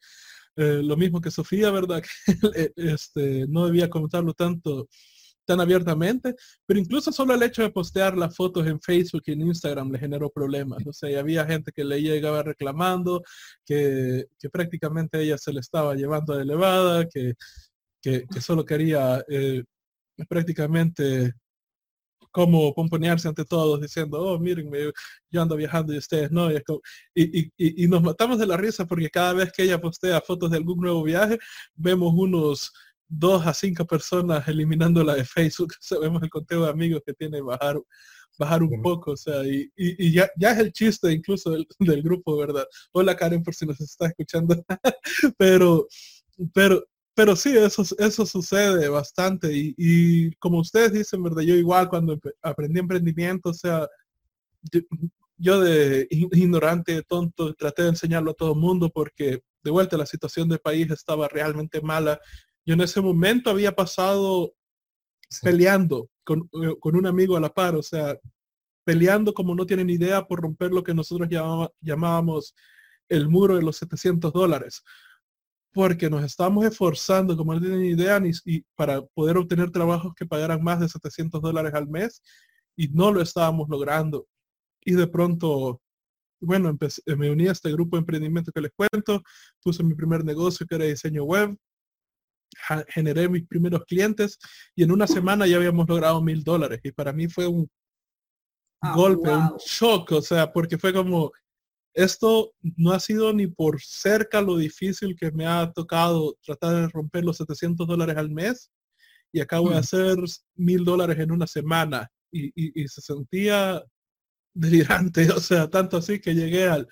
eh, 0.57 0.81
lo 0.83 0.97
mismo 0.97 1.21
que 1.21 1.31
Sofía, 1.31 1.71
¿verdad? 1.71 2.03
Que 2.53 2.73
este, 2.75 3.45
no 3.47 3.65
debía 3.67 3.89
contarlo 3.89 4.33
tanto, 4.33 4.89
tan 5.45 5.61
abiertamente, 5.61 6.35
pero 6.65 6.81
incluso 6.81 7.13
solo 7.13 7.33
el 7.33 7.43
hecho 7.43 7.61
de 7.61 7.69
postear 7.69 8.17
las 8.17 8.35
fotos 8.35 8.67
en 8.67 8.81
Facebook 8.81 9.23
y 9.27 9.31
en 9.31 9.41
Instagram 9.41 9.89
le 9.89 9.99
generó 9.99 10.29
problemas. 10.29 10.85
O 10.85 10.91
sea, 10.91 11.17
había 11.17 11.45
gente 11.45 11.71
que 11.71 11.85
le 11.85 12.01
llegaba 12.01 12.43
reclamando, 12.43 13.23
que, 13.65 14.25
que 14.37 14.49
prácticamente 14.49 15.21
ella 15.21 15.37
se 15.37 15.53
le 15.53 15.61
estaba 15.61 15.95
llevando 15.95 16.35
de 16.35 16.43
elevada, 16.43 17.07
que, 17.07 17.35
que, 18.01 18.25
solo 18.41 18.65
quería 18.65 19.23
eh, 19.29 19.63
es 20.17 20.27
prácticamente 20.27 21.33
como 22.31 22.73
pomponearse 22.73 23.29
ante 23.29 23.45
todos 23.45 23.79
diciendo, 23.79 24.21
oh, 24.21 24.37
miren, 24.37 24.69
yo 25.31 25.41
ando 25.41 25.55
viajando 25.55 25.93
y 25.93 25.97
ustedes 25.97 26.31
no. 26.31 26.49
Y, 27.15 27.87
nos 27.87 28.03
matamos 28.03 28.37
de 28.39 28.45
la 28.45 28.57
risa 28.57 28.85
porque 28.85 29.09
cada 29.09 29.31
vez 29.31 29.53
que 29.53 29.63
ella 29.63 29.79
postea 29.79 30.19
fotos 30.19 30.51
de 30.51 30.57
algún 30.57 30.79
nuevo 30.79 31.01
viaje, 31.01 31.39
vemos 31.75 32.13
unos 32.13 32.73
dos 33.07 33.47
a 33.47 33.53
cinco 33.53 33.85
personas 33.85 34.45
eliminando 34.49 35.01
la 35.01 35.15
de 35.15 35.23
Facebook, 35.23 35.73
sabemos 35.79 36.21
el 36.23 36.29
conteo 36.29 36.63
de 36.65 36.71
amigos 36.71 37.01
que 37.05 37.13
tiene 37.13 37.39
bajar 37.41 37.79
bajar 38.37 38.63
un 38.63 38.81
poco, 38.81 39.11
o 39.11 39.17
sea, 39.17 39.45
y, 39.45 39.71
y, 39.77 40.11
ya, 40.11 40.29
ya 40.37 40.51
es 40.51 40.59
el 40.59 40.73
chiste 40.73 41.11
incluso 41.11 41.51
del, 41.51 41.65
del, 41.79 42.01
grupo, 42.03 42.35
¿verdad? 42.35 42.65
Hola 42.91 43.15
Karen, 43.15 43.43
por 43.43 43.55
si 43.55 43.65
nos 43.65 43.79
está 43.79 44.07
escuchando, 44.07 44.61
pero, 45.37 45.87
pero, 46.53 46.85
pero 47.15 47.35
sí, 47.35 47.57
eso, 47.57 47.83
eso 47.97 48.25
sucede 48.25 48.89
bastante 48.89 49.55
y, 49.55 49.73
y, 49.77 50.31
como 50.35 50.59
ustedes 50.59 50.91
dicen, 50.91 51.23
¿verdad? 51.23 51.43
Yo 51.43 51.55
igual 51.55 51.87
cuando 51.89 52.19
aprendí 52.41 52.79
emprendimiento, 52.79 53.49
o 53.49 53.53
sea, 53.53 53.87
yo, 55.37 55.61
de 55.61 56.07
ignorante, 56.09 57.01
tonto, 57.03 57.53
traté 57.55 57.83
de 57.83 57.89
enseñarlo 57.89 58.31
a 58.31 58.35
todo 58.35 58.53
el 58.53 58.59
mundo 58.59 58.89
porque 58.89 59.41
de 59.63 59.71
vuelta 59.71 59.97
la 59.97 60.05
situación 60.05 60.49
del 60.49 60.59
país 60.59 60.89
estaba 60.91 61.27
realmente 61.27 61.81
mala. 61.81 62.19
Yo 62.65 62.73
en 62.73 62.81
ese 62.81 63.01
momento 63.01 63.49
había 63.49 63.73
pasado 63.73 64.53
peleando 65.41 66.09
con, 66.23 66.49
eh, 66.63 66.75
con, 66.79 66.95
un 66.95 67.05
amigo 67.07 67.37
a 67.37 67.39
la 67.39 67.53
par, 67.53 67.75
o 67.75 67.83
sea, 67.83 68.17
peleando 68.83 69.33
como 69.33 69.55
no 69.55 69.65
tienen 69.65 69.89
idea 69.89 70.27
por 70.27 70.41
romper 70.41 70.71
lo 70.71 70.83
que 70.83 70.93
nosotros 70.93 71.29
llamábamos 71.81 72.55
el 73.09 73.29
muro 73.29 73.55
de 73.55 73.61
los 73.61 73.77
700 73.77 74.33
dólares 74.33 74.83
porque 75.75 76.09
nos 76.09 76.23
estamos 76.23 76.65
esforzando, 76.65 77.35
como 77.35 77.53
no 77.53 77.59
tienen 77.59 77.83
idea, 77.83 78.17
ni, 78.17 78.31
y 78.45 78.63
para 78.75 79.01
poder 79.07 79.35
obtener 79.35 79.71
trabajos 79.71 80.13
que 80.15 80.25
pagaran 80.25 80.63
más 80.63 80.79
de 80.79 80.87
700 80.87 81.41
dólares 81.41 81.73
al 81.73 81.89
mes 81.89 82.23
y 82.77 82.87
no 82.87 83.11
lo 83.11 83.21
estábamos 83.21 83.67
logrando. 83.67 84.25
Y 84.85 84.93
de 84.93 85.05
pronto, 85.05 85.81
bueno, 86.39 86.69
empecé, 86.69 87.01
me 87.17 87.29
uní 87.29 87.49
a 87.49 87.51
este 87.51 87.73
grupo 87.73 87.97
de 87.97 87.99
emprendimiento 87.99 88.53
que 88.53 88.61
les 88.61 88.71
cuento, 88.71 89.21
puse 89.61 89.83
mi 89.83 89.95
primer 89.95 90.23
negocio 90.23 90.65
que 90.65 90.75
era 90.75 90.85
diseño 90.85 91.25
web, 91.25 91.57
generé 92.87 93.27
mis 93.27 93.45
primeros 93.45 93.83
clientes 93.83 94.39
y 94.77 94.83
en 94.83 94.93
una 94.93 95.07
semana 95.07 95.45
ya 95.45 95.57
habíamos 95.57 95.89
logrado 95.89 96.21
mil 96.21 96.41
dólares. 96.41 96.79
Y 96.85 96.93
para 96.93 97.11
mí 97.11 97.27
fue 97.27 97.47
un 97.47 97.69
ah, 98.79 98.93
golpe, 98.95 99.29
un 99.29 99.57
shock, 99.57 100.13
o 100.13 100.21
sea, 100.21 100.53
porque 100.53 100.77
fue 100.77 100.93
como, 100.93 101.33
esto 101.95 102.51
no 102.61 102.91
ha 102.91 102.99
sido 102.99 103.33
ni 103.33 103.47
por 103.47 103.81
cerca 103.81 104.41
lo 104.41 104.57
difícil 104.57 105.15
que 105.15 105.31
me 105.31 105.47
ha 105.47 105.71
tocado 105.71 106.37
tratar 106.43 106.75
de 106.75 106.87
romper 106.89 107.23
los 107.23 107.37
700 107.37 107.87
dólares 107.87 108.17
al 108.17 108.29
mes 108.29 108.69
y 109.31 109.39
acabo 109.39 109.69
de 109.69 109.75
mm. 109.75 109.79
hacer 109.79 110.17
mil 110.55 110.83
dólares 110.83 111.17
en 111.19 111.31
una 111.31 111.47
semana 111.47 112.11
y, 112.31 112.87
se 112.89 113.01
sentía 113.01 113.81
delirante, 114.53 115.29
o 115.31 115.39
sea, 115.39 115.69
tanto 115.69 115.95
así 115.97 116.19
que 116.19 116.35
llegué 116.35 116.67
al, 116.67 116.85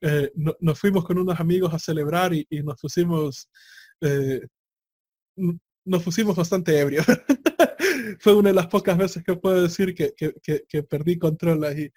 eh, 0.00 0.32
nos 0.34 0.78
fuimos 0.78 1.04
con 1.04 1.18
unos 1.18 1.38
amigos 1.38 1.72
a 1.72 1.78
celebrar 1.78 2.34
y, 2.34 2.46
nos 2.64 2.80
pusimos, 2.80 3.48
eh, 4.00 4.40
nos 5.84 6.02
pusimos 6.02 6.34
bastante 6.34 6.76
ebrios. 6.80 7.06
Fue 8.18 8.34
una 8.34 8.50
de 8.50 8.56
las 8.56 8.66
pocas 8.66 8.98
veces 8.98 9.22
que 9.22 9.36
puedo 9.36 9.62
decir 9.62 9.94
que, 9.94 10.12
que 10.16 10.82
perdí 10.82 11.18
control 11.18 11.64
ahí. 11.64 11.90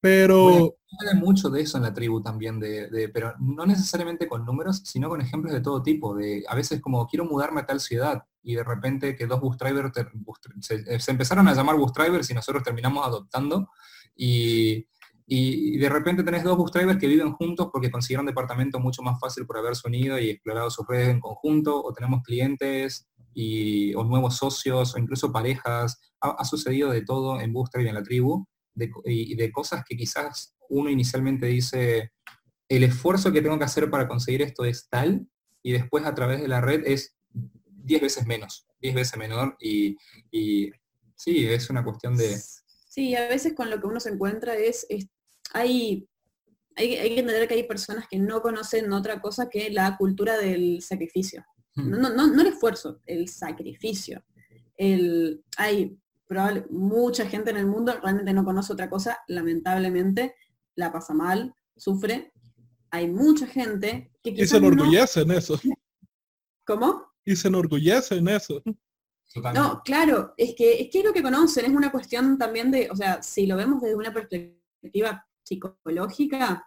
Pero... 0.00 0.74
Mucho 1.16 1.50
de 1.50 1.60
eso 1.60 1.76
en 1.76 1.82
la 1.82 1.92
tribu 1.92 2.22
también, 2.22 2.58
de, 2.58 3.10
pero 3.12 3.34
no 3.38 3.66
necesariamente 3.66 4.26
con 4.26 4.46
números, 4.46 4.82
sino 4.84 5.10
con 5.10 5.20
ejemplos 5.20 5.52
de 5.52 5.60
todo 5.60 5.82
tipo. 5.82 6.14
De, 6.14 6.42
a 6.48 6.54
veces 6.54 6.80
como 6.80 7.06
quiero 7.06 7.26
mudarme 7.26 7.60
a 7.60 7.66
tal 7.66 7.80
ciudad 7.80 8.24
y 8.42 8.54
de 8.54 8.64
repente 8.64 9.14
que 9.14 9.26
dos 9.26 9.40
bus 9.40 9.58
drivers 9.58 9.92
se, 10.60 11.10
empezaron 11.10 11.48
a 11.48 11.54
llamar 11.54 11.76
bus 11.76 11.92
drivers 11.92 12.30
y 12.30 12.34
nosotros 12.34 12.62
terminamos 12.62 13.06
adoptando 13.06 13.68
y, 14.14 14.86
y, 15.26 15.76
de 15.76 15.88
repente 15.88 16.22
tenés 16.22 16.44
dos 16.44 16.56
bus 16.56 16.72
drivers 16.72 16.98
que 16.98 17.08
viven 17.08 17.32
juntos 17.32 17.68
porque 17.72 17.90
consiguieron 17.90 18.24
departamento 18.24 18.78
mucho 18.78 19.02
más 19.02 19.20
fácil 19.20 19.44
por 19.44 19.58
haberse 19.58 19.86
unido 19.88 20.18
y 20.18 20.30
explorado 20.30 20.70
sus 20.70 20.86
redes 20.86 21.08
en 21.08 21.20
conjunto, 21.20 21.82
o 21.82 21.92
tenemos 21.92 22.22
clientes 22.22 23.08
y, 23.34 23.94
o 23.94 24.04
nuevos 24.04 24.36
socios 24.36 24.94
o 24.94 24.98
incluso 24.98 25.32
parejas. 25.32 26.00
Ha, 26.20 26.44
sucedido 26.44 26.90
de 26.90 27.02
todo 27.02 27.40
en 27.40 27.52
Booster 27.52 27.82
y 27.82 27.88
en 27.88 27.94
la 27.94 28.02
tribu 28.02 28.46
de, 28.76 28.92
y 29.06 29.34
de 29.34 29.50
cosas 29.50 29.84
que 29.88 29.96
quizás 29.96 30.54
uno 30.68 30.90
inicialmente 30.90 31.46
dice, 31.46 32.12
el 32.68 32.84
esfuerzo 32.84 33.32
que 33.32 33.42
tengo 33.42 33.58
que 33.58 33.64
hacer 33.64 33.90
para 33.90 34.06
conseguir 34.06 34.42
esto 34.42 34.64
es 34.64 34.88
tal, 34.88 35.26
y 35.62 35.72
después 35.72 36.04
a 36.04 36.14
través 36.14 36.40
de 36.40 36.48
la 36.48 36.60
red 36.60 36.82
es 36.86 37.16
10 37.32 38.02
veces 38.02 38.26
menos, 38.26 38.66
10 38.80 38.94
veces 38.94 39.18
menor, 39.18 39.56
y, 39.60 39.96
sí, 41.16 41.46
es 41.46 41.70
una 41.70 41.84
cuestión 41.84 42.16
de... 42.16 42.38
Sí, 42.88 43.14
a 43.14 43.28
veces 43.28 43.54
con 43.54 43.70
lo 43.70 43.80
que 43.80 43.86
uno 43.86 44.00
se 44.00 44.10
encuentra 44.10 44.54
es, 44.54 44.86
hay, 45.52 46.08
hay, 46.76 46.96
hay, 46.96 47.08
que 47.14 47.20
entender 47.20 47.48
que 47.48 47.54
hay 47.54 47.64
personas 47.64 48.06
que 48.08 48.18
no 48.18 48.40
conocen 48.40 48.92
otra 48.92 49.20
cosa 49.20 49.48
que 49.50 49.70
la 49.70 49.96
cultura 49.96 50.38
del 50.38 50.82
sacrificio. 50.82 51.44
Hmm. 51.74 51.90
No, 51.90 52.10
no, 52.10 52.26
no, 52.26 52.40
el 52.40 52.48
esfuerzo, 52.48 53.00
el 53.04 53.28
sacrificio. 53.28 54.24
El, 54.76 55.44
hay 55.58 55.98
probable, 56.26 56.66
mucha 56.70 57.26
gente 57.26 57.50
en 57.50 57.56
el 57.56 57.66
mundo 57.66 57.92
realmente 58.02 58.32
no 58.32 58.44
conoce 58.44 58.72
otra 58.72 58.90
cosa, 58.90 59.18
lamentablemente 59.28 60.34
la 60.74 60.92
pasa 60.92 61.14
mal, 61.14 61.54
sufre. 61.76 62.32
Hay 62.90 63.08
mucha 63.08 63.46
gente 63.46 64.12
que 64.22 64.30
Y 64.30 64.46
se 64.46 64.56
enorgullece 64.56 65.22
en 65.22 65.30
eso. 65.32 65.58
¿Cómo? 66.66 67.12
Y 67.24 67.36
se 67.36 67.48
enorgullece 67.48 68.16
en 68.16 68.28
eso. 68.28 68.62
No, 69.54 69.82
claro, 69.84 70.34
es 70.36 70.54
que, 70.56 70.80
es 70.80 70.88
que 70.90 71.02
lo 71.02 71.12
que 71.12 71.22
conocen, 71.22 71.66
es 71.66 71.70
una 71.70 71.92
cuestión 71.92 72.38
también 72.38 72.70
de, 72.70 72.88
o 72.90 72.96
sea, 72.96 73.22
si 73.22 73.46
lo 73.46 73.56
vemos 73.56 73.82
desde 73.82 73.96
una 73.96 74.12
perspectiva 74.12 75.26
psicológica, 75.42 76.66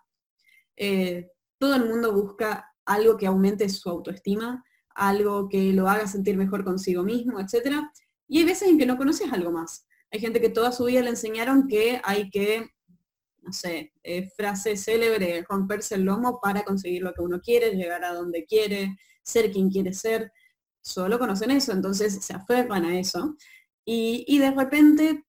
eh, 0.76 1.32
todo 1.58 1.76
el 1.76 1.86
mundo 1.86 2.14
busca 2.14 2.72
algo 2.86 3.18
que 3.18 3.28
aumente 3.28 3.68
su 3.70 3.90
autoestima, 3.90 4.64
algo 4.96 5.50
que 5.50 5.74
lo 5.74 5.90
haga 5.90 6.08
sentir 6.08 6.38
mejor 6.38 6.64
consigo 6.64 7.04
mismo, 7.04 7.40
etcétera. 7.40 7.92
Y 8.30 8.38
hay 8.38 8.46
veces 8.46 8.70
en 8.70 8.78
que 8.78 8.86
no 8.86 8.98
conoces 8.98 9.34
algo 9.34 9.52
más. 9.52 9.86
Hay 10.12 10.20
gente 10.20 10.40
que 10.40 10.50
toda 10.50 10.72
su 10.72 10.86
vida 10.86 11.02
le 11.02 11.10
enseñaron 11.10 11.68
que 11.68 12.00
hay 12.04 12.30
que, 12.30 12.70
no 13.42 13.52
sé, 13.52 13.92
eh, 14.04 14.30
frase 14.38 14.78
célebre, 14.78 15.44
romperse 15.50 15.96
el 15.96 16.04
lomo 16.04 16.40
para 16.40 16.64
conseguir 16.64 17.02
lo 17.02 17.14
que 17.14 17.22
uno 17.22 17.42
quiere, 17.42 17.76
llegar 17.76 18.04
a 18.06 18.14
donde 18.14 18.46
quiere, 18.46 18.98
ser 19.24 19.52
quien 19.52 19.70
quiere 19.70 19.94
ser. 19.94 20.32
Solo 20.80 21.18
conocen 21.20 21.52
eso, 21.52 21.72
entonces 21.72 22.24
se 22.24 22.34
aferran 22.34 22.86
a 22.86 23.00
eso. 23.00 23.36
Y, 23.84 24.38
de 24.38 24.52
repente, 24.52 25.26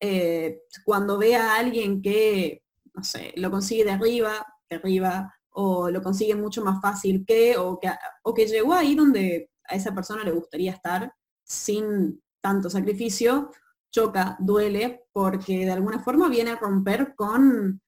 eh, 0.00 0.62
cuando 0.84 1.18
ve 1.18 1.36
a 1.36 1.56
alguien 1.56 2.00
que, 2.00 2.62
no 2.94 3.04
sé, 3.04 3.34
lo 3.36 3.50
consigue 3.50 3.84
de 3.84 3.90
arriba, 3.90 4.46
de 4.70 4.76
arriba, 4.76 5.34
o 5.50 5.90
lo 5.90 6.02
consigue 6.02 6.34
mucho 6.34 6.64
más 6.64 6.80
fácil 6.80 7.24
que, 7.26 7.58
o 7.58 7.78
que, 7.78 7.90
o 8.22 8.32
que 8.32 8.46
llegó 8.46 8.72
ahí 8.72 8.94
donde 8.94 9.50
a 9.64 9.76
esa 9.76 9.94
persona 9.94 10.24
le 10.24 10.30
gustaría 10.30 10.72
estar 10.72 11.12
sin 11.44 12.22
tanto 12.48 12.70
sacrificio, 12.70 13.50
choca, 13.90 14.36
duele, 14.40 15.04
porque 15.12 15.66
de 15.66 15.70
alguna 15.70 15.98
forma 15.98 16.30
viene 16.30 16.52
a 16.52 16.56
romper 16.56 17.14
con 17.14 17.82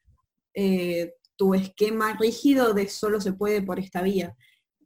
eh, 0.54 1.14
tu 1.34 1.54
esquema 1.54 2.14
rígido 2.20 2.74
de 2.74 2.86
solo 2.88 3.22
se 3.22 3.32
puede 3.32 3.62
por 3.62 3.78
esta 3.78 4.02
vía. 4.02 4.36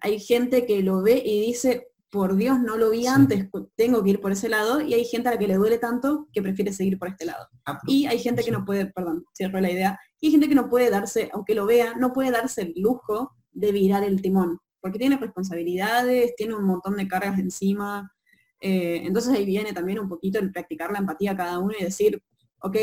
Hay 0.00 0.20
gente 0.20 0.64
que 0.64 0.80
lo 0.82 1.02
ve 1.02 1.20
y 1.24 1.40
dice, 1.40 1.88
por 2.08 2.36
Dios, 2.36 2.60
no 2.60 2.76
lo 2.76 2.90
vi 2.90 3.08
antes, 3.08 3.48
tengo 3.74 4.04
que 4.04 4.10
ir 4.10 4.20
por 4.20 4.30
ese 4.30 4.48
lado, 4.48 4.80
y 4.80 4.94
hay 4.94 5.04
gente 5.04 5.28
a 5.28 5.32
la 5.32 5.38
que 5.38 5.48
le 5.48 5.56
duele 5.56 5.78
tanto 5.78 6.28
que 6.32 6.40
prefiere 6.40 6.72
seguir 6.72 6.96
por 6.96 7.08
este 7.08 7.24
lado. 7.24 7.48
Ah, 7.66 7.80
y 7.88 8.06
hay 8.06 8.20
gente 8.20 8.44
que 8.44 8.52
no 8.52 8.64
puede, 8.64 8.86
perdón, 8.86 9.24
cierro 9.36 9.60
la 9.60 9.72
idea, 9.72 9.98
y 10.20 10.26
hay 10.26 10.30
gente 10.30 10.48
que 10.48 10.54
no 10.54 10.68
puede 10.70 10.90
darse, 10.90 11.30
aunque 11.32 11.56
lo 11.56 11.66
vea, 11.66 11.94
no 11.96 12.12
puede 12.12 12.30
darse 12.30 12.62
el 12.62 12.74
lujo 12.76 13.32
de 13.50 13.72
virar 13.72 14.04
el 14.04 14.22
timón, 14.22 14.60
porque 14.80 15.00
tiene 15.00 15.16
responsabilidades, 15.16 16.36
tiene 16.36 16.54
un 16.54 16.64
montón 16.64 16.96
de 16.96 17.08
cargas 17.08 17.40
encima, 17.40 18.13
eh, 18.60 19.02
entonces 19.04 19.34
ahí 19.34 19.44
viene 19.44 19.72
también 19.72 19.98
un 19.98 20.08
poquito 20.08 20.38
el 20.38 20.52
practicar 20.52 20.90
la 20.92 20.98
empatía 20.98 21.32
a 21.32 21.36
cada 21.36 21.58
uno 21.58 21.74
y 21.78 21.82
decir, 21.82 22.22
ok, 22.60 22.76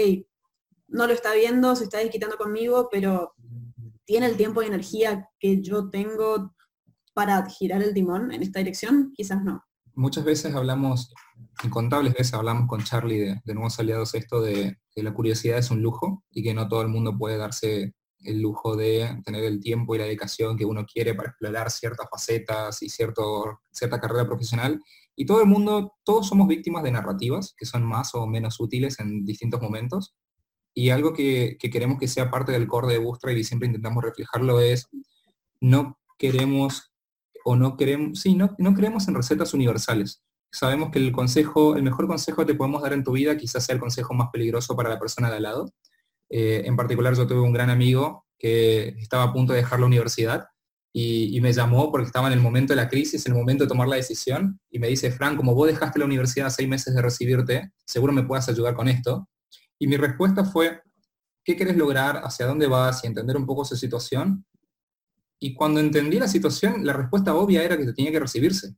no 0.88 1.07
lo 1.07 1.13
está 1.13 1.34
viendo, 1.34 1.76
se 1.76 1.86
está 1.86 1.99
desquitando 1.99 2.38
conmigo, 2.38 2.89
pero 2.91 3.34
tiene 4.05 4.28
el 4.28 4.38
tiempo 4.38 4.61
y 4.61 4.67
energía 4.67 5.30
que 5.39 5.61
yo 5.61 5.89
tengo 5.89 6.53
para 7.13 7.45
girar 7.49 7.82
el 7.82 7.93
timón 7.93 8.32
en 8.32 8.43
esta 8.43 8.59
dirección, 8.59 9.11
quizás 9.15 9.43
no. 9.43 9.63
Muchas 9.93 10.24
veces 10.24 10.55
hablamos, 10.55 11.13
incontables 11.63 12.13
veces 12.13 12.34
hablamos 12.34 12.67
con 12.67 12.84
Charlie 12.84 13.19
de, 13.19 13.41
de 13.43 13.53
nuevos 13.53 13.80
aliados 13.80 14.13
esto 14.15 14.41
de 14.41 14.78
que 14.93 15.03
la 15.03 15.13
curiosidad 15.13 15.57
es 15.57 15.72
un 15.72 15.82
lujo 15.82 16.24
y 16.30 16.43
que 16.43 16.53
no 16.53 16.67
todo 16.67 16.82
el 16.82 16.88
mundo 16.88 17.17
puede 17.17 17.38
darse 17.38 17.93
el 18.24 18.41
lujo 18.41 18.76
de 18.76 19.22
tener 19.26 19.43
el 19.43 19.59
tiempo 19.59 19.95
y 19.95 19.97
la 19.97 20.05
dedicación 20.05 20.57
que 20.57 20.65
uno 20.65 20.86
quiere 20.86 21.13
para 21.13 21.30
explorar 21.30 21.72
ciertas 21.72 22.07
facetas 22.09 22.82
y 22.84 22.89
cierto, 22.89 23.61
cierta 23.72 23.99
carrera 23.99 24.28
profesional 24.28 24.80
y 25.22 25.26
todo 25.28 25.39
el 25.39 25.47
mundo, 25.47 25.93
todos 26.03 26.28
somos 26.28 26.47
víctimas 26.47 26.82
de 26.82 26.89
narrativas 26.89 27.53
que 27.55 27.67
son 27.67 27.84
más 27.84 28.15
o 28.15 28.26
menos 28.26 28.59
útiles 28.59 28.99
en 28.99 29.24
distintos 29.24 29.61
momentos. 29.61 30.15
Y 30.74 30.89
algo 30.89 31.13
que, 31.13 31.59
queremos 31.59 31.99
que 31.99 32.07
sea 32.07 32.32
parte 32.32 32.51
del 32.51 32.67
core 32.67 32.88
de 32.88 32.97
Bootstrap 32.97 33.38
y 33.38 33.43
siempre 33.43 33.67
intentamos 33.67 34.03
reflejarlo 34.03 34.59
es, 34.61 34.89
no 35.59 35.99
queremos 36.17 36.91
o 37.45 37.55
no 37.55 37.78
queremos, 37.78 38.19
sí, 38.19 38.34
no, 38.34 38.55
no 38.57 38.74
creemos 38.74 39.07
en 39.07 39.13
recetas 39.13 39.53
universales. 39.53 40.24
Sabemos 40.51 40.89
que 40.89 40.97
el 40.97 41.11
consejo, 41.11 41.76
el 41.76 41.84
mejor 41.84 42.07
consejo 42.07 42.38
que 42.38 42.53
te 42.53 42.57
podemos 42.57 42.82
dar 42.82 42.93
en 42.93 43.03
tu 43.03 43.11
vida 43.11 43.38
quizás 43.38 43.63
sea 43.63 43.76
el 43.76 43.80
consejo 43.80 44.15
más 44.15 44.30
peligroso 44.34 44.76
para 44.76 44.89
la 44.89 44.97
persona 44.97 45.30
de 45.30 45.36
al 45.36 45.43
lado. 45.43 45.72
Eh, 46.32 46.63
en 46.65 46.76
particular 46.76 47.13
yo 47.13 47.28
tuve 47.28 47.41
un 47.41 47.53
gran 47.53 47.69
amigo 47.69 48.26
que 48.39 48.95
estaba 48.97 49.26
a 49.26 49.34
punto 49.34 49.53
de 49.53 49.59
dejar 49.59 49.82
la 49.82 49.86
universidad 49.86 50.47
y, 50.94 51.39
me 51.39 51.54
llamó 51.54 51.89
porque 51.89 52.08
estaba 52.08 52.28
en 52.28 52.34
el 52.34 52.42
momento 52.42 52.74
de 52.74 52.78
la 52.78 52.89
crisis, 52.89 53.26
en 53.26 53.32
el 53.32 53.39
momento 53.39 53.64
de 53.64 53.70
tomar 53.70 53.88
la 53.88 53.96
decisión, 53.96 54.60
y 54.70 54.78
me 54.78 54.88
dice, 54.88 55.12
Frank, 55.12 55.38
como 55.38 55.56
vos 55.56 55.68
dejaste 55.68 56.00
la 56.00 56.06
universidad 56.06 56.50
seis 56.50 56.68
meses 56.68 56.94
de 56.94 57.02
recibirte, 57.02 57.72
seguro 57.86 58.12
me 58.12 58.24
puedas 58.24 58.50
ayudar 58.50 58.74
con 58.76 58.89
esto. 58.89 59.30
Y 59.80 59.88
mi 59.88 59.96
respuesta 59.96 60.44
fue, 60.44 60.82
¿qué 61.46 61.56
querés 61.56 61.78
lograr? 61.78 62.22
¿Hacia 62.24 62.46
dónde 62.46 62.68
vas? 62.68 63.04
Y 63.04 63.08
entender 63.08 63.38
un 63.38 63.46
poco 63.46 63.64
su 63.64 63.76
situación. 63.78 64.46
Y 65.39 65.54
cuando 65.54 65.80
entendí 65.80 66.20
la 66.20 66.28
situación, 66.28 66.86
la 66.86 66.94
respuesta 66.94 67.34
obvia 67.36 67.64
era 67.64 67.78
que 67.78 67.86
te 67.86 67.94
tenía 67.94 68.12
que 68.12 68.20
recibirse. 68.20 68.76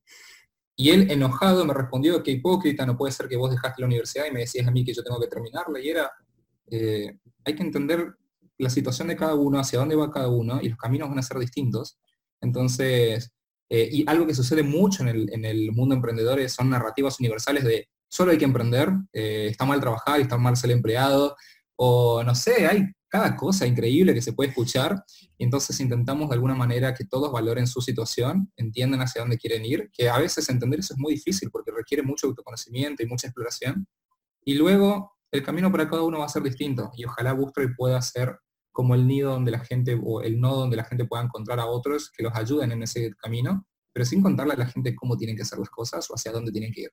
Y 0.76 0.92
él, 0.92 1.10
enojado, 1.10 1.66
me 1.66 1.74
respondió, 1.74 2.22
qué 2.22 2.32
hipócrita, 2.32 2.86
no 2.86 2.96
puede 2.96 3.12
ser 3.12 3.28
que 3.28 3.38
vos 3.38 3.50
dejaste 3.50 3.82
la 3.82 3.88
universidad 3.88 4.26
y 4.28 4.32
me 4.32 4.42
decías 4.42 4.68
a 4.68 4.72
mí 4.72 4.86
que 4.86 4.94
yo 4.94 5.04
tengo 5.04 5.20
que 5.20 5.28
terminarla. 5.28 5.80
Y 5.80 5.90
era, 5.90 6.12
eh, 6.70 7.18
hay 7.44 7.56
que 7.56 7.64
entender 7.64 8.16
la 8.58 8.70
situación 8.70 9.08
de 9.08 9.16
cada 9.16 9.36
uno, 9.36 9.60
hacia 9.60 9.80
dónde 9.80 9.96
va 9.96 10.12
cada 10.12 10.30
uno, 10.30 10.60
y 10.62 10.70
los 10.70 10.78
caminos 10.78 11.10
van 11.10 11.20
a 11.20 11.24
ser 11.24 11.38
distintos. 11.40 11.98
Entonces, 12.42 13.32
eh, 13.70 13.90
y 13.92 14.10
algo 14.10 14.28
que 14.28 14.36
sucede 14.36 14.64
mucho 14.64 15.04
en 15.04 15.46
el, 15.46 15.72
mundo 15.72 15.96
emprendedor 15.96 16.48
son 16.50 16.70
narrativas 16.70 17.20
universales 17.20 17.64
de 17.64 17.88
solo 18.08 18.32
hay 18.32 18.38
que 18.38 18.46
emprender, 18.46 18.90
eh, 19.12 19.48
está 19.50 19.66
mal 19.66 19.80
trabajar 19.80 20.20
está 20.22 20.38
mal 20.38 20.56
ser 20.56 20.72
empleado, 20.72 21.36
o 21.76 22.24
no 22.24 22.36
sé, 22.36 22.68
hay 22.68 22.86
cada 23.08 23.36
cosa 23.36 23.66
increíble 23.66 24.14
que 24.14 24.22
se 24.22 24.34
puede 24.34 24.50
escuchar, 24.50 25.04
y 25.38 25.44
entonces 25.44 25.80
intentamos 25.80 26.30
de 26.30 26.36
alguna 26.36 26.56
manera 26.56 26.94
que 26.94 27.06
todos 27.06 27.32
valoren 27.32 27.66
su 27.66 27.82
situación, 27.82 28.52
entiendan 28.58 29.02
hacia 29.02 29.22
dónde 29.22 29.38
quieren 29.38 29.66
ir, 29.66 29.90
que 29.92 30.10
a 30.10 30.20
veces 30.20 30.48
entender 30.50 30.80
eso 30.80 30.94
es 30.94 31.00
muy 31.00 31.14
difícil 31.14 31.50
porque 31.50 31.72
requiere 31.72 32.04
mucho 32.04 32.28
autoconocimiento 32.28 33.02
y 33.02 33.08
mucha 33.08 33.28
exploración, 33.28 33.88
y 34.46 34.56
luego 34.56 35.13
el 35.34 35.44
camino 35.44 35.72
para 35.72 35.90
cada 35.90 36.04
uno 36.04 36.20
va 36.20 36.26
a 36.26 36.30
ser 36.30 36.44
distinto, 36.44 36.92
y 36.96 37.06
ojalá 37.06 37.34
Bootstrap 37.34 37.72
pueda 37.76 38.02
ser 38.02 38.38
como 38.72 38.96
el 38.96 39.08
nido 39.08 39.32
donde 39.32 39.52
la 39.52 39.60
gente, 39.60 40.00
o 40.02 40.22
el 40.22 40.40
nodo 40.40 40.62
donde 40.62 40.78
la 40.78 40.84
gente 40.84 41.06
pueda 41.06 41.24
encontrar 41.24 41.60
a 41.60 41.66
otros 41.66 42.12
que 42.16 42.24
los 42.24 42.36
ayuden 42.36 42.72
en 42.72 42.84
ese 42.84 43.12
camino, 43.16 43.66
pero 43.92 44.06
sin 44.06 44.22
contarle 44.22 44.54
a 44.54 44.58
la 44.58 44.68
gente 44.68 44.96
cómo 44.96 45.18
tienen 45.18 45.36
que 45.36 45.42
hacer 45.42 45.60
las 45.60 45.70
cosas 45.70 46.10
o 46.10 46.14
hacia 46.14 46.32
dónde 46.32 46.52
tienen 46.52 46.72
que 46.72 46.82
ir. 46.82 46.92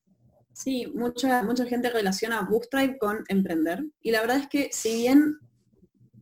Sí, 0.53 0.87
mucha, 0.95 1.43
mucha 1.43 1.65
gente 1.65 1.91
relaciona 1.91 2.43
Bootstrap 2.43 2.99
con 2.99 3.25
emprender. 3.29 3.85
Y 4.01 4.11
la 4.11 4.21
verdad 4.21 4.39
es 4.39 4.49
que 4.49 4.69
si 4.73 4.95
bien, 4.95 5.39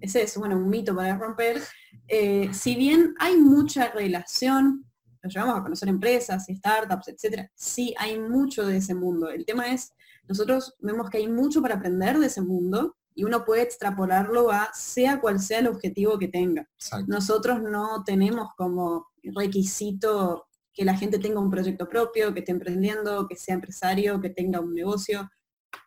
ese 0.01 0.23
es 0.23 0.37
bueno, 0.37 0.57
un 0.57 0.69
mito 0.69 0.95
para 0.95 1.17
romper, 1.17 1.61
eh, 2.07 2.51
si 2.53 2.77
bien 2.77 3.15
hay 3.19 3.37
mucha 3.37 3.91
relación, 3.91 4.85
nos 5.23 5.35
llevamos 5.35 5.59
a 5.59 5.63
conocer 5.63 5.89
empresas 5.89 6.47
startups, 6.49 7.09
etcétera, 7.09 7.51
sí 7.55 7.95
hay 7.99 8.19
mucho 8.19 8.67
de 8.67 8.77
ese 8.77 8.95
mundo. 8.95 9.29
El 9.29 9.45
tema 9.45 9.73
es, 9.73 9.93
nosotros 10.29 10.75
vemos 10.81 11.09
que 11.11 11.19
hay 11.19 11.29
mucho 11.29 11.63
para 11.63 11.77
aprender 11.77 12.19
de 12.19 12.27
ese 12.27 12.43
mundo 12.43 12.97
y 13.15 13.25
uno 13.25 13.45
puede 13.45 13.63
extrapolarlo 13.63 14.51
a 14.51 14.71
sea 14.73 15.21
cual 15.21 15.41
sea 15.41 15.59
el 15.59 15.69
objetivo 15.69 16.19
que 16.19 16.29
tenga. 16.29 16.69
Nosotros 17.07 17.61
no 17.63 18.05
tenemos 18.05 18.51
como 18.57 19.09
requisito 19.23 20.47
que 20.73 20.85
la 20.85 20.97
gente 20.97 21.19
tenga 21.19 21.41
un 21.41 21.51
proyecto 21.51 21.89
propio, 21.89 22.33
que 22.33 22.41
esté 22.41 22.53
emprendiendo, 22.53 23.27
que 23.27 23.35
sea 23.35 23.57
empresario, 23.57 24.21
que 24.21 24.31
tenga 24.31 24.61
un 24.61 24.73
negocio, 24.73 25.29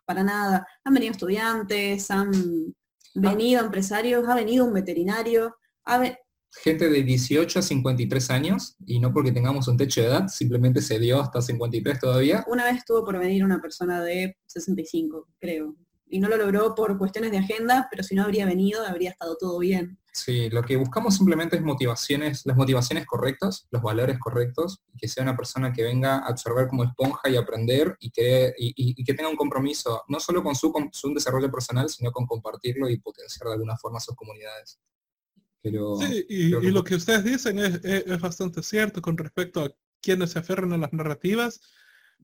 para 0.05 0.23
nada. 0.23 0.67
Han 0.83 0.93
venido 0.93 1.13
estudiantes, 1.13 2.11
han 2.11 2.31
venido 3.15 3.63
empresarios, 3.63 4.27
ha 4.27 4.35
venido 4.35 4.65
un 4.65 4.73
veterinario, 4.73 5.55
gente 6.64 6.89
de 6.89 7.04
18 7.04 7.60
a 7.60 7.62
53 7.62 8.30
años 8.30 8.76
y 8.86 8.99
no 8.99 9.14
porque 9.14 9.32
tengamos 9.32 9.68
un 9.68 9.78
techo 9.78 10.02
de 10.02 10.08
edad, 10.08 10.28
simplemente 10.28 10.82
se 10.82 10.99
dio 10.99 11.22
hasta 11.22 11.41
53 11.41 11.99
todavía. 11.99 12.43
Una 12.47 12.66
vez 12.66 12.84
tuvo 12.86 13.06
por 13.06 13.18
venir 13.18 13.43
una 13.43 13.62
persona 13.62 14.04
de 14.04 14.38
65, 14.47 15.28
creo 15.39 15.76
y 16.12 16.20
no 16.20 16.28
lo 16.28 16.38
logró 16.38 16.76
por 16.76 16.97
cuestiones 16.97 17.32
de 17.32 17.38
agenda, 17.38 17.88
pero 17.89 18.04
si 18.04 18.16
no 18.16 18.24
habría 18.24 18.45
venido, 18.45 18.86
habría 18.86 19.12
estado 19.12 19.38
todo 19.38 19.58
bien. 19.60 19.97
Sí, 20.14 20.49
lo 20.49 20.62
que 20.62 20.76
buscamos 20.76 21.16
simplemente 21.16 21.56
es 21.56 21.62
motivaciones, 21.62 22.45
las 22.45 22.58
motivaciones 22.58 23.06
correctas, 23.06 23.66
los 23.72 23.82
valores 23.82 24.20
correctos, 24.20 24.84
y 24.93 24.97
que 24.97 25.08
sea 25.08 25.24
una 25.24 25.38
persona 25.38 25.72
que 25.72 25.84
venga 25.84 26.18
a 26.18 26.28
absorber 26.28 26.68
como 26.68 26.84
esponja 26.84 27.30
y 27.30 27.38
aprender 27.38 27.95
y 28.02 28.12
que, 28.12 28.54
y, 28.58 29.02
que 29.06 29.14
tenga 29.14 29.30
un 29.30 29.38
compromiso, 29.38 30.04
no 30.10 30.20
solo 30.20 30.43
con 30.43 30.54
su, 30.54 30.74
su, 30.91 31.14
desarrollo 31.14 31.49
personal, 31.49 31.89
sino 31.89 32.12
con 32.12 32.28
compartirlo 32.28 32.89
y 32.89 32.99
potenciar 32.99 33.47
de 33.47 33.54
alguna 33.54 33.78
forma 33.78 34.02
sus 34.02 34.16
comunidades. 34.16 34.80
Pero, 35.62 35.97
sí, 35.97 36.26
y, 36.28 36.49
lo 36.49 36.84
que 36.84 36.95
ustedes 36.95 37.24
dicen 37.24 37.59
es, 37.59 37.84
es, 37.84 38.20
bastante 38.20 38.64
cierto 38.64 39.01
con 39.01 39.18
respecto 39.18 39.64
a 39.64 39.72
quienes 40.01 40.32
se 40.32 40.39
aferran 40.39 40.74
a 40.74 40.78
las 40.78 40.91
narrativas. 40.91 41.62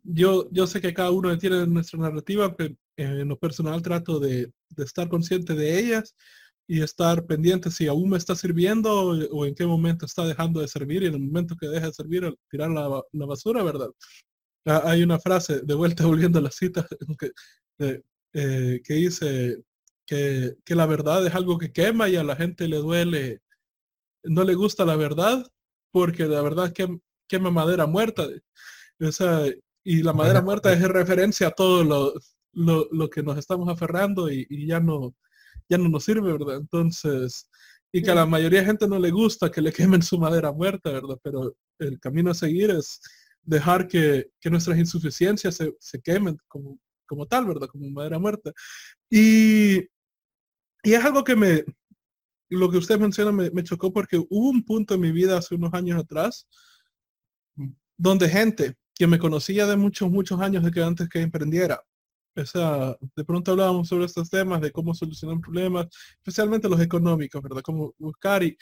Yo, 0.03 0.49
yo 0.51 0.65
sé 0.67 0.81
que 0.81 0.93
cada 0.93 1.11
uno 1.11 1.37
tiene 1.37 1.67
nuestra 1.67 1.99
narrativa, 1.99 2.55
pero 2.55 2.75
en 2.97 3.27
lo 3.27 3.37
personal 3.37 3.81
trato 3.81 4.19
de, 4.19 4.51
estar 4.77 5.07
consciente 5.07 5.53
de 5.53 5.79
ellas 5.79 6.15
y 6.67 6.81
estar 6.81 7.25
pendiente 7.25 7.71
si 7.71 7.87
aún 7.87 8.09
me 8.09 8.17
está 8.17 8.35
sirviendo 8.35 8.91
o, 9.31 9.45
en 9.45 9.55
qué 9.55 9.65
momento 9.65 10.05
está 10.05 10.25
dejando 10.25 10.59
de 10.59 10.67
servir 10.67 11.03
y 11.03 11.07
en 11.07 11.13
el 11.13 11.19
momento 11.19 11.55
que 11.55 11.67
deja 11.67 11.87
de 11.87 11.93
servir 11.93 12.35
tirar 12.49 12.69
la, 12.71 13.03
basura, 13.25 13.63
¿verdad? 13.63 13.89
Ah, 14.65 14.81
hay 14.85 15.03
una 15.03 15.19
frase, 15.19 15.61
de 15.61 15.73
vuelta 15.73 16.05
volviendo 16.07 16.39
a 16.39 16.41
la 16.41 16.51
cita, 16.51 16.87
que, 17.79 18.01
eh, 18.33 18.81
que 18.83 18.93
dice 18.93 19.63
que, 20.07 20.55
la 20.67 20.85
verdad 20.85 21.27
es 21.27 21.35
algo 21.35 21.57
que 21.57 21.71
quema 21.71 22.09
y 22.09 22.15
a 22.15 22.23
la 22.23 22.35
gente 22.35 22.67
le 22.67 22.77
duele, 22.77 23.41
no 24.23 24.43
le 24.43 24.55
gusta 24.55 24.85
la 24.85 24.95
verdad 24.95 25.45
porque 25.91 26.25
la 26.25 26.41
verdad 26.41 26.73
que 26.73 26.99
quema 27.27 27.51
madera 27.51 27.85
muerta. 27.85 28.27
y 29.83 30.03
la 30.03 30.13
madera 30.13 30.41
muerta 30.41 30.73
es 30.73 30.81
referencia 30.81 31.47
a 31.47 31.51
todo 31.51 31.83
lo, 31.83 32.13
lo, 32.91 33.09
que 33.09 33.21
nos 33.21 33.37
estamos 33.37 33.69
aferrando 33.69 34.31
y, 34.31 34.47
ya 34.65 34.79
no 34.79 35.15
ya 35.69 35.77
no 35.77 35.89
nos 35.89 36.05
sirve, 36.05 36.31
¿verdad? 36.31 36.55
Entonces, 36.55 37.49
y 37.91 38.01
que 38.01 38.11
a 38.11 38.15
la 38.15 38.25
mayoría 38.25 38.61
de 38.61 38.67
gente 38.67 38.87
no 38.87 38.99
le 38.99 39.11
gusta 39.11 39.51
que 39.51 39.61
le 39.61 39.73
quemen 39.73 40.01
su 40.01 40.17
madera 40.17 40.51
muerta, 40.53 40.91
¿verdad? 40.91 41.17
Pero 41.21 41.57
el 41.79 41.99
camino 41.99 42.31
a 42.31 42.33
seguir 42.33 42.71
es 42.71 43.01
dejar 43.43 43.87
que, 43.87 44.29
nuestras 44.45 44.77
insuficiencias 44.77 45.57
se, 45.79 46.01
quemen 46.01 46.37
como, 46.47 46.79
como 47.05 47.25
tal, 47.27 47.45
¿verdad? 47.45 47.67
Como 47.67 47.89
madera 47.89 48.17
muerta. 48.17 48.53
Y, 49.09 49.85
y 50.87 50.93
es 50.93 51.03
algo 51.03 51.21
que 51.21 51.35
me, 51.35 51.65
lo 52.49 52.71
que 52.71 52.77
usted 52.77 52.97
menciona 52.97 53.33
me, 53.33 53.63
chocó 53.63 53.91
porque 53.91 54.17
hubo 54.17 54.49
un 54.49 54.63
punto 54.63 54.93
en 54.93 55.01
mi 55.01 55.11
vida 55.11 55.37
hace 55.37 55.55
unos 55.55 55.73
años 55.73 55.99
atrás 55.99 56.47
donde 57.97 58.29
gente 58.29 58.77
que 58.95 59.05
me 59.05 59.19
conocía 59.19 59.65
de 59.67 59.75
muchos, 59.75 60.09
muchos 60.09 60.39
años 60.39 60.63
de 60.63 60.71
que 60.71 60.81
antes 60.81 61.09
que 61.09 61.19
emprendiera, 61.19 61.83
o 62.37 62.45
sea, 62.45 62.95
de 63.17 63.25
pronto 63.25 63.51
hablábamos 63.51 63.89
sobre 63.89 64.05
estos 64.05 64.29
temas 64.29 64.61
de 64.61 64.71
cómo 64.71 64.93
solucionar 64.93 65.41
problemas, 65.41 65.87
especialmente 66.19 66.69
los 66.69 66.79
económicos, 66.79 67.43
¿verdad? 67.43 67.61
Cómo 67.63 67.93
buscar 67.97 68.41
y, 68.43 68.57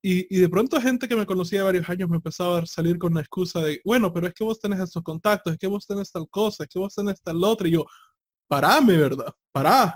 y, 0.00 0.38
de 0.38 0.48
pronto 0.48 0.80
gente 0.80 1.08
que 1.08 1.16
me 1.16 1.26
conocía 1.26 1.64
varios 1.64 1.88
años 1.88 2.08
me 2.08 2.18
empezaba 2.18 2.60
a 2.60 2.66
salir 2.66 2.98
con 2.98 3.14
la 3.14 3.22
excusa 3.22 3.60
de, 3.62 3.80
bueno, 3.84 4.12
pero 4.12 4.28
es 4.28 4.34
que 4.34 4.44
vos 4.44 4.60
tenés 4.60 4.78
estos 4.78 5.02
contactos, 5.02 5.54
es 5.54 5.58
que 5.58 5.66
vos 5.66 5.88
tenés 5.88 6.12
tal 6.12 6.28
cosa, 6.30 6.62
es 6.62 6.68
que 6.68 6.78
vos 6.78 6.94
tenés 6.94 7.20
tal 7.20 7.42
otra, 7.42 7.66
y 7.66 7.72
yo, 7.72 7.84
parame, 8.46 8.96
¿verdad? 8.96 9.32
Pará, 9.50 9.92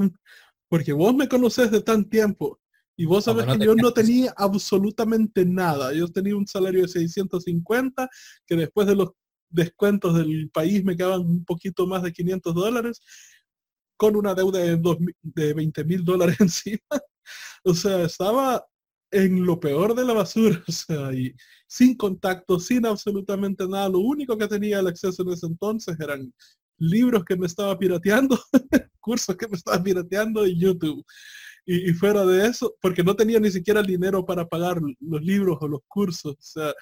porque 0.71 0.93
vos 0.93 1.15
me 1.15 1.29
conocés 1.29 1.71
de 1.71 1.83
tan 1.83 2.09
tiempo 2.09 2.61
y 2.97 3.05
vos 3.05 3.25
sabés 3.25 3.47
que 3.47 3.65
yo 3.65 3.75
no 3.75 3.93
tenía 3.93 4.33
absolutamente 4.37 5.45
nada. 5.45 5.93
Yo 5.93 6.07
tenía 6.09 6.37
un 6.37 6.47
salario 6.47 6.83
de 6.83 6.89
650 6.89 8.09
que 8.47 8.57
después 8.57 8.87
de 8.87 8.95
los 8.95 9.11
descuentos 9.49 10.17
del 10.17 10.49
país 10.51 10.85
me 10.85 10.97
quedaban 10.97 11.23
un 11.23 11.45
poquito 11.45 11.87
más 11.87 12.03
de 12.03 12.13
500 12.13 12.55
dólares, 12.55 13.01
con 13.97 14.17
una 14.17 14.35
deuda 14.35 14.61
de, 14.61 14.81
de 15.23 15.55
20 15.55 15.85
mil 15.85 16.05
dólares 16.05 16.37
encima. 16.41 16.81
O 17.65 17.75
sea, 17.75 18.03
estaba 18.05 18.65
en 19.11 19.45
lo 19.45 19.59
peor 19.59 19.95
de 19.95 20.05
la 20.05 20.13
basura, 20.13 20.63
o 20.69 20.73
sea, 20.73 21.13
y 21.13 21.35
sin 21.67 21.97
contacto, 21.97 22.61
sin 22.61 22.87
absolutamente 22.87 23.67
nada. 23.67 23.89
Lo 23.89 23.99
único 24.01 24.39
que 24.39 24.47
tenía 24.47 24.81
el 24.81 24.87
acceso 24.87 25.23
en 25.23 25.31
ese 25.31 25.47
entonces 25.47 25.99
eran 25.99 26.33
libros 26.79 27.25
que 27.25 27.37
me 27.37 27.47
estaba 27.47 27.79
pirateando, 27.79 28.39
cursos 29.11 29.37
que 29.37 29.49
me 29.49 29.57
estaba 29.57 29.83
pirateando 29.83 30.47
y 30.47 30.59
YouTube. 30.59 31.05
Y, 31.67 31.91
y, 31.91 31.95
fuera 31.95 32.25
de 32.25 32.47
eso, 32.47 32.75
porque 32.81 33.03
no 33.03 33.15
tenía 33.15 33.39
ni 33.41 33.51
siquiera 33.51 33.81
el 33.81 33.87
dinero 33.87 34.25
para 34.25 34.47
pagar 34.47 34.81
los 35.01 35.23
libros 35.23 35.59
o 35.61 35.69
los 35.69 35.81
cursos. 35.89 36.33
O 36.33 36.43
sea, 36.43 36.73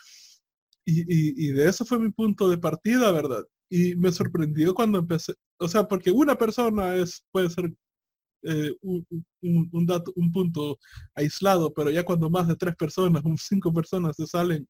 y, 0.91 1.53
de 1.53 1.69
eso 1.69 1.85
fue 1.85 1.99
mi 1.99 2.11
punto 2.11 2.49
de 2.49 2.59
partida, 2.59 3.13
¿verdad? 3.13 3.45
Y 3.71 3.95
me 3.97 4.11
sorprendió 4.11 4.75
cuando 4.75 4.99
empecé, 4.99 5.35
o 5.59 5.69
sea, 5.69 5.87
porque 5.87 6.11
una 6.11 6.37
persona 6.37 6.97
es, 6.97 7.23
puede 7.31 7.51
ser 7.51 7.75
eh, 8.45 8.75
un, 8.81 9.87
dato, 9.87 10.13
un 10.17 10.33
punto 10.33 10.79
aislado, 11.15 11.73
pero 11.75 11.91
ya 11.91 12.05
cuando 12.05 12.31
más 12.31 12.49
de 12.49 12.57
tres 12.57 12.75
personas, 12.77 13.23
cinco 13.39 13.73
personas 13.73 14.17
se 14.17 14.27
salen 14.27 14.67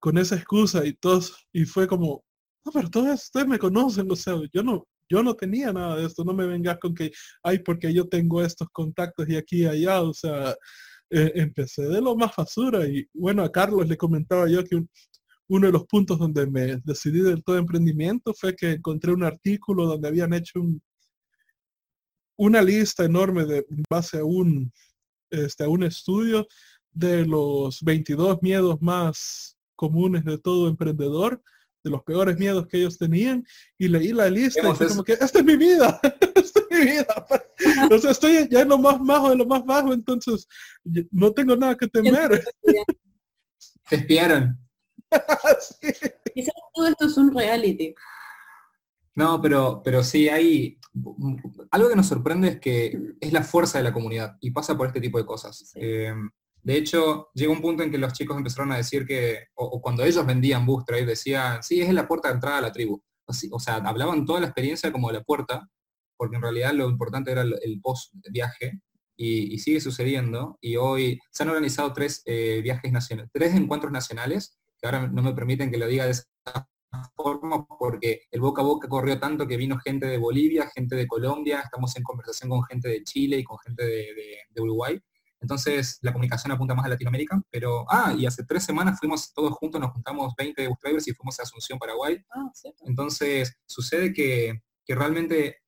con 0.00 0.18
esa 0.18 0.36
excusa 0.36 0.84
y 0.84 0.94
todos, 0.94 1.36
y 1.52 1.64
fue 1.64 1.86
como, 1.86 2.24
no, 2.64 2.72
pero 2.72 2.90
todos 2.90 3.24
ustedes 3.24 3.46
me 3.46 3.58
conocen, 3.58 4.10
o 4.10 4.16
sea, 4.16 4.34
yo 4.52 4.62
no, 4.64 4.86
yo 5.08 5.22
no 5.22 5.34
tenía 5.34 5.72
nada 5.72 5.96
de 5.96 6.06
esto, 6.06 6.24
no 6.24 6.34
me 6.34 6.46
vengas 6.46 6.78
con 6.78 6.94
que, 6.94 7.12
ay, 7.42 7.60
porque 7.60 7.92
yo 7.92 8.08
tengo 8.08 8.42
estos 8.42 8.68
contactos 8.70 9.28
y 9.28 9.36
aquí 9.36 9.62
y 9.62 9.66
allá, 9.66 10.02
o 10.02 10.12
sea, 10.14 10.54
eh, 11.10 11.32
empecé 11.36 11.82
de 11.88 12.00
lo 12.00 12.16
más 12.16 12.32
basura 12.36 12.86
y 12.86 13.08
bueno, 13.14 13.42
a 13.42 13.50
Carlos 13.50 13.88
le 13.88 13.96
comentaba 13.96 14.48
yo 14.48 14.62
que 14.64 14.84
uno 15.48 15.66
de 15.66 15.72
los 15.72 15.86
puntos 15.86 16.18
donde 16.18 16.46
me 16.46 16.76
decidí 16.84 17.20
del 17.20 17.42
todo 17.42 17.56
emprendimiento 17.56 18.34
fue 18.34 18.54
que 18.54 18.72
encontré 18.72 19.12
un 19.12 19.24
artículo 19.24 19.86
donde 19.86 20.08
habían 20.08 20.34
hecho 20.34 20.60
un, 20.60 20.82
una 22.36 22.62
lista 22.62 23.04
enorme 23.04 23.46
de 23.46 23.66
base 23.90 24.18
a 24.18 24.24
un, 24.24 24.70
este, 25.30 25.64
a 25.64 25.68
un 25.68 25.82
estudio 25.82 26.46
de 26.92 27.26
los 27.26 27.82
22 27.82 28.42
miedos 28.42 28.80
más 28.82 29.56
comunes 29.76 30.24
de 30.24 30.38
todo 30.38 30.68
emprendedor, 30.68 31.42
de 31.82 31.90
los 31.90 32.02
peores 32.02 32.38
miedos 32.38 32.66
que 32.66 32.78
ellos 32.78 32.98
tenían, 32.98 33.44
y 33.76 33.88
leí 33.88 34.12
la 34.12 34.28
lista 34.28 34.68
y 34.68 34.74
fue 34.74 34.88
como 34.88 35.04
que, 35.04 35.12
esta 35.12 35.38
es 35.38 35.44
mi 35.44 35.56
vida, 35.56 36.00
esta 36.34 36.60
es 36.60 36.66
mi 36.70 36.90
vida. 36.90 37.26
o 37.90 37.98
sea, 37.98 38.10
estoy 38.10 38.48
ya 38.50 38.62
en 38.62 38.68
lo 38.68 38.78
más 38.78 38.98
bajo 39.00 39.30
de 39.30 39.36
lo 39.36 39.46
más 39.46 39.64
bajo, 39.64 39.92
entonces 39.92 40.46
no 41.10 41.32
tengo 41.32 41.56
nada 41.56 41.76
que 41.76 41.88
temer. 41.88 42.44
Te 43.88 43.96
espiaron. 43.96 44.58
Quizás 46.34 46.54
todo 46.74 46.86
esto 46.86 47.06
es 47.06 47.16
un 47.16 47.34
reality. 47.34 47.94
No, 49.14 49.40
pero, 49.40 49.82
pero 49.82 50.04
sí 50.04 50.28
hay... 50.28 50.78
Algo 51.70 51.88
que 51.88 51.96
nos 51.96 52.06
sorprende 52.06 52.48
es 52.48 52.60
que 52.60 53.14
es 53.20 53.32
la 53.32 53.42
fuerza 53.42 53.78
de 53.78 53.84
la 53.84 53.92
comunidad 53.92 54.36
y 54.40 54.50
pasa 54.50 54.76
por 54.76 54.88
este 54.88 55.00
tipo 55.00 55.18
de 55.18 55.26
cosas. 55.26 55.72
Eh, 55.74 56.12
de 56.62 56.76
hecho, 56.76 57.30
llegó 57.34 57.52
un 57.52 57.60
punto 57.60 57.82
en 57.82 57.90
que 57.90 57.98
los 57.98 58.12
chicos 58.12 58.36
empezaron 58.36 58.72
a 58.72 58.76
decir 58.76 59.06
que, 59.06 59.46
o, 59.54 59.80
cuando 59.80 60.04
ellos 60.04 60.24
vendían 60.26 60.66
Bootstrap, 60.66 61.00
decían, 61.00 61.62
sí, 61.62 61.80
es 61.80 61.92
la 61.92 62.06
puerta 62.06 62.28
de 62.28 62.34
entrada 62.34 62.58
a 62.58 62.62
la 62.62 62.72
tribu. 62.72 63.02
o 63.52 63.60
sea, 63.60 63.76
hablaban 63.76 64.26
toda 64.26 64.40
la 64.40 64.46
experiencia 64.46 64.92
como 64.92 65.08
de 65.08 65.14
la 65.14 65.22
puerta, 65.22 65.68
porque 66.16 66.36
en 66.36 66.42
realidad 66.42 66.72
lo 66.72 66.88
importante 66.88 67.30
era 67.30 67.42
el, 67.42 67.80
post-viaje, 67.82 68.80
y, 69.16 69.58
sigue 69.58 69.80
sucediendo. 69.80 70.58
Y 70.60 70.76
hoy 70.76 71.18
se 71.30 71.42
han 71.42 71.50
organizado 71.50 71.92
tres 71.92 72.22
eh, 72.26 72.60
viajes 72.62 72.92
nacionales, 72.92 73.30
tres 73.32 73.54
encuentros 73.54 73.92
nacionales, 73.92 74.58
que 74.80 74.86
ahora 74.86 75.08
no 75.08 75.22
me 75.22 75.34
permiten 75.34 75.70
que 75.70 75.78
lo 75.78 75.86
diga 75.86 76.04
de 76.04 76.12
esa 76.12 76.24
forma, 77.16 77.66
porque 77.66 78.22
el 78.30 78.40
boca 78.40 78.62
a 78.62 78.64
boca 78.64 78.88
corrió 78.88 79.18
tanto 79.18 79.46
que 79.46 79.56
vino 79.56 79.78
gente 79.78 80.06
de 80.06 80.18
Bolivia, 80.18 80.70
gente 80.74 80.96
de 80.96 81.06
Colombia, 81.06 81.60
estamos 81.60 81.96
en 81.96 82.02
conversación 82.02 82.50
con 82.50 82.64
gente 82.64 82.88
de 82.88 83.02
Chile 83.04 83.38
y 83.38 83.44
con 83.44 83.58
gente 83.58 83.84
de 83.84 84.60
Uruguay. 84.60 85.00
Entonces 85.40 85.98
la 86.02 86.12
comunicación 86.12 86.52
apunta 86.52 86.74
más 86.74 86.86
a 86.86 86.88
Latinoamérica, 86.88 87.40
pero, 87.50 87.84
ah, 87.88 88.14
y 88.16 88.26
hace 88.26 88.44
tres 88.44 88.64
semanas 88.64 88.98
fuimos 88.98 89.32
todos 89.32 89.52
juntos, 89.52 89.80
nos 89.80 89.92
juntamos 89.92 90.34
20 90.36 90.66
bus 90.68 90.78
drivers 90.82 91.08
y 91.08 91.14
fuimos 91.14 91.38
a 91.38 91.44
Asunción, 91.44 91.78
Paraguay. 91.78 92.18
Ah, 92.34 92.50
Entonces 92.86 93.56
sucede 93.66 94.12
que, 94.12 94.60
realmente 94.88 95.58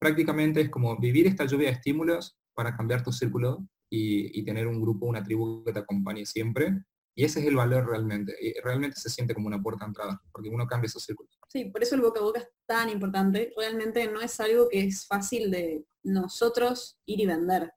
prácticamente 0.00 0.62
es 0.62 0.70
como 0.70 0.98
vivir 0.98 1.26
esta 1.26 1.44
lluvia 1.44 1.68
de 1.68 1.74
estímulos 1.74 2.38
para 2.54 2.74
cambiar 2.74 3.02
tu 3.02 3.12
círculo 3.12 3.66
y, 3.90 4.42
tener 4.44 4.66
un 4.66 4.80
grupo, 4.80 5.04
una 5.04 5.22
tribu 5.22 5.62
que 5.62 5.74
te 5.74 5.80
acompañe 5.80 6.24
siempre. 6.24 6.82
Y 7.14 7.24
ese 7.24 7.40
es 7.40 7.46
el 7.46 7.56
valor 7.56 7.86
realmente. 7.86 8.34
Y 8.40 8.58
realmente 8.60 8.98
se 8.98 9.10
siente 9.10 9.34
como 9.34 9.48
una 9.48 9.60
puerta 9.60 9.84
de 9.84 9.88
entrada, 9.88 10.22
porque 10.32 10.48
uno 10.48 10.66
cambia 10.66 10.86
esos 10.86 11.04
círculos. 11.04 11.38
Sí, 11.48 11.66
por 11.66 11.82
eso 11.82 11.96
el 11.96 12.00
boca 12.00 12.20
a 12.20 12.22
boca 12.22 12.40
es 12.40 12.48
tan 12.66 12.88
importante. 12.88 13.52
Realmente 13.56 14.10
no 14.10 14.22
es 14.22 14.40
algo 14.40 14.68
que 14.70 14.84
es 14.84 15.06
fácil 15.06 15.50
de 15.50 15.84
nosotros 16.02 16.98
ir 17.04 17.20
y 17.20 17.26
vender. 17.26 17.70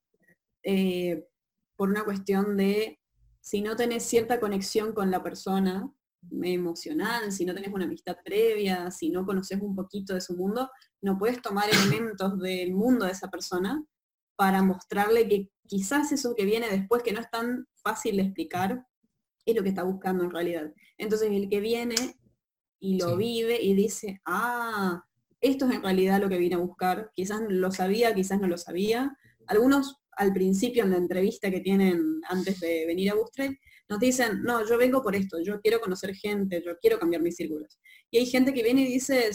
Eh, 0.64 1.28
por 1.76 1.90
una 1.90 2.04
cuestión 2.04 2.58
de 2.58 3.00
si 3.42 3.62
no 3.62 3.76
tenés 3.76 4.04
cierta 4.04 4.40
conexión 4.40 4.94
con 4.94 5.12
la 5.12 5.22
persona 5.22 5.92
emocional, 6.42 7.32
si 7.32 7.46
no 7.46 7.54
tenés 7.54 7.74
una 7.74 7.86
amistad 7.86 8.18
previa, 8.24 8.90
si 8.92 9.10
no 9.10 9.26
conoces 9.26 9.62
un 9.62 9.76
poquito 9.76 10.14
de 10.14 10.22
su 10.22 10.36
mundo, 10.36 10.70
no 11.02 11.18
puedes 11.18 11.42
tomar 11.42 11.70
elementos 11.70 12.40
del 12.40 12.74
mundo 12.74 13.06
de 13.06 13.12
esa 13.12 13.30
persona 13.30 13.84
para 14.36 14.64
mostrarle 14.64 15.28
que 15.28 15.50
quizás 15.68 16.12
eso 16.12 16.36
que 16.36 16.46
viene 16.46 16.70
después, 16.70 17.04
que 17.04 17.12
no 17.12 17.20
es 17.20 17.30
tan 17.30 17.68
fácil 17.76 18.18
de 18.18 18.24
explicar, 18.24 18.86
es 19.46 19.56
lo 19.56 19.64
que 19.64 19.70
está 19.70 19.84
buscando 19.84 20.24
en 20.24 20.32
realidad. 20.32 20.74
Entonces 20.98 21.30
el 21.32 21.50
que 21.50 21.60
viene 21.60 21.96
y 22.80 22.98
lo 23.00 23.18
vive 23.18 23.62
y 23.62 23.74
dice, 23.74 24.22
ah, 24.26 25.04
esto 25.42 25.68
es 25.68 25.76
en 25.76 25.84
realidad 25.84 26.22
lo 26.22 26.30
que 26.30 26.38
vine 26.38 26.56
a 26.56 26.60
buscar, 26.60 27.12
quizás 27.14 27.42
lo 27.50 27.72
sabía, 27.72 28.14
quizás 28.14 28.40
no 28.40 28.48
lo 28.48 28.58
sabía. 28.58 29.18
Algunos 29.48 30.03
al 30.18 30.34
principio 30.34 30.84
en 30.84 30.92
la 30.92 30.98
entrevista 30.98 31.50
que 31.50 31.62
tienen 31.62 32.22
antes 32.30 32.60
de 32.60 32.86
venir 32.86 33.12
a 33.12 33.16
Bootstrap, 33.16 33.54
nos 33.90 34.00
dicen, 34.00 34.42
no, 34.44 34.66
yo 34.68 34.78
vengo 34.78 35.02
por 35.02 35.16
esto, 35.16 35.40
yo 35.42 35.60
quiero 35.62 35.80
conocer 35.80 36.16
gente, 36.16 36.62
yo 36.66 36.78
quiero 36.80 37.00
cambiar 37.00 37.22
mis 37.22 37.36
círculos. 37.36 37.80
Y 38.10 38.18
hay 38.18 38.26
gente 38.26 38.54
que 38.54 38.64
viene 38.64 38.82
y 38.82 38.94
dice, 38.94 39.30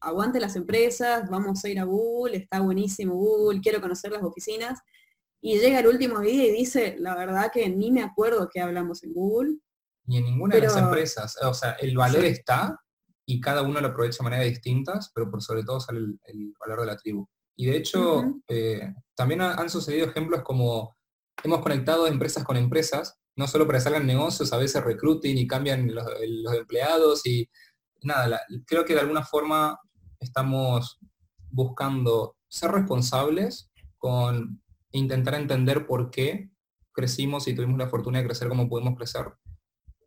aguante 0.00 0.40
las 0.40 0.56
empresas, 0.56 1.28
vamos 1.30 1.64
a 1.64 1.68
ir 1.68 1.78
a 1.78 1.84
Google, 1.84 2.36
está 2.36 2.60
buenísimo 2.60 3.14
Google, 3.14 3.60
quiero 3.60 3.80
conocer 3.80 4.12
las 4.12 4.22
oficinas. 4.22 4.80
Y 5.40 5.58
llega 5.58 5.80
el 5.80 5.88
último 5.88 6.20
día 6.20 6.46
y 6.46 6.52
dice, 6.52 6.96
la 6.98 7.16
verdad 7.16 7.50
que 7.52 7.68
ni 7.68 7.90
me 7.90 8.02
acuerdo 8.02 8.48
que 8.52 8.60
hablamos 8.60 9.02
en 9.02 9.12
Google. 9.12 9.56
Ni 10.06 10.18
en 10.18 10.24
ninguna 10.24 10.56
de 10.56 10.62
las 10.62 10.76
empresas. 10.76 11.36
O 11.42 11.54
sea, 11.54 11.72
el 11.72 11.96
valor 11.96 12.24
está 12.24 12.78
y 13.26 13.40
cada 13.40 13.62
uno 13.62 13.80
lo 13.80 13.88
aprovecha 13.88 14.18
de 14.18 14.24
maneras 14.24 14.46
distintas, 14.46 15.10
pero 15.14 15.30
por 15.30 15.42
sobre 15.42 15.64
todo 15.64 15.80
sale 15.80 15.98
el 15.98 16.54
valor 16.60 16.80
de 16.80 16.86
la 16.86 16.96
tribu. 16.96 17.26
Y 17.56 17.66
de 17.66 17.76
hecho, 17.76 18.24
eh, 18.48 18.94
también 19.14 19.42
han 19.42 19.68
sucedido 19.70 20.06
ejemplos 20.06 20.42
como 20.42 20.96
hemos 21.44 21.60
conectado 21.60 22.06
empresas 22.06 22.44
con 22.44 22.56
empresas, 22.56 23.18
no 23.36 23.46
solo 23.46 23.66
para 23.66 23.78
que 23.78 23.84
salgan 23.84 24.06
negocios, 24.06 24.52
a 24.52 24.58
veces 24.58 24.84
recruiting 24.84 25.38
y 25.38 25.46
cambian 25.46 25.94
los, 25.94 26.06
empleados 26.54 27.26
y 27.26 27.48
nada, 28.02 28.40
creo 28.66 28.84
que 28.84 28.94
de 28.94 29.00
alguna 29.00 29.24
forma 29.24 29.78
estamos 30.20 30.98
buscando 31.50 32.36
ser 32.48 32.72
responsables 32.72 33.70
con 33.96 34.62
intentar 34.92 35.34
entender 35.34 35.86
por 35.86 36.10
qué 36.10 36.50
crecimos 36.92 37.48
y 37.48 37.54
tuvimos 37.54 37.78
la 37.78 37.88
fortuna 37.88 38.18
de 38.18 38.26
crecer 38.26 38.48
como 38.48 38.68
pudimos 38.68 38.96
crecer 38.96 39.32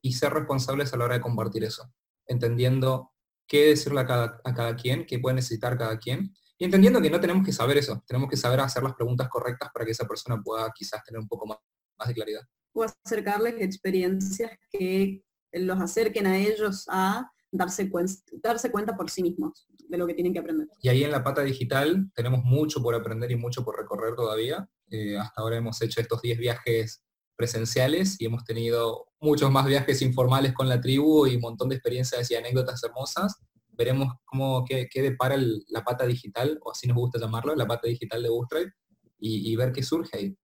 y 0.01 0.13
ser 0.13 0.33
responsables 0.33 0.93
a 0.93 0.97
la 0.97 1.05
hora 1.05 1.15
de 1.15 1.21
compartir 1.21 1.63
eso, 1.63 1.91
entendiendo 2.27 3.11
qué 3.47 3.67
decirle 3.67 4.01
a 4.01 4.05
cada, 4.05 4.41
a 4.43 4.53
cada 4.53 4.75
quien, 4.75 5.05
qué 5.05 5.19
puede 5.19 5.35
necesitar 5.35 5.77
cada 5.77 5.97
quien 5.97 6.35
y 6.57 6.65
entendiendo 6.65 7.01
que 7.01 7.09
no 7.09 7.19
tenemos 7.19 7.45
que 7.45 7.51
saber 7.51 7.77
eso, 7.77 8.01
tenemos 8.07 8.29
que 8.29 8.37
saber 8.37 8.61
hacer 8.61 8.81
las 8.81 8.93
preguntas 8.93 9.27
correctas 9.27 9.69
para 9.73 9.85
que 9.85 9.91
esa 9.91 10.07
persona 10.07 10.41
pueda 10.41 10.71
quizás 10.73 11.03
tener 11.03 11.19
un 11.19 11.27
poco 11.27 11.45
más, 11.47 11.59
de 12.07 12.13
claridad. 12.13 12.41
O 12.73 12.83
acercarles 12.83 13.55
experiencias 13.59 14.51
que 14.71 15.21
los 15.51 15.79
acerquen 15.81 16.27
a 16.27 16.37
ellos 16.37 16.85
a 16.89 17.29
darse, 17.51 17.89
darse 18.41 18.71
cuenta 18.71 18.95
por 18.95 19.09
sí 19.09 19.23
mismos 19.23 19.67
de 19.87 19.97
lo 19.97 20.07
que 20.07 20.13
tienen 20.13 20.33
que 20.33 20.39
aprender. 20.39 20.67
Y 20.81 20.89
ahí 20.89 21.03
en 21.03 21.11
la 21.11 21.23
pata 21.23 21.41
digital 21.41 22.09
tenemos 22.13 22.43
mucho 22.43 22.81
por 22.81 22.95
aprender 22.95 23.31
y 23.31 23.35
mucho 23.35 23.63
por 23.63 23.77
recorrer 23.77 24.15
todavía. 24.15 24.67
Eh, 24.89 25.17
hasta 25.17 25.41
ahora 25.41 25.57
hemos 25.57 25.81
hecho 25.81 26.01
estos 26.01 26.21
10 26.21 26.37
viajes 26.37 27.03
presenciales 27.37 28.19
y 28.19 28.25
hemos 28.25 28.45
tenido 28.45 29.07
muchos 29.19 29.51
más 29.51 29.65
viajes 29.65 30.01
informales 30.01 30.53
con 30.53 30.69
la 30.69 30.79
tribu 30.79 31.27
y 31.27 31.35
un 31.35 31.41
montón 31.41 31.69
de 31.69 31.75
experiencias 31.75 32.29
y 32.31 32.35
anécdotas 32.35 32.83
hermosas 32.83 33.41
veremos 33.77 34.13
cómo, 34.25 34.63
qué, 34.65 34.87
depara 34.95 35.37
la 35.67 35.83
pata 35.83 36.05
digital, 36.05 36.59
o 36.63 36.71
así 36.71 36.87
nos 36.87 36.97
gusta 36.97 37.19
llamarlo, 37.19 37.55
la 37.55 37.67
pata 37.67 37.87
digital 37.87 38.21
de 38.23 38.29
Bootstrap, 38.29 38.67
y, 39.17 39.55
ver 39.55 39.71
qué 39.71 39.81
surge 39.81 40.17
ahí. 40.17 40.37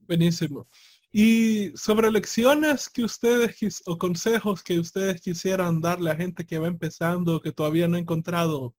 Buenísimo. 0.00 0.68
Y 1.12 1.70
sobre 1.76 2.10
lecciones 2.10 2.88
que 2.88 3.04
ustedes 3.04 3.82
o 3.86 3.98
consejos 3.98 4.62
que 4.62 4.78
ustedes 4.78 5.20
quisieran 5.20 5.80
darle 5.80 6.10
a 6.10 6.16
gente 6.16 6.44
que 6.44 6.58
va 6.58 6.68
empezando, 6.68 7.40
que 7.40 7.52
todavía 7.52 7.86
no 7.86 7.96
ha 7.96 8.00
encontrado, 8.00 8.74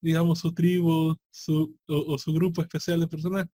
digamos, 0.00 0.38
su 0.38 0.54
tribu 0.54 1.16
su, 1.30 1.76
o, 1.88 2.16
su 2.18 2.32
grupo 2.32 2.62
especial 2.62 3.00
de 3.00 3.08
personas, 3.08 3.46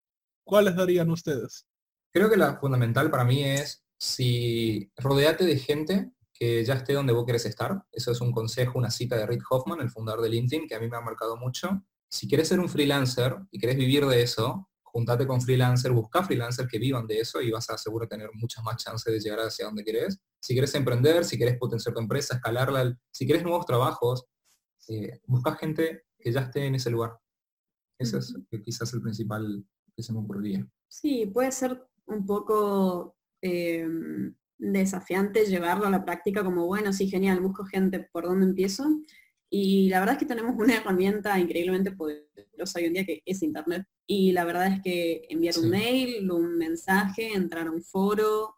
¿cuáles 0.44 0.76
darían 0.76 1.10
ustedes? 1.10 1.66
Creo 2.12 2.30
que 2.30 2.38
la 2.38 2.60
fundamental 2.60 3.10
para 3.10 3.24
mí 3.24 3.44
es 3.44 3.86
si 3.98 4.92
rodeate 4.98 5.46
de 5.46 5.58
gente 5.58 6.12
que 6.38 6.64
ya 6.66 6.74
esté 6.76 6.94
donde 6.94 7.14
vos 7.14 7.26
querés 7.26 7.46
estar. 7.46 7.84
Eso 7.92 8.12
es 8.12 8.20
un 8.20 8.32
consejo, 8.32 8.78
una 8.78 8.92
cita 8.92 9.16
de 9.16 9.26
Rick 9.26 9.44
Hoffman, 9.50 9.80
el 9.80 9.90
fundador 9.90 10.22
de 10.22 10.30
LinkedIn, 10.30 10.68
que 10.68 10.76
a 10.76 10.80
mí 10.80 10.90
me 10.90 10.98
ha 10.98 11.02
marcado 11.02 11.38
mucho. 11.38 11.82
Si 12.10 12.28
quieres 12.28 12.50
ser 12.50 12.60
un 12.60 12.68
freelancer 12.68 13.38
y 13.52 13.58
querés 13.58 13.78
vivir 13.78 14.06
de 14.06 14.22
eso, 14.22 14.70
juntate 14.84 15.26
con 15.26 15.42
freelancer, 15.42 15.92
busca 15.92 16.24
freelancers 16.24 16.70
que 16.70 16.78
vivan 16.78 17.08
de 17.08 17.20
eso 17.20 17.42
y 17.42 17.52
vas 17.52 17.70
a 17.70 17.78
seguro 17.78 18.08
tener 18.08 18.30
muchas 18.34 18.64
más 18.64 18.76
chances 18.78 19.14
de 19.14 19.20
llegar 19.20 19.40
hacia 19.40 19.66
donde 19.66 19.84
querés. 19.84 20.20
Si 20.40 20.54
quieres 20.54 20.76
emprender, 20.76 21.24
si 21.24 21.38
quieres 21.38 21.58
potenciar 21.58 21.94
tu 21.94 22.02
empresa, 22.02 22.36
escalarla, 22.36 22.98
si 23.12 23.26
quieres 23.26 23.44
nuevos 23.44 23.66
trabajos, 23.66 24.26
eh, 24.90 25.22
busca 25.26 25.56
gente 25.56 26.04
que 26.20 26.32
ya 26.32 26.42
esté 26.42 26.66
en 26.66 26.76
ese 26.76 26.90
lugar. 26.90 27.18
Ese 27.98 28.18
es 28.18 28.34
quizás 28.64 28.94
el 28.94 29.02
principal 29.02 29.66
que 29.96 30.04
se 30.04 30.12
me 30.12 30.20
ocurriría. 30.20 30.68
Sí, 30.88 31.26
puede 31.28 31.52
ser 31.52 31.82
un 32.08 32.26
poco 32.26 33.16
em, 33.42 34.36
desafiante 34.58 35.46
llevarlo 35.46 35.88
a 35.88 35.90
la 35.90 36.06
práctica 36.06 36.44
como, 36.44 36.66
bueno, 36.66 36.94
sí, 36.94 37.10
genial, 37.10 37.40
busco 37.42 37.66
gente, 37.66 38.00
¿por 38.12 38.26
dónde 38.26 38.46
empiezo? 38.46 38.86
Y 39.50 39.90
la 39.90 40.00
verdad 40.00 40.16
es 40.16 40.20
que 40.20 40.26
tenemos 40.26 40.56
una 40.58 40.76
herramienta 40.76 41.40
increíblemente 41.40 41.92
poderosa 41.92 42.80
hoy 42.80 42.86
en 42.86 42.94
día 42.94 43.06
que 43.06 43.22
es 43.26 43.44
Internet. 43.44 43.86
Y 44.08 44.32
la 44.32 44.44
verdad 44.44 44.68
es 44.68 44.82
que 44.82 45.28
enviar 45.30 45.58
un 45.60 45.70
mail, 45.70 46.32
un 46.32 46.58
mensaje, 46.58 47.34
entrar 47.34 47.68
a 47.68 47.72
un 47.72 47.82
foro, 47.82 48.56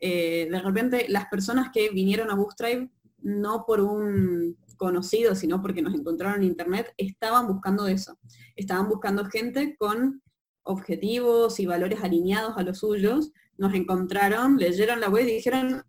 eh, 0.00 0.48
de 0.50 0.60
repente 0.60 1.06
las 1.08 1.26
personas 1.26 1.70
que 1.72 1.90
vinieron 1.90 2.30
a 2.30 2.34
Bootstrap, 2.34 2.90
no 3.18 3.64
por 3.66 3.80
un 3.80 4.56
conocido, 4.76 5.34
sino 5.34 5.62
porque 5.62 5.82
nos 5.82 5.94
encontraron 5.94 6.42
en 6.42 6.48
Internet, 6.48 6.92
estaban 6.96 7.46
buscando 7.46 7.86
eso. 7.86 8.18
Estaban 8.56 8.88
buscando 8.88 9.24
gente 9.24 9.74
con 9.78 10.22
objetivos 10.62 11.58
y 11.60 11.66
valores 11.66 12.02
alineados 12.02 12.56
a 12.56 12.62
los 12.62 12.80
suyos, 12.80 13.32
nos 13.58 13.74
encontraron, 13.74 14.56
leyeron 14.56 15.00
la 15.00 15.08
web 15.08 15.26
y 15.26 15.32
dijeron, 15.32 15.82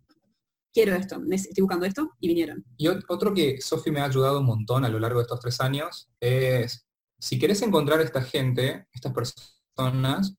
quiero 0.72 0.94
esto, 0.94 1.20
estoy 1.30 1.62
buscando 1.62 1.86
esto, 1.86 2.10
y 2.20 2.28
vinieron. 2.28 2.64
Y 2.76 2.88
otro 2.88 3.34
que 3.34 3.60
Sofi 3.60 3.90
me 3.90 4.00
ha 4.00 4.04
ayudado 4.04 4.40
un 4.40 4.46
montón 4.46 4.84
a 4.84 4.88
lo 4.88 4.98
largo 4.98 5.18
de 5.18 5.22
estos 5.22 5.40
tres 5.40 5.60
años 5.60 6.10
es, 6.20 6.86
si 7.18 7.38
querés 7.38 7.62
encontrar 7.62 8.00
a 8.00 8.04
esta 8.04 8.22
gente, 8.22 8.86
estas 8.92 9.12
personas, 9.12 10.34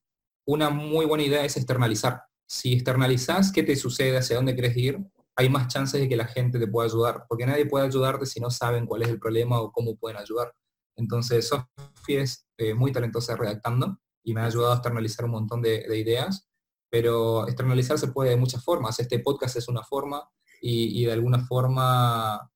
una 0.46 0.70
muy 0.70 1.06
buena 1.06 1.24
idea 1.24 1.44
es 1.44 1.56
externalizar. 1.56 2.22
Si 2.48 2.72
externalizas 2.72 3.52
qué 3.52 3.62
te 3.62 3.76
sucede, 3.76 4.16
hacia 4.16 4.36
dónde 4.36 4.54
quieres 4.54 4.76
ir, 4.76 4.98
hay 5.36 5.48
más 5.48 5.68
chances 5.68 6.00
de 6.00 6.08
que 6.08 6.16
la 6.16 6.26
gente 6.26 6.58
te 6.58 6.66
pueda 6.66 6.86
ayudar, 6.86 7.24
porque 7.28 7.46
nadie 7.46 7.66
puede 7.66 7.86
ayudarte 7.86 8.26
si 8.26 8.40
no 8.40 8.50
saben 8.50 8.86
cuál 8.86 9.02
es 9.02 9.08
el 9.08 9.18
problema 9.18 9.60
o 9.60 9.70
cómo 9.70 9.96
pueden 9.96 10.18
ayudar. 10.18 10.52
Entonces, 10.96 11.48
Sofía 11.48 12.22
es 12.22 12.46
eh, 12.58 12.74
muy 12.74 12.92
talentosa 12.92 13.36
redactando 13.36 13.98
y 14.22 14.34
me 14.34 14.42
ha 14.42 14.46
ayudado 14.46 14.72
a 14.72 14.74
externalizar 14.74 15.24
un 15.24 15.30
montón 15.30 15.62
de, 15.62 15.86
ideas, 15.98 16.49
pero 16.90 17.46
externalizar 17.46 17.98
se 17.98 18.08
puede 18.08 18.30
de 18.30 18.36
muchas 18.36 18.62
formas. 18.64 18.98
Este 18.98 19.20
podcast 19.20 19.56
es 19.56 19.68
una 19.68 19.82
forma 19.82 20.28
y, 20.60 21.04
de 21.04 21.12
alguna 21.12 21.46
forma 21.46 22.50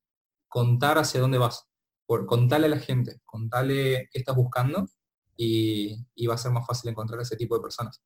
contar 0.49 0.99
hacia 0.99 1.21
dónde 1.21 1.39
vas, 1.39 1.69
por, 2.07 2.27
contarle 2.27 2.67
a 2.67 2.71
la 2.71 2.79
gente, 2.79 3.21
contarle 3.25 4.09
qué 4.13 4.19
estás 4.19 4.37
buscando 4.37 4.87
y, 5.37 5.97
va 6.27 6.35
a 6.35 6.39
ser 6.39 6.53
más 6.53 6.67
fácil 6.67 6.91
encontrar 6.91 7.21
ese 7.21 7.37
tipo 7.37 7.57
de 7.57 7.63
personas. 7.63 8.03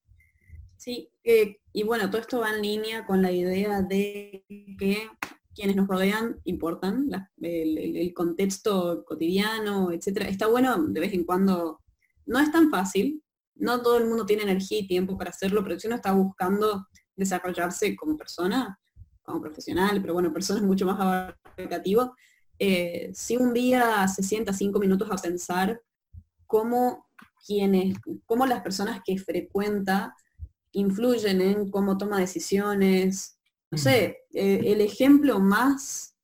Sí, 0.76 1.10
eh, 1.24 1.56
y 1.72 1.82
bueno, 1.82 2.08
todo 2.08 2.20
esto 2.20 2.40
va 2.40 2.54
en 2.54 2.62
línea 2.62 3.04
con 3.04 3.20
la 3.20 3.32
idea 3.32 3.82
de 3.82 4.44
que 4.78 5.10
quienes 5.58 5.74
nos 5.74 5.88
rodean 5.88 6.40
importan, 6.44 7.10
el, 7.40 8.12
contexto 8.14 9.04
cotidiano, 9.04 9.90
etcétera. 9.90 10.28
Está 10.28 10.46
bueno 10.46 10.76
de 10.86 11.00
vez 11.00 11.12
en 11.12 11.24
cuando, 11.24 11.80
no 12.26 12.38
es 12.38 12.52
tan 12.52 12.70
fácil, 12.70 13.24
no 13.58 13.82
todo 13.82 13.98
el 13.98 14.06
mundo 14.06 14.26
tiene 14.26 14.42
energía 14.42 14.78
y 14.80 14.86
tiempo 14.86 15.16
para 15.16 15.30
hacerlo, 15.30 15.62
pero 15.62 15.78
si 15.78 15.86
uno 15.86 15.96
está 15.96 16.12
buscando 16.12 16.86
desarrollarse 17.16 17.96
como 17.96 18.16
persona, 18.16 18.78
como 19.22 19.40
profesional, 19.40 20.00
pero 20.00 20.14
bueno, 20.14 20.32
persona 20.32 20.60
es 20.60 20.66
mucho 20.66 20.86
más 20.86 21.00
abarcativo, 21.00 22.14
eh, 22.58 23.10
si 23.14 23.36
un 23.36 23.52
día 23.52 24.06
se 24.08 24.22
sienta 24.22 24.52
cinco 24.52 24.78
minutos 24.78 25.08
a 25.10 25.16
pensar 25.16 25.80
cómo 26.46 27.06
quienes, 27.46 27.96
cómo 28.24 28.46
las 28.46 28.62
personas 28.62 29.00
que 29.04 29.18
frecuenta 29.18 30.14
influyen 30.72 31.40
en 31.40 31.70
cómo 31.70 31.96
toma 31.96 32.18
decisiones, 32.18 33.38
no 33.70 33.78
sé, 33.78 34.18
eh, 34.32 34.60
el 34.64 34.80
ejemplo 34.80 35.40
más 35.40 36.16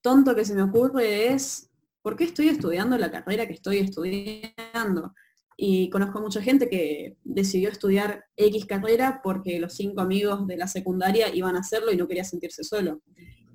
tonto 0.00 0.34
que 0.34 0.44
se 0.44 0.54
me 0.54 0.62
ocurre 0.62 1.32
es, 1.32 1.70
¿por 2.02 2.16
qué 2.16 2.24
estoy 2.24 2.48
estudiando 2.48 2.96
la 2.96 3.10
carrera 3.10 3.46
que 3.46 3.54
estoy 3.54 3.78
estudiando? 3.78 5.14
Y 5.60 5.90
conozco 5.90 6.20
mucha 6.20 6.40
gente 6.40 6.68
que 6.68 7.16
decidió 7.24 7.68
estudiar 7.68 8.26
X 8.36 8.64
carrera 8.64 9.20
porque 9.24 9.58
los 9.58 9.74
cinco 9.74 10.00
amigos 10.00 10.46
de 10.46 10.56
la 10.56 10.68
secundaria 10.68 11.34
iban 11.34 11.56
a 11.56 11.60
hacerlo 11.60 11.90
y 11.90 11.96
no 11.96 12.06
quería 12.06 12.22
sentirse 12.22 12.62
solo. 12.62 13.02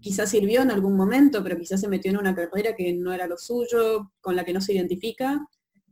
Quizás 0.02 0.30
sirvió 0.30 0.62
en 0.62 0.72
algún 0.72 0.98
momento, 0.98 1.42
pero 1.42 1.58
quizás 1.58 1.80
se 1.80 1.88
metió 1.88 2.12
en 2.12 2.18
una 2.18 2.36
carrera 2.36 2.76
que 2.76 2.92
no 2.94 3.14
era 3.14 3.26
lo 3.26 3.38
suyo, 3.38 4.12
con 4.20 4.36
la 4.36 4.44
que 4.44 4.52
no 4.52 4.60
se 4.60 4.74
identifica, 4.74 5.48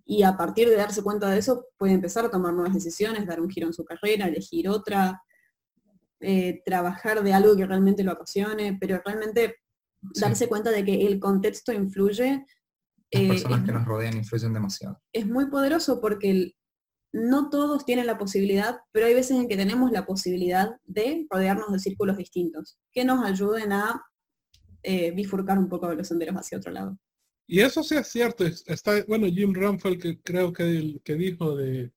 y 0.05 0.24
a 0.24 0.36
partir 0.36 0.68
de 0.68 0.76
darse 0.76 1.01
cuenta 1.01 1.30
de 1.30 1.39
eso 1.39 1.68
puede 1.78 1.93
empezar 1.93 2.26
a 2.26 2.30
tomar 2.30 2.53
nuevas 2.53 2.74
decisiones, 2.74 3.26
dar 3.26 3.39
un 3.39 3.49
giro 3.49 3.68
en 3.68 3.74
su 3.74 3.86
carrera, 3.86 4.28
elegir 4.28 4.68
otra, 4.68 5.22
eh, 6.20 6.62
trabajar 6.66 7.24
de 7.24 7.32
algo 7.32 7.55
que 7.55 7.66
realmente 7.66 8.03
lo 8.03 8.12
apasione, 8.12 8.78
pero 8.78 9.01
realmente 9.05 9.55
darse 10.20 10.49
cuenta 10.49 10.72
de 10.72 10.84
que 10.84 11.07
el 11.07 11.18
contexto 11.18 11.72
influye. 11.72 12.45
Las 13.12 13.24
eh, 13.24 13.28
personas 13.28 13.66
que 13.66 13.72
nos 13.72 13.86
rodean 13.86 14.18
influyen 14.18 14.53
demasiado. 14.53 15.01
Es 15.14 15.26
muy 15.28 15.49
poderoso 15.49 15.99
porque 15.99 16.53
no 17.14 17.49
todos 17.49 17.86
tienen 17.86 18.07
la 18.07 18.18
posibilidad, 18.18 18.80
pero 18.91 19.05
hay 19.05 19.14
veces 19.14 19.38
en 19.38 19.47
que 19.47 19.57
tenemos 19.57 19.91
la 19.91 20.05
posibilidad 20.05 20.70
de 20.86 21.28
rodearnos 21.30 21.72
de 21.72 21.80
círculos 21.80 22.18
distintos, 22.18 22.78
que 22.93 23.03
nos 23.03 23.24
ayuden 23.26 23.74
a 23.74 24.01
eh, 24.84 25.12
bifurcar 25.12 25.59
un 25.59 25.68
poco 25.68 25.93
los 25.93 26.07
senderos 26.07 26.36
hacia 26.36 26.57
otro 26.57 26.72
lado. 26.72 26.97
Y 27.47 27.59
eso 27.59 27.84
sí 27.84 27.95
es 27.95 28.07
cierto. 28.07 28.45
Está, 28.45 29.03
bueno, 29.07 29.28
Jim 29.28 29.53
Ram 29.53 29.78
fue 29.78 29.91
el 29.91 29.99
que 29.99 30.22
creo 30.22 30.53
que, 30.53 30.64
el, 30.64 31.01
que 31.03 31.16
dijo 31.16 31.55
de 31.57 31.91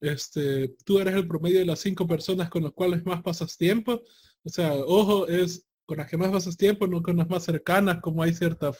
este, 0.00 0.68
tú 0.84 0.98
eres 0.98 1.14
el 1.14 1.28
promedio 1.28 1.58
de 1.58 1.66
las 1.66 1.80
cinco 1.80 2.06
personas 2.06 2.48
con 2.48 2.62
las 2.62 2.72
cuales 2.72 3.04
más 3.04 3.22
pasas 3.22 3.56
tiempo. 3.58 4.00
O 4.42 4.48
sea, 4.48 4.72
ojo, 4.74 5.26
es 5.28 5.66
con 5.84 5.98
las 5.98 6.08
que 6.08 6.16
más 6.16 6.30
pasas 6.30 6.56
tiempo, 6.56 6.86
no 6.86 7.02
con 7.02 7.16
las 7.16 7.28
más 7.28 7.44
cercanas, 7.44 8.00
como 8.00 8.22
hay 8.22 8.32
cierta 8.32 8.72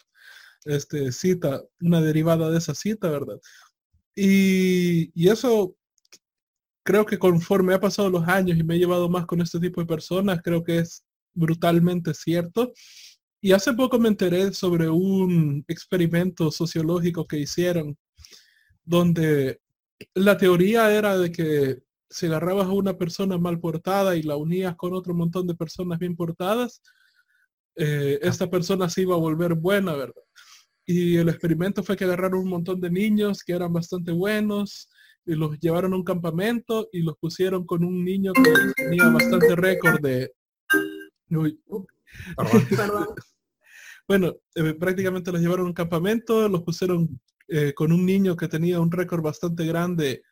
este, 0.66 1.12
cita, 1.12 1.62
una 1.80 2.00
derivada 2.00 2.50
de 2.50 2.58
esa 2.58 2.74
cita, 2.74 3.10
¿verdad? 3.10 3.40
Y, 4.14 5.10
y 5.14 5.28
eso 5.28 5.76
creo 6.84 7.04
que 7.04 7.18
conforme 7.18 7.74
ha 7.74 7.80
pasado 7.80 8.08
los 8.08 8.26
años 8.28 8.56
y 8.58 8.62
me 8.62 8.76
he 8.76 8.78
llevado 8.78 9.08
más 9.08 9.26
con 9.26 9.40
este 9.42 9.60
tipo 9.60 9.80
de 9.80 9.86
personas, 9.86 10.40
creo 10.42 10.62
que 10.64 10.78
es 10.78 11.04
brutalmente 11.34 12.14
cierto. 12.14 12.72
Y 13.40 13.52
hace 13.52 13.72
poco 13.74 13.98
me 13.98 14.08
enteré 14.08 14.52
sobre 14.52 14.88
un 14.88 15.64
experimento 15.68 16.50
sociológico 16.50 17.26
que 17.26 17.38
hicieron 17.38 17.96
donde 18.84 19.60
la 20.14 20.36
teoría 20.38 20.92
era 20.94 21.18
de 21.18 21.32
que 21.32 21.82
si 22.08 22.26
agarrabas 22.26 22.68
a 22.68 22.72
una 22.72 22.96
persona 22.96 23.36
mal 23.38 23.58
portada 23.60 24.16
y 24.16 24.22
la 24.22 24.36
unías 24.36 24.76
con 24.76 24.94
otro 24.94 25.14
montón 25.14 25.46
de 25.46 25.54
personas 25.54 25.98
bien 25.98 26.16
portadas, 26.16 26.82
eh, 27.76 28.18
esta 28.22 28.48
persona 28.48 28.88
se 28.88 29.02
iba 29.02 29.14
a 29.14 29.18
volver 29.18 29.54
buena, 29.54 29.94
¿verdad? 29.94 30.22
Y 30.87 31.16
el 31.16 31.28
experimento 31.28 31.82
fue 31.82 31.97
que 31.97 32.05
agarraron 32.05 32.41
un 32.41 32.49
montón 32.49 32.80
de 32.80 32.91
niños 32.91 33.43
que 33.43 33.53
eran 33.53 33.72
bastante 33.72 34.12
buenos 34.12 34.89
y 35.26 35.34
los 35.34 35.59
llevaron 35.59 35.93
a 35.93 35.97
un 35.97 36.05
campamento 36.05 36.89
y 36.93 37.03
los 37.03 37.16
pusieron 37.18 37.66
con 37.66 37.84
un 37.84 38.05
niño 38.05 38.32
que 38.32 38.53
tenía 38.76 39.09
bastante 39.09 39.57
récord 39.57 40.01
de... 40.01 40.32
bueno, 44.09 44.37
eh, 44.55 44.74
prácticamente 44.74 45.32
los 45.32 45.41
llevaron 45.41 45.66
a 45.66 45.70
un 45.70 45.74
campamento, 45.74 46.49
los 46.49 46.62
pusieron 46.62 47.20
eh, 47.49 47.74
con 47.74 47.93
un 47.93 48.07
niño 48.07 48.37
que 48.37 48.47
tenía 48.47 48.80
un 48.80 48.93
récord 48.93 49.22
bastante 49.22 49.66
grande 49.66 50.22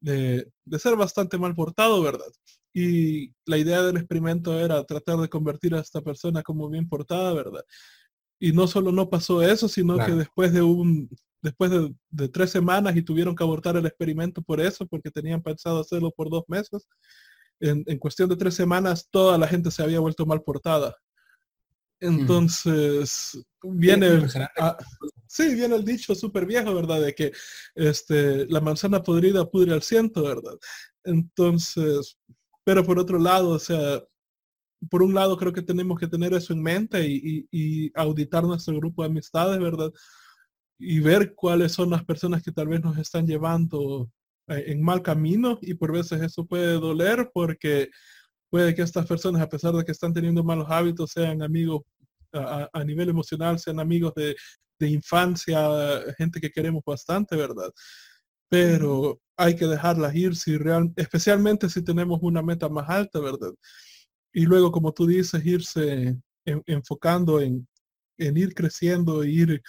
de, 0.00 0.48
ser 0.78 0.96
bastante 0.96 1.38
mal 1.38 1.54
portado, 1.54 2.02
¿verdad? 2.02 2.26
Y 2.72 3.32
la 3.46 3.58
idea 3.58 3.82
del 3.82 3.96
experimento 3.98 4.58
era 4.58 4.84
tratar 4.84 5.18
de 5.18 5.28
convertir 5.28 5.74
a 5.74 5.80
esta 5.80 6.00
persona 6.00 6.42
como 6.42 6.68
bien 6.68 6.88
portada, 6.88 7.32
¿verdad? 7.34 7.64
Y 8.42 8.50
no 8.50 8.66
solo 8.66 8.90
no 8.90 9.08
pasó 9.08 9.40
eso, 9.40 9.68
sino 9.68 9.96
que 10.04 10.10
después 10.10 10.52
de 10.52 10.62
un 10.62 11.08
después 11.40 11.70
de, 12.10 12.28
tres 12.28 12.50
semanas 12.50 12.96
y 12.96 13.02
tuvieron 13.02 13.36
que 13.36 13.44
abortar 13.44 13.76
el 13.76 13.86
experimento 13.86 14.42
por 14.42 14.60
eso, 14.60 14.84
porque 14.84 15.12
tenían 15.12 15.40
pensado 15.40 15.78
hacerlo 15.78 16.10
por 16.10 16.28
dos 16.28 16.42
meses. 16.48 16.88
En, 17.60 17.84
en 17.86 17.98
cuestión 17.98 18.28
de 18.28 18.34
tres 18.34 18.54
semanas 18.54 19.06
toda 19.12 19.38
la 19.38 19.46
gente 19.46 19.70
se 19.70 19.84
había 19.84 20.00
vuelto 20.00 20.26
mal 20.26 20.42
portada. 20.42 20.96
Mm. 22.00 22.20
Entonces, 22.20 23.38
viene, 23.62 24.28
sí, 25.28 25.54
viene 25.54 25.76
el 25.76 25.84
dicho 25.84 26.12
súper 26.16 26.44
viejo, 26.44 26.74
¿verdad? 26.74 27.00
De 27.00 27.14
que 27.14 27.30
este, 27.76 28.44
la 28.46 28.60
manzana 28.60 29.04
podrida 29.04 29.48
pudre 29.48 29.72
al 29.72 29.82
ciento, 29.82 30.24
¿verdad? 30.24 30.58
Entonces, 31.04 32.18
pero 32.64 32.84
por 32.84 32.98
otro 32.98 33.20
lado, 33.20 33.50
o 33.50 33.58
sea, 33.60 34.02
por 34.90 35.02
un 35.02 35.14
lado 35.14 35.36
creo 35.36 35.52
que 35.52 35.62
tenemos 35.62 35.98
que 35.98 36.08
tener 36.08 36.32
eso 36.34 36.52
en 36.52 36.62
mente 36.62 37.06
y, 37.06 37.90
auditar 37.94 38.44
nuestro 38.44 38.76
grupo 38.76 39.02
de 39.02 39.08
amistades, 39.08 39.58
¿verdad? 39.58 39.90
Y 40.78 41.00
ver 41.00 41.34
cuáles 41.34 41.72
son 41.72 41.90
las 41.90 42.04
personas 42.04 42.42
que 42.42 42.52
tal 42.52 42.68
vez 42.68 42.82
nos 42.82 42.98
están 42.98 43.26
llevando 43.26 44.10
eh, 44.48 44.64
en 44.68 44.82
mal 44.82 45.02
camino 45.02 45.58
y 45.62 45.74
por 45.74 45.92
veces 45.92 46.20
eso 46.22 46.46
puede 46.46 46.74
doler 46.74 47.30
porque 47.32 47.90
puede 48.50 48.74
que 48.74 48.82
estas 48.82 49.06
personas, 49.06 49.40
a 49.42 49.48
pesar 49.48 49.72
de 49.72 49.84
que 49.84 49.92
están 49.92 50.12
teniendo 50.12 50.44
malos 50.44 50.66
hábitos, 50.68 51.12
sean 51.12 51.42
amigos 51.42 51.82
a, 52.32 52.84
nivel 52.84 53.08
emocional, 53.10 53.58
sean 53.58 53.80
amigos 53.80 54.12
de, 54.14 54.34
infancia, 54.80 55.60
gente 56.18 56.40
que 56.40 56.50
queremos 56.50 56.82
bastante, 56.84 57.36
¿verdad? 57.36 57.70
Pero 58.48 59.20
hay 59.36 59.54
que 59.54 59.66
dejarlas 59.66 60.12
ir 60.16 60.34
si 60.34 60.58
real, 60.58 60.92
especialmente 60.96 61.68
si 61.68 61.84
tenemos 61.84 62.18
una 62.20 62.42
meta 62.42 62.68
más 62.68 62.88
alta, 62.90 63.20
¿verdad? 63.20 63.52
Y 64.32 64.46
luego, 64.46 64.72
como 64.72 64.92
tú 64.92 65.06
dices, 65.06 65.44
irse 65.44 66.18
enfocando 66.44 67.40
en, 67.40 67.66
ir 68.18 68.54
creciendo, 68.54 69.24
ir 69.24 69.62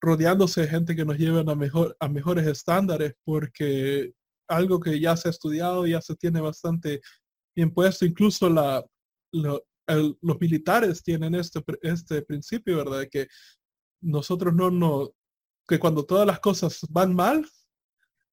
rodeándose 0.00 0.62
de 0.62 0.68
gente 0.68 0.96
que 0.96 1.04
nos 1.04 1.16
lleven 1.16 1.48
a, 1.48 1.54
mejor, 1.54 1.96
a 2.00 2.08
mejores 2.08 2.46
estándares, 2.46 3.14
porque 3.24 4.12
algo 4.48 4.80
que 4.80 4.98
ya 5.00 5.16
se 5.16 5.28
ha 5.28 5.30
estudiado, 5.30 5.86
ya 5.86 6.00
se 6.00 6.16
tiene 6.16 6.40
bastante 6.40 7.00
bien 7.54 7.72
puesto, 7.72 8.04
incluso 8.04 8.48
los 9.30 10.40
militares 10.40 11.02
tienen 11.02 11.34
este, 11.34 11.62
este 11.82 12.22
principio, 12.22 12.76
¿verdad? 12.78 13.06
Que 13.10 13.28
nosotros 14.02 14.52
no, 14.54 14.70
no, 14.70 15.12
que 15.68 15.78
cuando 15.78 16.04
todas 16.04 16.26
las 16.26 16.40
cosas 16.40 16.80
van 16.90 17.14
mal, 17.14 17.48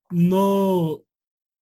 no 0.10 1.04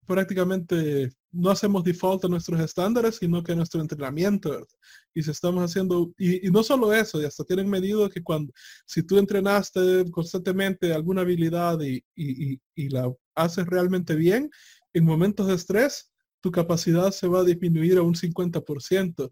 prácticamente 0.05 1.11
no 1.37 1.51
hacemos 1.51 1.83
default 1.83 2.25
a 2.25 2.27
nuestros 2.27 2.59
estándares, 2.59 3.17
sino 3.17 3.43
que 3.43 3.55
nuestro 3.55 3.79
entrenamiento, 3.79 4.49
¿verdad? 4.49 4.67
Y 5.13 5.21
si 5.21 5.31
estamos 5.31 5.63
haciendo, 5.63 6.11
y, 6.17 6.49
no 6.49 6.63
solo 6.63 6.93
eso, 6.93 7.21
y 7.21 7.25
hasta 7.25 7.43
tienen 7.43 7.69
medido 7.69 8.09
que 8.09 8.23
cuando, 8.23 8.51
si 8.85 9.03
tú 9.03 9.17
entrenaste 9.17 10.09
constantemente 10.11 10.93
alguna 10.93 11.21
habilidad 11.21 11.79
y, 11.81 12.03
y, 12.15 12.59
y 12.75 12.89
la 12.89 13.11
haces 13.35 13.65
realmente 13.67 14.15
bien, 14.15 14.49
en 14.93 15.05
momentos 15.05 15.47
de 15.47 15.53
estrés, 15.55 16.11
tu 16.41 16.51
capacidad 16.51 17.11
se 17.11 17.27
va 17.27 17.41
a 17.41 17.43
disminuir 17.43 17.97
a 17.97 18.01
un 18.01 18.15
50%. 18.15 19.31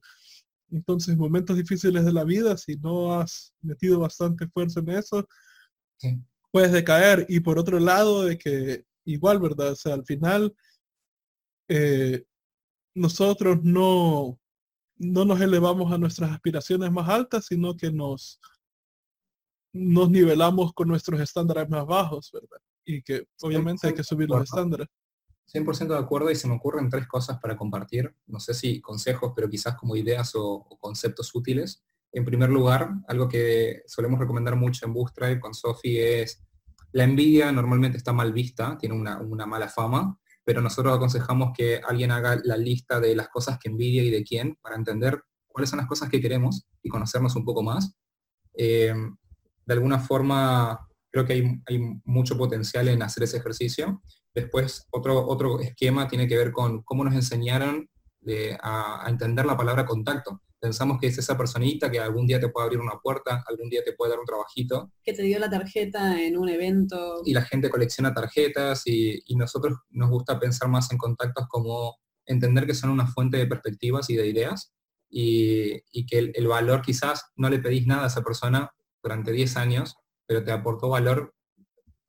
Entonces, 0.71 1.17
momentos 1.17 1.57
difíciles 1.57 2.05
de 2.05 2.13
la 2.13 2.23
vida, 2.23 2.57
si 2.57 2.75
no 2.77 3.19
has 3.19 3.53
metido 3.61 3.99
bastante 3.99 4.45
esfuerzo 4.45 4.79
en 4.81 4.89
eso, 4.89 5.27
puedes 6.51 6.71
decaer. 6.71 7.25
Y 7.29 7.39
por 7.39 7.57
otro 7.57 7.79
lado, 7.79 8.25
de 8.25 8.37
que 8.37 8.83
igual, 9.05 9.39
¿verdad? 9.39 9.71
O 9.71 9.75
sea, 9.75 9.93
al 9.93 10.05
final, 10.05 10.53
eh, 11.67 12.23
nosotros 12.93 13.59
no, 13.63 14.39
no 14.97 15.25
nos 15.25 15.41
elevamos 15.41 15.91
a 15.91 15.97
nuestras 15.97 16.31
aspiraciones 16.31 16.91
más 16.91 17.09
altas, 17.09 17.45
sino 17.47 17.75
que 17.75 17.91
nos, 17.91 18.39
nos 19.73 20.09
nivelamos 20.09 20.73
con 20.73 20.87
nuestros 20.87 21.19
estándares 21.19 21.69
más 21.69 21.85
bajos, 21.85 22.31
¿verdad? 22.31 22.61
Y 22.85 23.01
que 23.01 23.25
obviamente 23.41 23.87
hay 23.87 23.93
que 23.93 24.03
subir 24.03 24.29
los 24.29 24.43
estándares. 24.43 24.87
100% 25.53 25.87
de 25.87 25.97
acuerdo 25.97 26.31
y 26.31 26.35
se 26.35 26.47
me 26.47 26.55
ocurren 26.55 26.89
tres 26.89 27.07
cosas 27.07 27.39
para 27.39 27.55
compartir, 27.55 28.15
no 28.25 28.39
sé 28.39 28.53
si 28.53 28.81
consejos, 28.81 29.33
pero 29.35 29.49
quizás 29.49 29.75
como 29.75 29.95
ideas 29.95 30.31
o, 30.35 30.65
conceptos 30.79 31.33
útiles. 31.35 31.83
En 32.11 32.25
primer 32.25 32.49
lugar, 32.49 32.89
algo 33.07 33.27
que 33.27 33.83
solemos 33.85 34.19
recomendar 34.19 34.55
mucho 34.55 34.85
en 34.85 34.93
Bootstrap 34.93 35.39
con 35.39 35.53
Sophie 35.53 36.21
es 36.21 36.41
la 36.93 37.03
envidia 37.03 37.51
normalmente 37.51 37.97
está 37.97 38.13
mal 38.13 38.31
vista, 38.31 38.77
tiene 38.77 38.95
una, 38.95 39.19
una, 39.19 39.45
mala 39.45 39.67
fama, 39.67 40.17
pero 40.45 40.61
nosotros 40.61 40.95
aconsejamos 40.95 41.51
que 41.57 41.81
alguien 41.85 42.11
haga 42.11 42.39
la 42.43 42.55
lista 42.55 42.99
de 42.99 43.15
las 43.15 43.29
cosas 43.29 43.57
que 43.59 43.69
envidia 43.69 44.03
y 44.03 44.11
de 44.11 44.23
quién 44.23 44.55
para 44.61 44.75
entender 44.75 45.21
cuáles 45.47 45.69
son 45.69 45.77
las 45.77 45.87
cosas 45.87 46.09
que 46.09 46.21
queremos 46.21 46.67
y 46.83 46.89
conocernos 46.89 47.35
un 47.35 47.43
poco 47.43 47.63
más. 47.63 47.95
Eh, 48.53 48.93
de 49.65 49.73
alguna 49.73 49.99
forma, 49.99 50.87
creo 51.11 51.25
que 51.25 51.33
hay, 51.67 51.79
mucho 52.03 52.37
potencial 52.37 52.87
en 52.87 53.01
hacer 53.01 53.23
ese 53.23 53.37
ejercicio. 53.37 54.01
Después, 54.33 54.87
otro, 54.91 55.27
otro 55.27 55.59
esquema 55.59 56.07
tiene 56.07 56.27
que 56.27 56.37
ver 56.37 56.51
con 56.51 56.83
cómo 56.83 57.03
nos 57.03 57.15
enseñaron 57.15 57.89
a, 58.61 59.05
entender 59.07 59.45
la 59.45 59.57
palabra 59.57 59.85
contacto. 59.85 60.41
Pensamos 60.59 60.99
que 60.99 61.07
es 61.07 61.17
esa 61.17 61.37
personita 61.37 61.91
que 61.91 61.99
algún 61.99 62.25
día 62.25 62.39
te 62.39 62.49
puede 62.49 62.65
abrir 62.65 62.79
una 62.79 62.99
puerta, 63.01 63.43
algún 63.47 63.69
día 63.69 63.83
te 63.83 63.93
puede 63.93 64.11
dar 64.11 64.19
un 64.19 64.25
trabajito. 64.25 64.91
Que 65.03 65.13
te 65.13 65.21
dio 65.23 65.37
la 65.39 65.49
tarjeta 65.49 66.21
en 66.21 66.37
un 66.37 66.49
evento. 66.49 67.21
Y 67.25 67.33
la 67.33 67.43
gente 67.43 67.69
colecciona 67.69 68.13
tarjetas 68.13 68.83
y, 68.85 69.23
nosotros 69.35 69.79
nos 69.89 70.09
gusta 70.09 70.39
pensar 70.39 70.69
más 70.69 70.91
en 70.91 70.97
contactos 70.97 71.45
como 71.49 71.97
entender 72.25 72.65
que 72.65 72.73
son 72.73 72.89
una 72.89 73.05
fuente 73.05 73.37
de 73.37 73.47
perspectivas 73.47 74.09
y 74.09 74.15
de 74.15 74.27
ideas 74.27 74.73
y, 75.09 76.05
que 76.07 76.17
el, 76.17 76.31
el, 76.35 76.47
valor 76.47 76.81
quizás 76.81 77.25
no 77.35 77.49
le 77.49 77.59
pedís 77.59 77.85
nada 77.85 78.05
a 78.05 78.07
esa 78.07 78.23
persona 78.23 78.71
durante 79.03 79.31
10 79.31 79.57
años, 79.57 79.95
pero 80.25 80.43
te 80.43 80.51
aportó 80.51 80.89
valor 80.89 81.35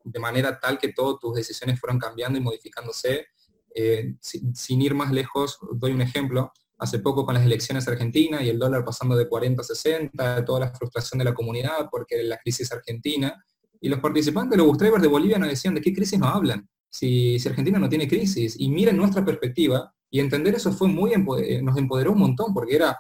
de 0.07 0.21
manera 0.21 0.59
tal 0.61 0.79
que 0.79 0.93
todas 0.93 1.19
tus 1.21 1.35
decisiones 1.35 1.81
fueron 1.81 1.99
cambiando 1.99 2.39
y 2.39 2.43
modificándose. 2.43 3.27
Eh, 3.75 4.15
sin, 4.21 4.81
ir 4.81 4.95
más 4.95 5.13
lejos, 5.13 5.59
doy 5.73 5.93
un 5.93 6.01
ejemplo. 6.01 6.53
Hace 6.79 6.99
poco 6.99 7.25
con 7.25 7.35
las 7.35 7.45
elecciones 7.45 7.89
argentinas 7.89 8.43
y 8.43 8.51
el 8.51 8.59
dólar 8.59 8.85
pasando 8.85 9.17
de 9.17 9.29
40 9.29 9.63
a 9.63 9.65
60, 9.65 10.45
toda 10.45 10.61
la 10.61 10.71
frustración 10.71 11.19
de 11.19 11.25
la 11.25 11.35
comunidad 11.35 11.89
porque 11.91 12.23
la 12.23 12.39
crisis 12.39 12.71
argentina, 12.73 13.43
y 13.81 13.89
los 13.89 14.01
participantes 14.01 14.57
los 14.57 14.67
Bootstrappers 14.67 15.03
de 15.03 15.09
Bolivia 15.09 15.39
nos 15.39 15.49
decían, 15.49 15.75
¿de 15.75 15.81
qué 15.81 15.93
crisis 15.93 16.19
nos 16.19 16.35
hablan? 16.35 16.69
Si, 16.89 17.39
si, 17.39 17.49
Argentina 17.49 17.79
no 17.79 17.89
tiene 17.89 18.09
crisis. 18.09 18.57
Y 18.59 18.69
miren 18.69 18.97
nuestra 18.97 19.25
perspectiva, 19.25 19.93
y 20.11 20.21
entender 20.21 20.55
eso 20.55 20.73
fue 20.73 20.89
muy, 20.89 21.13
eh, 21.13 21.63
nos 21.63 21.77
empoderó 21.77 22.13
un 22.13 22.19
montón, 22.19 22.55
porque 22.55 22.77
era, 22.77 22.99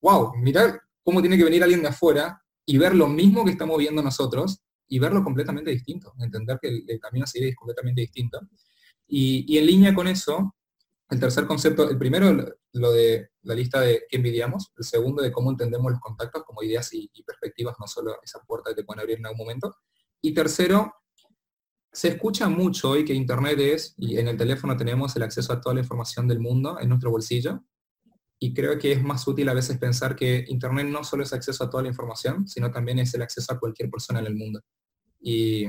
wow, 0.00 0.34
mirar 0.36 0.80
cómo 1.02 1.20
tiene 1.20 1.36
que 1.36 1.44
venir 1.44 1.62
alguien 1.62 1.82
de 1.82 1.88
afuera 1.88 2.42
y 2.66 2.78
ver 2.78 2.94
lo 2.94 3.08
mismo 3.08 3.44
que 3.44 3.52
estamos 3.52 3.78
viendo 3.78 4.02
nosotros 4.02 4.60
y 4.88 4.98
verlo 4.98 5.22
completamente 5.22 5.70
distinto, 5.70 6.12
entender 6.18 6.58
que 6.60 6.68
el, 6.68 7.00
camino 7.00 7.24
a 7.24 7.26
seguir 7.26 7.48
es 7.48 7.56
completamente 7.56 8.00
distinto. 8.00 8.40
Y, 9.06 9.56
en 9.56 9.66
línea 9.66 9.94
con 9.94 10.06
eso, 10.06 10.54
el 11.10 11.20
tercer 11.20 11.46
concepto, 11.46 11.90
el 11.90 11.98
primero, 11.98 12.54
lo 12.72 12.92
de 12.92 13.30
la 13.42 13.54
lista 13.54 13.80
de 13.80 14.04
qué 14.08 14.16
envidiamos, 14.16 14.72
el 14.76 14.84
segundo 14.84 15.22
de 15.22 15.32
cómo 15.32 15.50
entendemos 15.50 15.90
los 15.90 16.00
contactos 16.00 16.44
como 16.44 16.62
ideas 16.62 16.88
y, 16.92 17.10
perspectivas, 17.24 17.76
no 17.80 17.86
solo 17.86 18.16
esa 18.22 18.40
puerta 18.40 18.70
que 18.70 18.76
te 18.76 18.84
pueden 18.84 19.00
abrir 19.00 19.18
en 19.18 19.26
algún 19.26 19.38
momento. 19.38 19.76
Y 20.22 20.32
tercero, 20.32 20.94
se 21.92 22.08
escucha 22.08 22.48
mucho 22.48 22.90
hoy 22.90 23.04
que 23.04 23.12
Internet 23.12 23.58
es, 23.58 23.94
y 23.96 24.18
en 24.18 24.28
el 24.28 24.36
teléfono 24.36 24.76
tenemos 24.76 25.16
el 25.16 25.22
acceso 25.24 25.52
a 25.52 25.60
toda 25.60 25.74
la 25.74 25.80
información 25.80 26.28
del 26.28 26.38
mundo 26.38 26.78
en 26.80 26.88
nuestro 26.88 27.10
bolsillo, 27.10 27.64
y 28.38 28.54
creo 28.54 28.78
que 28.78 28.92
es 28.92 29.02
más 29.02 29.26
útil 29.28 29.48
a 29.50 29.54
veces 29.54 29.76
pensar 29.78 30.16
que 30.16 30.44
Internet 30.48 30.86
no 30.86 31.04
solo 31.04 31.24
es 31.24 31.32
acceso 31.32 31.62
a 31.62 31.68
toda 31.68 31.82
la 31.82 31.90
información, 31.90 32.48
sino 32.48 32.70
también 32.70 32.98
es 32.98 33.12
el 33.12 33.20
acceso 33.20 33.52
a 33.52 33.58
cualquier 33.58 33.90
persona 33.90 34.20
en 34.20 34.26
el 34.26 34.34
mundo. 34.34 34.62
Y, 35.20 35.66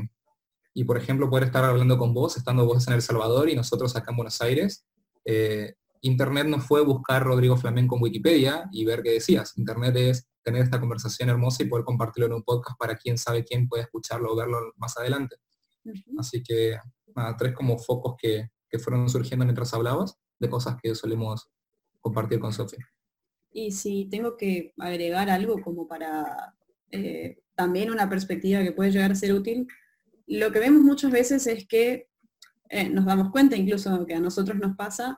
por 0.85 0.97
ejemplo, 0.97 1.29
poder 1.29 1.45
estar 1.45 1.65
hablando 1.65 1.97
con 1.97 2.13
vos, 2.13 2.37
estando 2.37 2.65
vos 2.65 2.87
en 2.87 2.93
El 2.93 3.01
Salvador 3.01 3.49
y 3.49 3.55
nosotros 3.55 3.93
acá 3.97 4.11
en 4.11 4.17
Buenos 4.17 4.39
Aires. 4.41 4.85
Eh, 5.25 5.73
Internet 6.01 6.47
no 6.47 6.59
fue 6.59 6.83
buscar 6.83 7.23
Rodrigo 7.23 7.57
Flamenco 7.57 7.95
en 7.95 8.03
Wikipedia 8.03 8.67
y 8.71 8.85
ver 8.85 9.03
qué 9.03 9.11
decías. 9.11 9.57
Internet 9.57 9.95
es 9.97 10.27
tener 10.43 10.63
esta 10.63 10.79
conversación 10.79 11.29
hermosa 11.29 11.63
y 11.63 11.67
poder 11.67 11.85
compartirlo 11.85 12.27
en 12.27 12.33
un 12.33 12.43
podcast 12.43 12.77
para 12.77 12.95
quien 12.95 13.17
sabe 13.17 13.43
quién 13.43 13.67
puede 13.67 13.83
escucharlo 13.83 14.31
o 14.31 14.35
verlo 14.35 14.73
más 14.77 14.97
adelante. 14.97 15.35
Así 16.17 16.41
que, 16.43 16.77
tres 17.37 17.53
como 17.53 17.77
focos 17.77 18.15
que, 18.17 18.49
fueron 18.79 19.09
surgiendo 19.09 19.45
mientras 19.45 19.73
hablabas 19.73 20.17
de 20.39 20.49
cosas 20.49 20.77
que 20.81 20.95
solemos 20.95 21.49
compartir 21.99 22.39
con 22.39 22.53
Sofía. 22.53 22.87
Y 23.51 23.71
si 23.71 24.05
tengo 24.05 24.37
que 24.37 24.73
agregar 24.77 25.29
algo 25.29 25.61
como 25.61 25.89
para 25.89 26.55
eh, 26.89 27.41
también 27.53 27.91
una 27.91 28.09
perspectiva 28.09 28.63
que 28.63 28.71
puede 28.71 28.91
llegar 28.91 29.11
a 29.11 29.15
ser 29.15 29.33
útil, 29.33 29.67
lo 30.25 30.53
que 30.53 30.59
vemos 30.59 30.83
muchas 30.83 31.11
veces 31.11 31.47
es 31.47 31.67
que 31.67 32.07
eh, 32.71 32.89
nos 32.89 33.05
damos 33.05 33.31
cuenta, 33.31 33.57
incluso 33.57 34.05
que 34.05 34.15
a 34.15 34.19
nosotros 34.21 34.57
nos 34.57 34.77
pasa, 34.77 35.17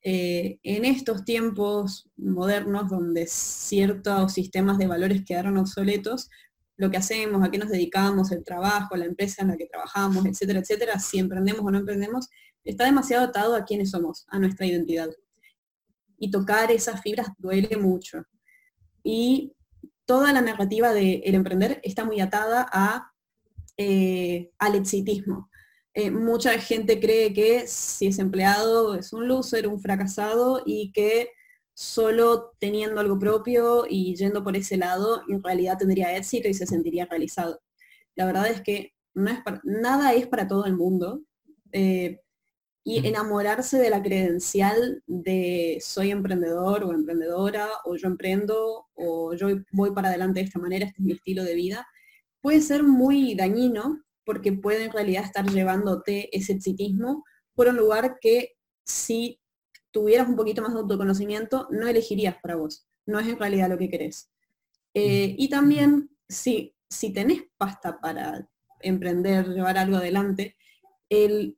eh, 0.00 0.58
en 0.62 0.86
estos 0.86 1.24
tiempos 1.24 2.08
modernos 2.16 2.88
donde 2.88 3.26
ciertos 3.26 4.32
sistemas 4.32 4.78
de 4.78 4.86
valores 4.86 5.22
quedaron 5.24 5.58
obsoletos, 5.58 6.30
lo 6.78 6.90
que 6.90 6.96
hacemos, 6.96 7.44
a 7.44 7.50
qué 7.50 7.58
nos 7.58 7.68
dedicamos, 7.68 8.32
el 8.32 8.42
trabajo, 8.42 8.96
la 8.96 9.04
empresa 9.04 9.42
en 9.42 9.48
la 9.48 9.58
que 9.58 9.66
trabajamos, 9.66 10.24
etcétera, 10.24 10.60
etcétera, 10.60 10.98
si 10.98 11.18
emprendemos 11.18 11.62
o 11.62 11.70
no 11.70 11.78
emprendemos, 11.78 12.28
está 12.64 12.84
demasiado 12.84 13.24
atado 13.24 13.54
a 13.54 13.64
quiénes 13.64 13.90
somos, 13.90 14.24
a 14.28 14.38
nuestra 14.38 14.64
identidad. 14.64 15.10
Y 16.18 16.30
tocar 16.30 16.70
esas 16.70 17.02
fibras 17.02 17.28
duele 17.36 17.76
mucho. 17.76 18.24
Y 19.02 19.52
toda 20.06 20.32
la 20.32 20.40
narrativa 20.40 20.94
del 20.94 21.34
emprender 21.34 21.80
está 21.82 22.04
muy 22.04 22.20
atada 22.20 22.66
a, 22.72 23.12
eh, 23.76 24.50
al 24.58 24.74
exitismo. 24.76 25.47
Eh, 25.98 26.12
mucha 26.12 26.56
gente 26.60 27.00
cree 27.00 27.32
que 27.34 27.66
si 27.66 28.06
es 28.06 28.20
empleado 28.20 28.94
es 28.94 29.12
un 29.12 29.26
loser, 29.26 29.66
un 29.66 29.80
fracasado 29.80 30.62
y 30.64 30.92
que 30.92 31.30
solo 31.74 32.52
teniendo 32.60 33.00
algo 33.00 33.18
propio 33.18 33.84
y 33.88 34.14
yendo 34.14 34.44
por 34.44 34.56
ese 34.56 34.76
lado, 34.76 35.22
en 35.28 35.42
realidad 35.42 35.76
tendría 35.76 36.16
éxito 36.16 36.46
y 36.46 36.54
se 36.54 36.66
sentiría 36.66 37.06
realizado. 37.06 37.60
La 38.14 38.26
verdad 38.26 38.46
es 38.46 38.60
que 38.60 38.92
no 39.14 39.28
es 39.28 39.40
nada 39.64 40.14
es 40.14 40.28
para 40.28 40.46
todo 40.46 40.66
el 40.66 40.76
mundo. 40.76 41.22
Eh, 41.72 42.20
y 42.84 43.04
enamorarse 43.04 43.78
de 43.78 43.90
la 43.90 44.00
credencial 44.00 45.02
de 45.08 45.78
soy 45.80 46.12
emprendedor 46.12 46.84
o 46.84 46.92
emprendedora, 46.92 47.70
o 47.84 47.96
yo 47.96 48.06
emprendo, 48.06 48.86
o 48.94 49.34
yo 49.34 49.48
voy 49.72 49.90
para 49.92 50.10
adelante 50.10 50.38
de 50.38 50.46
esta 50.46 50.60
manera, 50.60 50.86
este 50.86 51.00
es 51.00 51.04
mi 51.04 51.12
estilo 51.14 51.42
de 51.42 51.56
vida, 51.56 51.88
puede 52.40 52.60
ser 52.60 52.84
muy 52.84 53.34
dañino 53.34 54.04
porque 54.28 54.52
puede 54.52 54.84
en 54.84 54.92
realidad 54.92 55.24
estar 55.24 55.48
llevándote 55.48 56.28
ese 56.36 56.52
exitismo 56.52 57.24
por 57.54 57.66
un 57.68 57.78
lugar 57.78 58.18
que 58.20 58.58
si 58.84 59.40
tuvieras 59.90 60.28
un 60.28 60.36
poquito 60.36 60.60
más 60.60 60.74
de 60.74 60.80
autoconocimiento, 60.80 61.66
no 61.70 61.88
elegirías 61.88 62.36
para 62.42 62.56
vos. 62.56 62.86
No 63.06 63.18
es 63.18 63.26
en 63.26 63.38
realidad 63.38 63.70
lo 63.70 63.78
que 63.78 63.88
querés. 63.88 64.30
Eh, 64.92 65.34
y 65.38 65.48
también, 65.48 66.10
si, 66.28 66.74
si 66.90 67.10
tenés 67.10 67.44
pasta 67.56 68.00
para 68.02 68.46
emprender, 68.80 69.48
llevar 69.48 69.78
algo 69.78 69.96
adelante, 69.96 70.58
el 71.08 71.56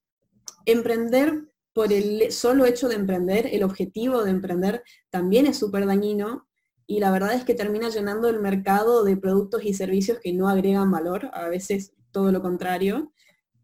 emprender 0.64 1.48
por 1.72 1.92
el 1.92 2.30
solo 2.30 2.66
hecho 2.66 2.88
de 2.88 2.94
emprender, 2.94 3.48
el 3.52 3.64
objetivo 3.64 4.22
de 4.22 4.30
emprender 4.30 4.84
también 5.10 5.46
es 5.46 5.58
súper 5.58 5.86
dañino 5.86 6.46
y 6.86 7.00
la 7.00 7.10
verdad 7.10 7.34
es 7.34 7.42
que 7.42 7.54
termina 7.54 7.88
llenando 7.88 8.28
el 8.28 8.38
mercado 8.38 9.02
de 9.02 9.16
productos 9.16 9.64
y 9.64 9.74
servicios 9.74 10.20
que 10.22 10.32
no 10.32 10.48
agregan 10.48 10.92
valor, 10.92 11.30
a 11.32 11.48
veces 11.48 11.94
todo 12.10 12.32
lo 12.32 12.42
contrario. 12.42 13.12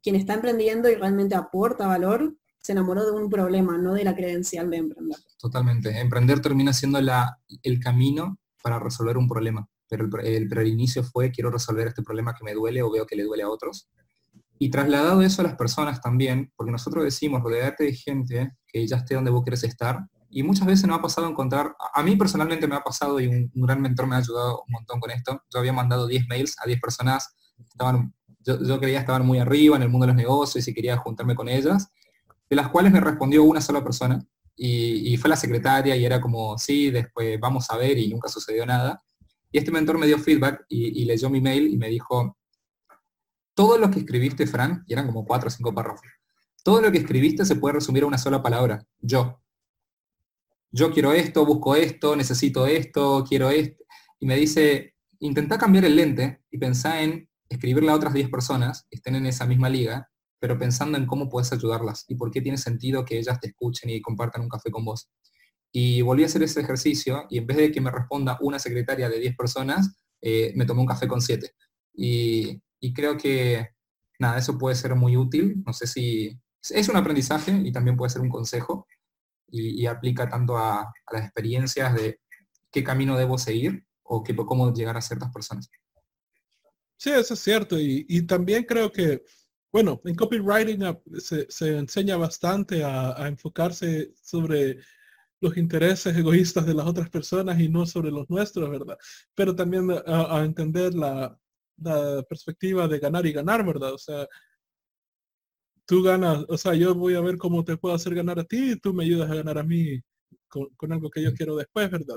Quien 0.02 0.16
está 0.16 0.34
emprendiendo 0.34 0.88
y 0.88 0.94
realmente 0.94 1.34
aporta 1.34 1.86
valor, 1.86 2.36
se 2.58 2.72
enamoró 2.72 3.04
de 3.04 3.12
un 3.12 3.30
problema, 3.30 3.78
no 3.78 3.94
de 3.94 4.04
la 4.04 4.14
credencial 4.14 4.70
de 4.70 4.78
emprender. 4.78 5.18
Totalmente. 5.38 6.00
Emprender 6.00 6.40
termina 6.40 6.72
siendo 6.72 7.00
la, 7.00 7.38
el 7.62 7.80
camino 7.80 8.38
para 8.62 8.78
resolver 8.78 9.16
un 9.16 9.28
problema, 9.28 9.68
pero 9.88 10.08
el, 10.22 10.66
inicio 10.66 11.04
fue 11.04 11.30
quiero 11.30 11.50
resolver 11.50 11.88
este 11.88 12.02
problema 12.02 12.34
que 12.34 12.44
me 12.44 12.54
duele 12.54 12.82
o 12.82 12.90
veo 12.90 13.06
que 13.06 13.16
le 13.16 13.22
duele 13.22 13.44
a 13.44 13.48
otros 13.48 13.88
y 14.58 14.70
trasladado 14.70 15.22
eso 15.22 15.42
a 15.42 15.44
las 15.44 15.54
personas 15.54 16.00
también, 16.00 16.52
porque 16.56 16.72
nosotros 16.72 17.04
decimos, 17.04 17.42
rodearte 17.42 17.84
de 17.84 17.94
gente 17.94 18.52
que 18.66 18.86
ya 18.86 18.96
esté 18.96 19.14
donde 19.14 19.30
vos 19.30 19.44
querés 19.44 19.64
estar, 19.64 20.06
y 20.28 20.42
muchas 20.42 20.66
veces 20.66 20.86
nos 20.86 20.98
ha 20.98 21.02
pasado 21.02 21.28
encontrar, 21.28 21.74
a 21.94 22.02
mí 22.02 22.16
personalmente 22.16 22.66
me 22.66 22.76
ha 22.76 22.80
pasado 22.80 23.20
y 23.20 23.26
un, 23.26 23.50
gran 23.54 23.80
mentor 23.80 24.06
me 24.06 24.16
ha 24.16 24.18
ayudado 24.18 24.62
un 24.66 24.72
montón 24.72 25.00
con 25.00 25.10
esto, 25.10 25.42
yo 25.52 25.60
había 25.60 25.72
mandado 25.72 26.06
10 26.06 26.26
mails 26.28 26.56
a 26.62 26.66
10 26.66 26.80
personas, 26.80 27.34
estaban, 27.58 28.14
yo, 28.46 28.62
yo 28.62 28.78
creía 28.78 29.00
estaban 29.00 29.26
muy 29.26 29.38
arriba 29.38 29.76
en 29.76 29.82
el 29.82 29.88
mundo 29.88 30.06
de 30.06 30.12
los 30.12 30.16
negocios 30.16 30.66
y 30.68 30.72
quería 30.72 30.96
juntarme 30.96 31.34
con 31.34 31.48
ellas, 31.48 31.90
de 32.48 32.56
las 32.56 32.68
cuales 32.68 32.92
me 32.92 33.00
respondió 33.00 33.42
una 33.42 33.60
sola 33.60 33.82
persona, 33.82 34.24
y, 34.56 35.16
fue 35.18 35.28
la 35.28 35.36
secretaria 35.36 35.94
y 35.96 36.04
era 36.04 36.20
como, 36.20 36.56
sí, 36.56 36.90
después 36.90 37.38
vamos 37.38 37.70
a 37.70 37.76
ver 37.76 37.98
y 37.98 38.08
nunca 38.08 38.28
sucedió 38.28 38.64
nada. 38.64 39.02
Y 39.52 39.58
este 39.58 39.70
mentor 39.70 39.98
me 39.98 40.06
dio 40.06 40.18
feedback 40.18 40.64
y, 40.68 41.02
y 41.02 41.04
leyó 41.04 41.28
mi 41.28 41.40
mail 41.40 41.68
y 41.68 41.76
me 41.76 41.88
dijo, 41.88 42.38
todo 43.54 43.78
lo 43.78 43.90
que 43.90 44.00
escribiste, 44.00 44.46
Fran, 44.46 44.82
y 44.86 44.94
eran 44.94 45.06
como 45.06 45.26
cuatro 45.26 45.48
o 45.48 45.50
cinco 45.50 45.74
párrafos, 45.74 46.06
todo 46.62 46.80
lo 46.80 46.90
que 46.90 46.98
escribiste 46.98 47.44
se 47.44 47.56
puede 47.56 47.74
resumir 47.74 48.02
a 48.02 48.06
una 48.06 48.18
sola 48.18 48.42
palabra, 48.42 48.84
yo. 49.00 49.40
Yo 50.72 50.90
quiero 50.90 51.12
esto, 51.12 51.46
busco 51.46 51.76
esto, 51.76 52.16
necesito 52.16 52.66
esto, 52.66 53.24
quiero 53.26 53.50
esto. 53.50 53.84
Y 54.18 54.26
me 54.26 54.36
dice, 54.36 54.94
intenta 55.20 55.58
cambiar 55.58 55.84
el 55.84 55.96
lente 55.96 56.42
y 56.50 56.58
pensá 56.58 57.02
en 57.02 57.28
escribirle 57.48 57.90
a 57.90 57.94
otras 57.94 58.14
10 58.14 58.30
personas 58.30 58.86
que 58.90 58.96
estén 58.96 59.16
en 59.16 59.26
esa 59.26 59.46
misma 59.46 59.68
liga, 59.68 60.10
pero 60.38 60.58
pensando 60.58 60.98
en 60.98 61.06
cómo 61.06 61.28
puedes 61.28 61.52
ayudarlas 61.52 62.04
y 62.08 62.14
por 62.14 62.30
qué 62.30 62.40
tiene 62.40 62.58
sentido 62.58 63.04
que 63.04 63.18
ellas 63.18 63.40
te 63.40 63.48
escuchen 63.48 63.90
y 63.90 64.00
compartan 64.00 64.42
un 64.42 64.48
café 64.48 64.70
con 64.70 64.84
vos. 64.84 65.08
Y 65.72 66.02
volví 66.02 66.22
a 66.22 66.26
hacer 66.26 66.42
ese 66.42 66.60
ejercicio 66.60 67.26
y 67.30 67.38
en 67.38 67.46
vez 67.46 67.56
de 67.56 67.72
que 67.72 67.80
me 67.80 67.90
responda 67.90 68.38
una 68.40 68.58
secretaria 68.58 69.08
de 69.08 69.18
10 69.18 69.36
personas, 69.36 69.96
eh, 70.20 70.52
me 70.56 70.64
tomé 70.64 70.80
un 70.80 70.86
café 70.86 71.06
con 71.08 71.20
7. 71.20 71.50
Y, 71.94 72.60
y 72.80 72.92
creo 72.92 73.16
que, 73.16 73.70
nada, 74.18 74.38
eso 74.38 74.58
puede 74.58 74.74
ser 74.76 74.94
muy 74.94 75.16
útil. 75.16 75.62
No 75.66 75.72
sé 75.72 75.86
si, 75.86 76.38
es 76.70 76.88
un 76.88 76.96
aprendizaje 76.96 77.52
y 77.64 77.72
también 77.72 77.96
puede 77.96 78.10
ser 78.10 78.22
un 78.22 78.28
consejo 78.28 78.86
y, 79.48 79.86
aplica 79.86 80.28
tanto 80.28 80.56
a, 80.56 80.92
las 81.12 81.22
experiencias 81.22 81.94
de 81.94 82.20
qué 82.70 82.82
camino 82.82 83.16
debo 83.16 83.38
seguir 83.38 83.86
o 84.02 84.22
qué, 84.22 84.34
cómo 84.34 84.72
llegar 84.72 84.96
a 84.96 85.00
ciertas 85.00 85.32
personas. 85.32 85.70
Sí, 86.98 87.10
eso 87.10 87.34
es 87.34 87.40
cierto. 87.40 87.78
Y, 87.78 88.26
también 88.26 88.64
creo 88.64 88.90
que, 88.90 89.22
bueno, 89.72 90.00
en 90.04 90.14
copywriting 90.14 90.80
se, 91.18 91.76
enseña 91.76 92.16
bastante 92.16 92.82
a, 92.84 93.26
enfocarse 93.28 94.12
sobre 94.22 94.78
los 95.40 95.56
intereses 95.56 96.16
egoístas 96.16 96.66
de 96.66 96.74
las 96.74 96.86
otras 96.86 97.10
personas 97.10 97.60
y 97.60 97.68
no 97.68 97.86
sobre 97.86 98.10
los 98.10 98.28
nuestros, 98.30 98.70
¿verdad? 98.70 98.96
Pero 99.34 99.54
también 99.54 99.90
a, 100.06 100.42
entender 100.44 100.94
la, 100.94 101.38
la, 101.78 102.22
perspectiva 102.28 102.88
de 102.88 102.98
ganar 102.98 103.26
y 103.26 103.32
ganar, 103.32 103.64
¿verdad? 103.64 103.92
O 103.94 103.98
sea, 103.98 104.26
tú 105.86 106.02
ganas, 106.02 106.44
o 106.48 106.58
sea, 106.58 106.74
yo 106.74 106.94
voy 106.94 107.14
a 107.14 107.20
ver 107.20 107.38
cómo 107.38 107.64
te 107.64 107.76
puedo 107.76 107.94
hacer 107.94 108.14
ganar 108.14 108.38
a 108.38 108.44
ti 108.44 108.72
y 108.72 108.76
tú 108.76 108.92
me 108.92 109.04
ayudas 109.04 109.30
a 109.30 109.34
ganar 109.36 109.58
a 109.58 109.62
mí 109.62 110.00
con, 110.48 110.92
algo 110.92 111.10
que 111.10 111.22
yo 111.22 111.32
quiero 111.34 111.56
después, 111.56 111.90
¿verdad? 111.90 112.16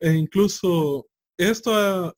E 0.00 0.12
incluso 0.12 1.06
esto, 1.36 2.14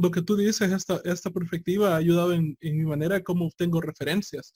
lo 0.00 0.10
que 0.10 0.22
tú 0.22 0.36
dices, 0.36 0.72
esta, 0.72 1.00
esta 1.04 1.30
perspectiva 1.30 1.94
ha 1.94 1.96
ayudado 1.96 2.32
en, 2.32 2.56
mi 2.60 2.84
manera 2.84 3.22
como 3.22 3.46
obtengo 3.46 3.80
referencias, 3.80 4.52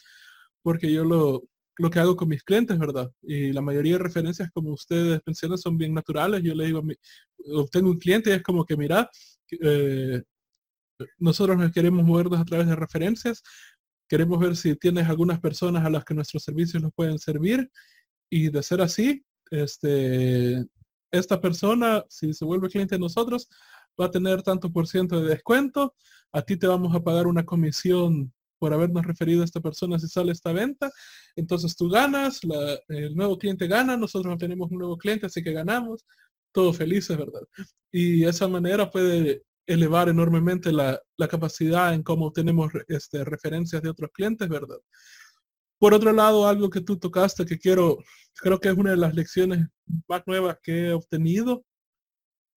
porque 0.63 0.93
yo 0.93 1.05
lo, 1.05 1.45
lo 1.79 1.91
que 1.91 1.99
hago 2.01 2.17
con 2.17 2.29
mis 2.29 2.43
clientes, 2.43 2.79
¿verdad? 2.79 3.11
Y 3.23 3.53
la 3.53 3.61
mayoría 3.61 3.95
de 3.95 4.05
referencias, 4.05 4.51
como 4.53 4.73
ustedes 4.73 5.21
mencionan, 5.27 5.59
son 5.59 5.77
bien 5.79 5.95
naturales. 5.95 6.43
Yo 6.43 6.55
le 6.55 6.67
digo, 6.67 6.83
obtengo 7.55 7.91
un 7.91 7.99
cliente 7.99 8.31
y 8.31 8.35
es 8.35 8.43
como 8.43 8.65
que, 8.65 8.77
mira, 8.77 9.11
eh, 9.61 10.23
nosotros 11.19 11.59
nos 11.59 11.73
queremos 11.73 12.05
movernos 12.05 12.41
a 12.41 12.45
través 12.45 12.67
de 12.67 12.77
referencias, 12.77 13.43
Queremos 14.09 14.39
ver 14.39 14.55
si 14.57 14.77
tienes 14.77 15.09
algunas 15.09 15.41
personas 15.41 15.85
a 15.85 15.91
las 15.91 16.05
que 16.05 16.15
nuestros 16.15 16.43
servicios 16.43 16.83
nos 16.83 16.93
pueden 16.93 17.19
servir 17.19 17.71
y 18.31 18.51
de 18.51 18.63
ser 18.63 18.83
así, 18.83 19.25
este, 19.51 20.65
esta 21.11 21.41
persona, 21.41 22.05
si 22.09 22.35
se 22.35 22.45
vuelve 22.45 22.69
cliente 22.69 22.97
de 22.97 23.01
nosotros, 23.01 23.49
va 24.01 24.07
a 24.07 24.11
tener 24.11 24.43
tanto 24.43 24.71
por 24.71 24.87
ciento 24.87 25.21
de 25.21 25.29
descuento. 25.29 25.95
A 26.33 26.43
ti 26.43 26.57
te 26.57 26.67
vamos 26.67 26.95
a 26.95 27.01
pagar 27.01 27.27
una 27.27 27.45
comisión 27.45 28.33
por 28.59 28.73
habernos 28.73 29.05
referido 29.05 29.43
a 29.43 29.45
esta 29.45 29.61
persona 29.61 29.99
si 29.99 30.09
sale 30.09 30.33
esta 30.33 30.53
venta. 30.53 30.91
Entonces 31.37 31.77
tú 31.77 31.89
ganas, 31.89 32.41
el 32.89 33.15
nuevo 33.15 33.39
cliente 33.39 33.67
gana, 33.67 33.97
nosotros 33.97 34.39
tenemos 34.39 34.71
un 34.71 34.79
nuevo 34.79 34.97
cliente, 34.97 35.27
así 35.27 35.43
que 35.43 35.53
ganamos. 35.53 36.05
Todos 36.53 36.77
felices, 36.77 37.17
¿verdad? 37.17 37.43
Y 37.93 38.21
de 38.21 38.31
esa 38.31 38.49
manera 38.49 38.91
puede 38.91 39.43
elevar 39.67 40.09
enormemente 40.09 40.73
la, 40.73 41.01
capacidad 41.29 41.95
en 41.95 42.03
cómo 42.03 42.33
tenemos 42.33 42.73
este, 42.89 43.25
referencias 43.25 43.83
de 43.83 43.89
otros 43.89 44.11
clientes, 44.13 44.49
¿verdad? 44.49 44.79
Por 45.79 45.95
otro 45.95 46.13
lado, 46.13 46.47
algo 46.47 46.71
que 46.71 46.81
tú 46.81 46.99
tocaste 46.99 47.45
que 47.45 47.59
quiero, 47.59 47.99
creo 48.35 48.59
que 48.59 48.69
es 48.69 48.77
una 48.77 48.91
de 48.93 48.97
las 48.97 49.15
lecciones 49.15 49.67
más 50.09 50.23
nuevas 50.27 50.57
que 50.63 50.87
he 50.87 50.93
obtenido, 50.93 51.65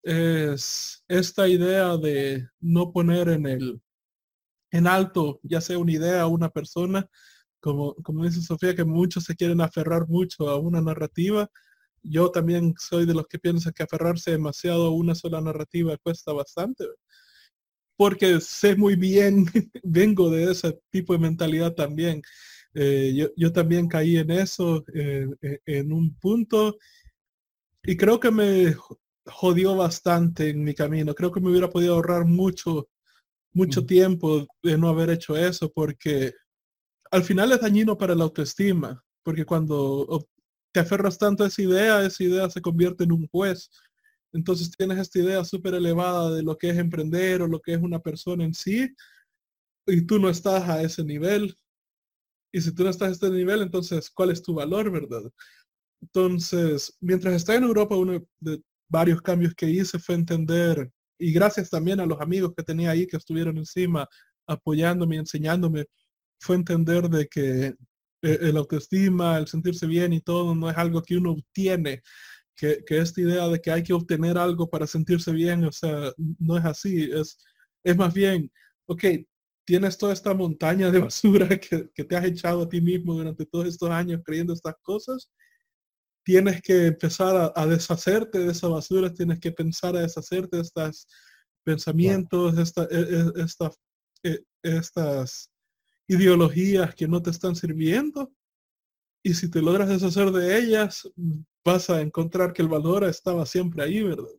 es 0.03 1.03
esta 1.07 1.47
idea 1.47 1.97
de 1.97 2.47
no 2.59 2.91
poner 2.91 3.29
en 3.29 3.45
el 3.47 3.81
en 4.71 4.87
alto, 4.87 5.39
ya 5.43 5.61
sea 5.61 5.77
una 5.77 5.93
idea 5.93 6.27
o 6.27 6.29
una 6.29 6.49
persona, 6.49 7.09
como, 7.61 7.95
como 7.95 8.25
dice 8.25 8.41
Sofía, 8.41 8.75
que 8.75 8.83
muchos 8.83 9.23
se 9.23 9.35
quieren 9.35 9.61
aferrar 9.61 10.07
mucho 10.07 10.49
a 10.49 10.59
una 10.59 10.81
narrativa 10.81 11.49
yo 12.09 12.31
también 12.31 12.73
soy 12.77 13.05
de 13.05 13.13
los 13.13 13.27
que 13.27 13.39
piensan 13.39 13.73
que 13.73 13.83
aferrarse 13.83 14.31
demasiado 14.31 14.87
a 14.87 14.91
una 14.91 15.15
sola 15.15 15.41
narrativa 15.41 15.97
cuesta 15.97 16.33
bastante, 16.33 16.85
porque 17.95 18.39
sé 18.41 18.75
muy 18.75 18.95
bien, 18.95 19.45
vengo 19.83 20.29
de 20.29 20.51
ese 20.51 20.79
tipo 20.89 21.13
de 21.13 21.19
mentalidad 21.19 21.73
también. 21.73 22.21
Eh, 22.73 23.31
yo, 23.35 23.51
también 23.51 23.87
caí 23.87 24.17
en 24.17 24.29
eso 24.29 24.85
eh, 24.93 25.27
en 25.65 25.91
un 25.91 26.15
punto 26.19 26.77
y 27.83 27.97
creo 27.97 28.19
que 28.19 28.29
me 28.29 28.75
jodió 29.28 29.75
bastante 29.75 30.49
en 30.49 30.63
mi 30.63 30.73
camino. 30.73 31.13
Creo 31.13 31.32
que 31.32 31.39
me 31.39 31.49
hubiera 31.49 31.69
podido 31.69 31.95
ahorrar 31.95 32.25
mucho, 32.25 32.89
mucho 33.53 33.86
tiempo 33.86 34.47
de 34.63 34.78
no 34.78 34.89
haber 34.89 35.09
hecho 35.09 35.36
eso 35.38 35.71
porque 35.71 36.34
al 37.11 37.23
final 37.23 37.51
es 37.51 37.61
dañino 37.61 37.97
para 37.97 38.15
la 38.15 38.23
autoestima, 38.23 39.03
porque 39.23 39.45
cuando 39.45 40.28
te 40.73 40.80
aferras 40.80 41.17
tanto 41.17 41.43
a 41.43 41.47
esa 41.47 41.61
idea, 41.61 42.05
esa 42.05 42.23
idea 42.23 42.49
se 42.49 42.61
convierte 42.61 43.03
en 43.03 43.13
un 43.13 43.28
juez. 43.28 43.69
Entonces 44.34 44.71
tienes 44.78 44.99
esta 44.99 45.19
idea 45.19 45.43
súper 45.45 45.73
elevada 45.75 46.32
de 46.36 46.43
lo 46.43 46.57
que 46.57 46.69
es 46.69 46.78
emprender 46.78 47.41
o 47.41 47.47
lo 47.47 47.59
que 47.61 47.73
es 47.73 47.82
una 47.82 47.99
persona 47.99 48.43
en 48.43 48.53
sí, 48.53 48.89
y 49.88 50.05
tú 50.05 50.19
no 50.19 50.30
estás 50.30 50.67
a 50.69 50.82
ese 50.82 51.03
nivel. 51.03 51.55
Y 52.53 52.61
si 52.61 52.73
tú 52.73 52.84
no 52.84 52.89
estás 52.89 53.09
a 53.09 53.11
este 53.11 53.30
nivel, 53.30 53.61
entonces, 53.61 54.09
¿cuál 54.09 54.32
es 54.32 54.41
tu 54.41 54.53
valor, 54.53 54.91
verdad? 54.91 55.23
Entonces, 56.01 56.95
mientras 56.99 57.36
estaba 57.36 57.57
en 57.57 57.63
Europa, 57.63 57.95
uno 57.95 58.25
de 58.39 58.61
varios 58.89 59.21
cambios 59.21 59.53
que 59.55 59.69
hice 59.69 59.99
fue 59.99 60.15
entender, 60.15 60.89
y 61.19 61.31
gracias 61.31 61.69
también 61.69 61.99
a 61.99 62.05
los 62.05 62.21
amigos 62.21 62.53
que 62.55 62.63
tenía 62.63 62.91
ahí 62.91 63.07
que 63.07 63.17
estuvieron 63.17 63.57
encima 63.57 64.07
apoyándome, 64.47 65.17
enseñándome, 65.17 65.85
fue 66.39 66.55
entender 66.55 67.09
de 67.09 67.27
que 67.27 67.65
eh, 68.21 68.39
el 68.41 68.57
autoestima, 68.57 69.38
el 69.38 69.47
sentirse 69.47 69.88
bien 69.88 70.13
y 70.13 70.21
todo, 70.21 70.55
no 70.55 70.69
es 70.69 70.77
algo 70.77 71.01
que 71.01 71.17
uno 71.17 71.31
obtiene, 71.31 72.01
que, 72.55 72.83
esta 72.89 73.21
idea 73.21 73.47
de 73.47 73.61
que 73.61 73.71
hay 73.71 73.83
que 73.83 73.93
obtener 73.93 74.38
algo 74.38 74.69
para 74.69 74.88
sentirse 74.88 75.31
bien, 75.31 75.63
o 75.63 75.71
sea, 75.71 76.11
no 76.39 76.57
es 76.57 76.65
así, 76.65 77.09
es, 77.11 77.38
es 77.83 77.95
más 77.95 78.13
bien, 78.13 78.51
ok, 78.88 79.03
tienes 79.65 79.97
toda 79.97 80.13
esta 80.13 80.33
montaña 80.33 80.89
de 80.89 80.99
basura 80.99 81.47
que, 81.59 82.03
te 82.03 82.15
has 82.15 82.25
echado 82.25 82.63
a 82.63 82.69
ti 82.69 82.81
mismo 82.81 83.13
durante 83.13 83.45
todos 83.45 83.67
estos 83.67 83.89
años 83.89 84.21
creyendo 84.25 84.53
estas 84.53 84.75
cosas, 84.81 85.31
tienes 86.28 86.61
que 86.61 86.88
empezar 86.88 87.53
a, 87.55 87.65
deshacerte 87.65 88.39
de 88.39 88.51
esa 88.51 88.67
basura, 88.67 89.13
tienes 89.13 89.39
que 89.39 89.49
pensar 89.49 89.95
a 89.95 90.01
deshacerte 90.01 90.57
de 90.57 90.63
estos 90.63 91.07
pensamientos, 91.63 92.57
esta, 92.57 92.84
e, 92.91 92.99
e, 92.99 94.30
e, 94.30 94.43
estas 94.61 95.49
ideologías 96.05 96.93
que 96.95 97.07
no 97.07 97.21
te 97.21 97.30
están 97.30 97.55
sirviendo. 97.55 98.30
Y 99.23 99.36
si 99.36 99.49
te 99.49 99.61
logras 99.61 99.88
deshacer 99.88 100.30
de 100.32 100.59
ellas, 100.59 101.09
vas 101.63 101.89
a 101.89 102.01
encontrar 102.01 102.51
que 102.51 102.61
el 102.61 102.67
valor 102.67 103.05
estaba 103.05 103.45
siempre 103.45 103.84
ahí, 103.84 104.03
¿verdad? 104.03 104.38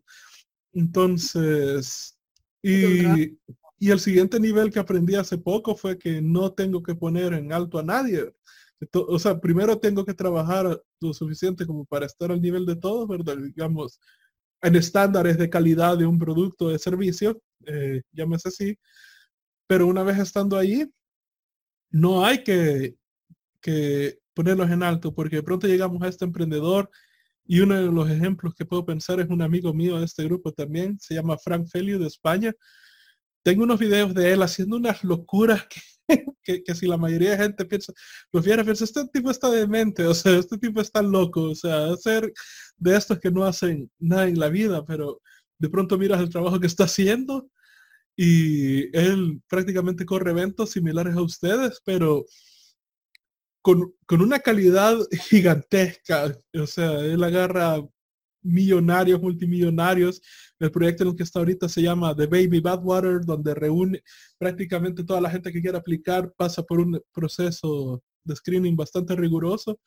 Entonces, 0.74 2.18
y, 2.62 3.38
y 3.78 3.90
el 3.90 3.98
siguiente 3.98 4.38
nivel 4.38 4.70
que 4.70 4.78
aprendí 4.78 5.14
hace 5.14 5.38
poco 5.38 5.74
fue 5.74 5.96
que 5.98 6.20
no 6.20 6.52
tengo 6.52 6.82
que 6.82 6.94
poner 6.94 7.32
en 7.32 7.50
alto 7.50 7.78
a 7.78 7.82
nadie. 7.82 8.30
O 8.92 9.18
sea, 9.18 9.40
primero 9.40 9.78
tengo 9.78 10.04
que 10.04 10.14
trabajar 10.14 10.80
lo 11.00 11.12
suficiente 11.12 11.66
como 11.66 11.84
para 11.84 12.06
estar 12.06 12.30
al 12.30 12.40
nivel 12.40 12.64
de 12.64 12.76
todos, 12.76 13.08
¿verdad? 13.08 13.36
Digamos, 13.36 14.00
en 14.62 14.76
estándares 14.76 15.38
de 15.38 15.50
calidad 15.50 15.98
de 15.98 16.06
un 16.06 16.18
producto 16.18 16.68
de 16.68 16.78
servicio, 16.78 17.40
eh, 17.66 18.02
llámese 18.12 18.48
así. 18.48 18.78
Pero 19.66 19.86
una 19.86 20.02
vez 20.02 20.18
estando 20.18 20.56
ahí, 20.56 20.90
no 21.90 22.24
hay 22.24 22.42
que, 22.42 22.96
ponerlos 24.34 24.70
en 24.70 24.82
alto 24.82 25.12
porque 25.12 25.36
de 25.36 25.42
pronto 25.42 25.66
llegamos 25.66 26.00
a 26.02 26.08
este 26.08 26.24
emprendedor 26.24 26.88
y 27.44 27.60
uno 27.60 27.74
de 27.74 27.92
los 27.92 28.08
ejemplos 28.08 28.54
que 28.54 28.64
puedo 28.64 28.86
pensar 28.86 29.20
es 29.20 29.28
un 29.28 29.42
amigo 29.42 29.74
mío 29.74 29.98
de 29.98 30.04
este 30.04 30.24
grupo 30.24 30.52
también, 30.52 30.98
se 31.00 31.14
llama 31.14 31.36
Frank 31.38 31.66
Felio 31.66 31.98
de 31.98 32.06
España. 32.06 32.52
Tengo 33.42 33.64
unos 33.64 33.80
videos 33.80 34.14
de 34.14 34.32
él 34.32 34.42
haciendo 34.42 34.76
unas 34.76 35.02
locuras 35.02 35.66
que, 35.66 35.80
que, 36.42 36.74
si 36.74 36.86
la 36.86 36.96
mayoría 36.96 37.32
de 37.32 37.38
gente 37.38 37.64
piensa, 37.64 37.92
los 38.32 38.44
viera, 38.44 38.62
pero 38.64 38.72
este 38.72 39.06
tipo 39.08 39.30
está 39.30 39.50
demente, 39.50 40.04
o 40.06 40.14
sea, 40.14 40.38
este 40.38 40.58
tipo 40.58 40.80
está 40.80 41.02
loco, 41.02 41.42
o 41.42 41.54
sea, 41.54 41.92
hacer 41.92 42.32
de 42.76 42.96
estos 42.96 43.18
que 43.18 43.30
no 43.30 43.44
hacen 43.44 43.90
nada 43.98 44.26
en 44.28 44.38
la 44.38 44.48
vida, 44.48 44.84
pero 44.84 45.20
de 45.58 45.68
pronto 45.68 45.98
miras 45.98 46.20
el 46.20 46.30
trabajo 46.30 46.60
que 46.60 46.66
está 46.66 46.84
haciendo 46.84 47.50
y 48.16 48.96
él 48.96 49.40
prácticamente 49.48 50.04
corre 50.06 50.32
eventos 50.32 50.70
similares 50.70 51.14
a 51.14 51.22
ustedes, 51.22 51.80
pero 51.84 52.24
con, 53.62 54.22
una 54.22 54.40
calidad 54.40 54.96
gigantesca. 55.28 56.36
O 56.54 56.66
sea, 56.66 57.00
él 57.00 57.22
agarra 57.22 57.80
millonarios, 58.48 59.20
multimillonarios. 59.20 60.20
El 60.58 60.70
proyecto 60.70 61.04
en 61.04 61.10
el 61.10 61.16
que 61.16 61.22
está 61.22 61.38
ahorita 61.38 61.68
se 61.68 61.82
llama 61.82 62.14
The 62.16 62.26
Baby 62.26 62.60
Badwater, 62.60 63.24
donde 63.24 63.54
reúne 63.54 64.02
prácticamente 64.38 65.04
toda 65.04 65.20
la 65.20 65.30
gente 65.30 65.52
que 65.52 65.60
quiera 65.60 65.78
aplicar, 65.78 66.32
pasa 66.36 66.62
por 66.62 66.80
un 66.80 67.00
proceso 67.12 68.02
de 68.24 68.36
screening 68.36 68.76
bastante 68.76 69.14
riguroso 69.16 69.78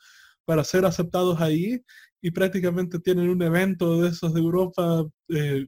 para 0.45 0.63
ser 0.63 0.85
aceptados 0.85 1.39
ahí 1.39 1.81
y 2.21 2.31
prácticamente 2.31 2.99
tienen 2.99 3.29
un 3.29 3.41
evento 3.41 4.01
de 4.01 4.09
esos 4.09 4.33
de 4.33 4.39
Europa 4.39 5.05
eh, 5.29 5.67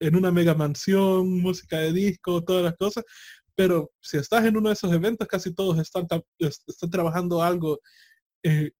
en 0.00 0.16
una 0.16 0.32
mega 0.32 0.54
mansión, 0.54 1.40
música 1.40 1.78
de 1.78 1.92
disco, 1.92 2.42
todas 2.42 2.64
las 2.64 2.76
cosas, 2.76 3.04
pero 3.54 3.92
si 4.00 4.16
estás 4.16 4.44
en 4.44 4.56
uno 4.56 4.68
de 4.68 4.74
esos 4.74 4.92
eventos, 4.92 5.28
casi 5.28 5.54
todos 5.54 5.78
están, 5.78 6.06
están 6.38 6.90
trabajando 6.90 7.42
algo 7.42 7.80
eh, 8.42 8.72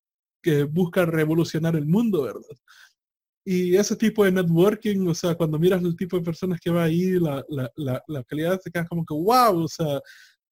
que 0.42 0.64
busca 0.64 1.06
revolucionar 1.06 1.76
el 1.76 1.86
mundo, 1.86 2.22
¿verdad? 2.22 2.56
Y 3.44 3.76
ese 3.76 3.96
tipo 3.96 4.24
de 4.24 4.32
networking, 4.32 5.06
o 5.08 5.14
sea, 5.14 5.34
cuando 5.34 5.58
miras 5.58 5.82
el 5.82 5.96
tipo 5.96 6.16
de 6.16 6.22
personas 6.22 6.60
que 6.60 6.70
va 6.70 6.84
ahí, 6.84 7.18
la, 7.18 7.44
la, 7.48 8.02
la, 8.06 8.24
calidad 8.24 8.60
te 8.60 8.70
queda 8.70 8.86
como 8.86 9.04
que, 9.04 9.14
wow, 9.14 9.64
o 9.64 9.68
sea, 9.68 9.96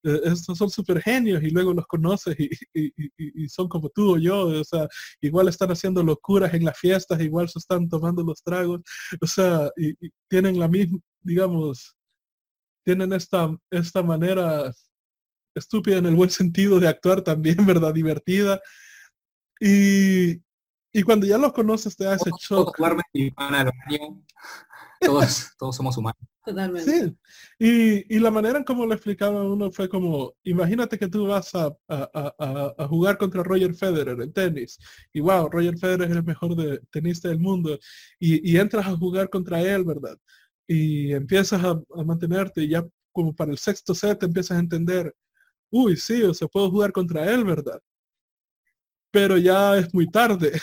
eh, 0.03 0.19
estos 0.25 0.57
son 0.57 0.69
súper 0.69 1.01
genios 1.01 1.41
y 1.43 1.51
luego 1.51 1.73
los 1.73 1.87
conoces 1.87 2.35
y, 2.73 2.91
y, 3.17 3.49
son 3.49 3.69
como 3.69 3.89
tú 3.89 4.15
o 4.15 4.17
yo, 4.17 4.47
o 4.47 4.63
sea, 4.63 4.87
igual 5.21 5.47
están 5.47 5.71
haciendo 5.71 6.03
locuras 6.03 6.53
en 6.53 6.65
las 6.65 6.77
fiestas, 6.77 7.21
igual 7.21 7.47
se 7.49 7.59
están 7.59 7.87
tomando 7.87 8.23
los 8.23 8.43
tragos, 8.43 8.81
o 9.21 9.27
sea, 9.27 9.69
y, 9.77 9.93
tienen 10.29 10.59
la 10.59 10.67
misma, 10.67 10.99
digamos, 11.21 11.95
tienen 12.83 13.13
esta, 13.13 13.55
esta 13.71 14.03
manera 14.03 14.71
estúpida 15.55 15.97
en 15.97 16.07
el 16.07 16.15
buen 16.15 16.29
sentido 16.29 16.79
de 16.79 16.87
actuar 16.87 17.21
también, 17.21 17.57
¿verdad? 17.65 17.93
Divertida. 17.93 18.61
Y, 19.59 20.41
y 20.93 21.03
cuando 21.03 21.25
ya 21.25 21.37
los 21.37 21.53
conoces 21.53 21.95
te 21.95 22.07
hace 22.07 22.29
shock. 22.39 22.75
Todos, 24.99 25.51
todos 25.57 25.75
somos 25.75 25.97
humanos. 25.97 26.21
Totalmente. 26.43 26.91
Sí. 26.91 27.17
Y, 27.59 28.15
y, 28.15 28.19
la 28.19 28.31
manera 28.31 28.57
en 28.57 28.63
cómo 28.63 28.85
lo 28.85 28.93
explicaba 28.93 29.43
uno 29.43 29.71
fue 29.71 29.87
como, 29.87 30.33
imagínate 30.43 30.97
que 30.97 31.07
tú 31.07 31.27
vas 31.27 31.53
a, 31.53 31.75
a, 31.87 32.73
a, 32.77 32.87
jugar 32.87 33.17
contra 33.17 33.43
Roger 33.43 33.75
Federer 33.75 34.19
en 34.21 34.33
tenis. 34.33 34.79
Y 35.13 35.19
wow, 35.19 35.49
Roger 35.49 35.77
Federer 35.77 36.09
es 36.09 36.17
el 36.17 36.23
mejor 36.23 36.55
de, 36.55 36.79
tenista 36.91 37.29
del 37.29 37.39
mundo. 37.39 37.77
Y, 38.19 38.51
y 38.51 38.57
entras 38.57 38.87
a 38.87 38.97
jugar 38.97 39.29
contra 39.29 39.61
él, 39.61 39.83
¿verdad? 39.83 40.17
Y 40.67 41.13
empiezas 41.13 41.63
a, 41.63 41.79
mantenerte 42.03 42.63
y 42.63 42.69
ya 42.69 42.85
como 43.11 43.35
para 43.35 43.51
el 43.51 43.57
sexto 43.57 43.93
set 43.93 44.23
empiezas 44.23 44.57
a 44.57 44.61
entender, 44.61 45.13
uy, 45.69 45.95
sí, 45.97 46.23
o 46.23 46.33
sea, 46.33 46.47
puedo 46.47 46.71
jugar 46.71 46.91
contra 46.91 47.31
él, 47.31 47.43
¿verdad? 47.43 47.79
Pero 49.11 49.37
ya 49.37 49.77
es 49.77 49.93
muy 49.93 50.09
tarde 50.09 50.53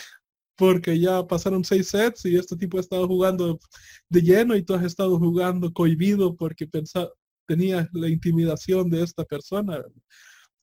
porque 0.59 0.99
ya 0.99 1.25
pasaron 1.25 1.65
seis 1.65 1.89
sets 1.89 2.25
y 2.27 2.37
este 2.37 2.57
tipo 2.57 2.79
ha 2.79 2.81
estado 2.81 3.07
jugando 3.07 3.61
de 4.09 4.21
lleno 4.23 4.57
y 4.57 4.63
tú 4.65 4.75
has 4.75 4.85
estado 4.85 5.17
jugando 5.17 5.73
cohibido 5.73 6.35
porque 6.35 6.67
pensaba, 6.67 7.11
tenías 7.47 7.89
la 7.93 8.09
intimidación 8.09 8.91
de 8.91 9.05
esta 9.05 9.25
persona. 9.25 9.81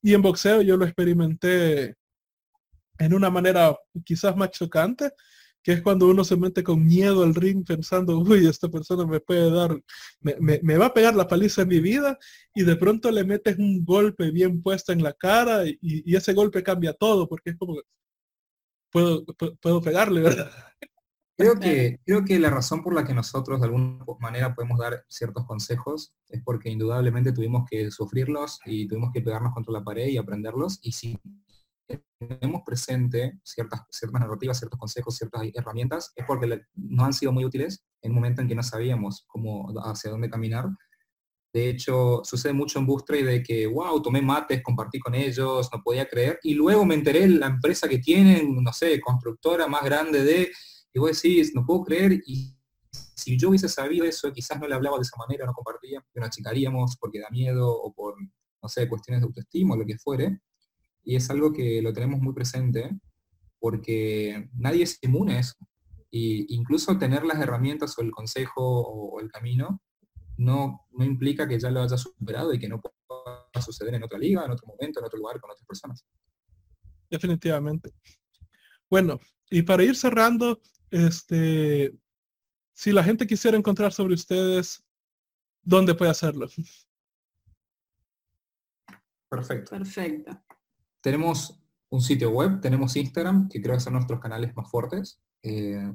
Y 0.01 0.13
en 0.13 0.21
boxeo 0.21 0.61
yo 0.61 0.75
lo 0.75 0.85
experimenté 0.85 1.95
en 2.99 3.13
una 3.13 3.29
manera 3.29 3.73
quizás 4.03 4.35
más 4.35 4.51
chocante, 4.51 5.11
que 5.63 5.71
es 5.73 5.81
cuando 5.81 6.07
uno 6.07 6.25
se 6.25 6.35
mete 6.35 6.61
con 6.61 6.85
miedo 6.85 7.23
al 7.23 7.33
ring 7.33 7.65
pensando, 7.65 8.19
uy, 8.19 8.47
esta 8.47 8.69
persona 8.69 9.05
me 9.05 9.21
puede 9.21 9.49
dar, 9.49 9.81
me, 10.19 10.77
va 10.77 10.87
a 10.87 10.93
pegar 10.93 11.15
la 11.15 11.27
paliza 11.27 11.61
en 11.61 11.69
mi 11.69 11.79
vida, 11.79 12.17
y 12.53 12.63
de 12.63 12.75
pronto 12.75 13.09
le 13.11 13.23
metes 13.23 13.57
un 13.57 13.83
golpe 13.85 14.29
bien 14.31 14.61
puesto 14.61 14.91
en 14.91 15.01
la 15.03 15.13
cara 15.13 15.65
y, 15.65 15.77
y 15.81 16.15
ese 16.15 16.33
golpe 16.33 16.63
cambia 16.63 16.93
todo, 16.93 17.27
porque 17.27 17.51
es 17.51 17.57
como, 17.57 17.77
puedo, 18.95 19.25
puedo 19.61 19.81
pegarle, 19.81 20.21
¿verdad? 20.21 20.49
Creo 21.37 21.59
que, 21.59 21.99
creo 22.05 22.23
que 22.23 22.39
la 22.39 22.49
razón 22.49 22.81
por 22.81 22.95
la 22.95 23.03
que 23.03 23.13
nosotros 23.13 23.59
de 23.59 23.65
alguna 23.65 24.05
manera 24.21 24.55
podemos 24.55 24.79
dar 24.79 25.03
ciertos 25.09 25.45
consejos 25.45 26.13
es 26.29 26.41
porque 26.45 26.69
indudablemente 26.69 27.33
tuvimos 27.33 27.65
que 27.69 27.91
sufrirlos 27.91 28.61
y 28.65 28.87
tuvimos 28.87 29.11
que 29.11 29.21
pegarnos 29.21 29.53
contra 29.53 29.73
la 29.73 29.83
pared 29.83 30.07
y 30.07 30.15
aprenderlos. 30.15 30.79
Y 30.81 30.93
si 30.93 31.19
tenemos 32.17 32.61
presente 32.65 33.37
ciertas, 33.43 33.81
ciertas 33.91 34.21
narrativas, 34.21 34.59
ciertos 34.59 34.79
consejos, 34.79 35.17
ciertas 35.17 35.41
herramientas, 35.53 36.13
es 36.15 36.25
porque 36.25 36.61
nos 36.73 37.05
han 37.05 37.11
sido 37.11 37.33
muy 37.33 37.43
útiles 37.43 37.83
en 38.01 38.11
un 38.11 38.15
momento 38.15 38.41
en 38.41 38.47
que 38.47 38.55
no 38.55 38.63
sabíamos 38.63 39.25
cómo, 39.27 39.73
hacia 39.83 40.11
dónde 40.11 40.29
caminar 40.29 40.69
de 41.55 41.69
hecho, 41.69 42.19
sucede 42.25 42.51
mucho 42.51 42.79
en 42.79 42.87
y 43.17 43.23
de 43.23 43.41
que, 43.41 43.65
wow, 43.65 44.01
tomé 44.01 44.21
mates, 44.21 44.61
compartí 44.61 44.99
con 44.99 45.15
ellos, 45.15 45.69
no 45.71 45.81
podía 45.81 46.05
creer. 46.05 46.37
Y 46.43 46.53
luego 46.53 46.83
me 46.83 46.95
enteré 46.95 47.23
en 47.23 47.39
la 47.39 47.47
empresa 47.47 47.87
que 47.87 47.99
tienen, 47.99 48.61
no 48.61 48.73
sé, 48.73 48.99
constructora 48.99 49.65
más 49.65 49.85
grande 49.85 50.21
de, 50.25 50.51
y 50.93 50.99
vos 50.99 51.21
decís, 51.21 51.55
no 51.55 51.65
puedo 51.65 51.85
creer. 51.85 52.21
Y 52.25 52.57
si 52.91 53.37
yo 53.37 53.47
hubiese 53.47 53.69
sabido 53.69 54.03
eso, 54.03 54.33
quizás 54.33 54.59
no 54.59 54.67
le 54.67 54.75
hablaba 54.75 54.97
de 54.97 55.03
esa 55.03 55.15
manera, 55.15 55.45
no 55.45 55.53
compartía, 55.53 56.03
nos 56.13 56.27
achicaríamos 56.27 56.97
porque 56.99 57.21
da 57.21 57.29
miedo 57.29 57.71
o 57.71 57.93
por, 57.93 58.15
no 58.61 58.67
sé, 58.67 58.89
cuestiones 58.89 59.21
de 59.21 59.27
autoestima 59.27 59.75
o 59.75 59.77
lo 59.77 59.85
que 59.85 59.97
fuere. 59.97 60.41
Y 61.05 61.15
es 61.15 61.29
algo 61.29 61.53
que 61.53 61.81
lo 61.81 61.93
tenemos 61.93 62.19
muy 62.19 62.33
presente 62.33 62.99
porque 63.59 64.49
nadie 64.57 64.83
es 64.83 64.99
inmune 65.01 65.37
a 65.37 65.39
eso. 65.39 65.55
Y 66.11 66.53
incluso 66.53 66.97
tener 66.97 67.23
las 67.23 67.39
herramientas 67.39 67.97
o 67.97 68.01
el 68.01 68.11
consejo 68.11 68.61
o 68.61 69.21
el 69.21 69.31
camino 69.31 69.79
no, 70.37 70.87
no 70.91 71.05
implica 71.05 71.47
que 71.47 71.59
ya 71.59 71.69
lo 71.71 71.81
haya 71.81 71.97
superado 71.97 72.53
y 72.53 72.59
que 72.59 72.67
no 72.67 72.81
pueda 72.81 73.63
suceder 73.63 73.95
en 73.95 74.03
otra 74.03 74.19
liga, 74.19 74.45
en 74.45 74.51
otro 74.51 74.67
momento, 74.67 74.99
en 74.99 75.05
otro 75.05 75.19
lugar, 75.19 75.39
con 75.39 75.51
otras 75.51 75.65
personas. 75.65 76.05
Definitivamente. 77.09 77.93
Bueno, 78.89 79.19
y 79.49 79.61
para 79.61 79.83
ir 79.83 79.95
cerrando, 79.95 80.61
este, 80.89 81.97
si 82.73 82.91
la 82.91 83.03
gente 83.03 83.27
quisiera 83.27 83.57
encontrar 83.57 83.93
sobre 83.93 84.13
ustedes, 84.13 84.83
¿dónde 85.61 85.95
puede 85.95 86.11
hacerlo? 86.11 86.47
Perfecto. 89.29 89.71
Perfecto. 89.71 90.43
Tenemos 91.01 91.61
un 91.89 92.01
sitio 92.01 92.31
web, 92.31 92.59
tenemos 92.61 92.95
Instagram, 92.95 93.49
que 93.49 93.61
creo 93.61 93.75
que 93.75 93.81
son 93.81 93.93
nuestros 93.93 94.19
canales 94.19 94.55
más 94.55 94.69
fuertes 94.69 95.21
eh, 95.45 95.91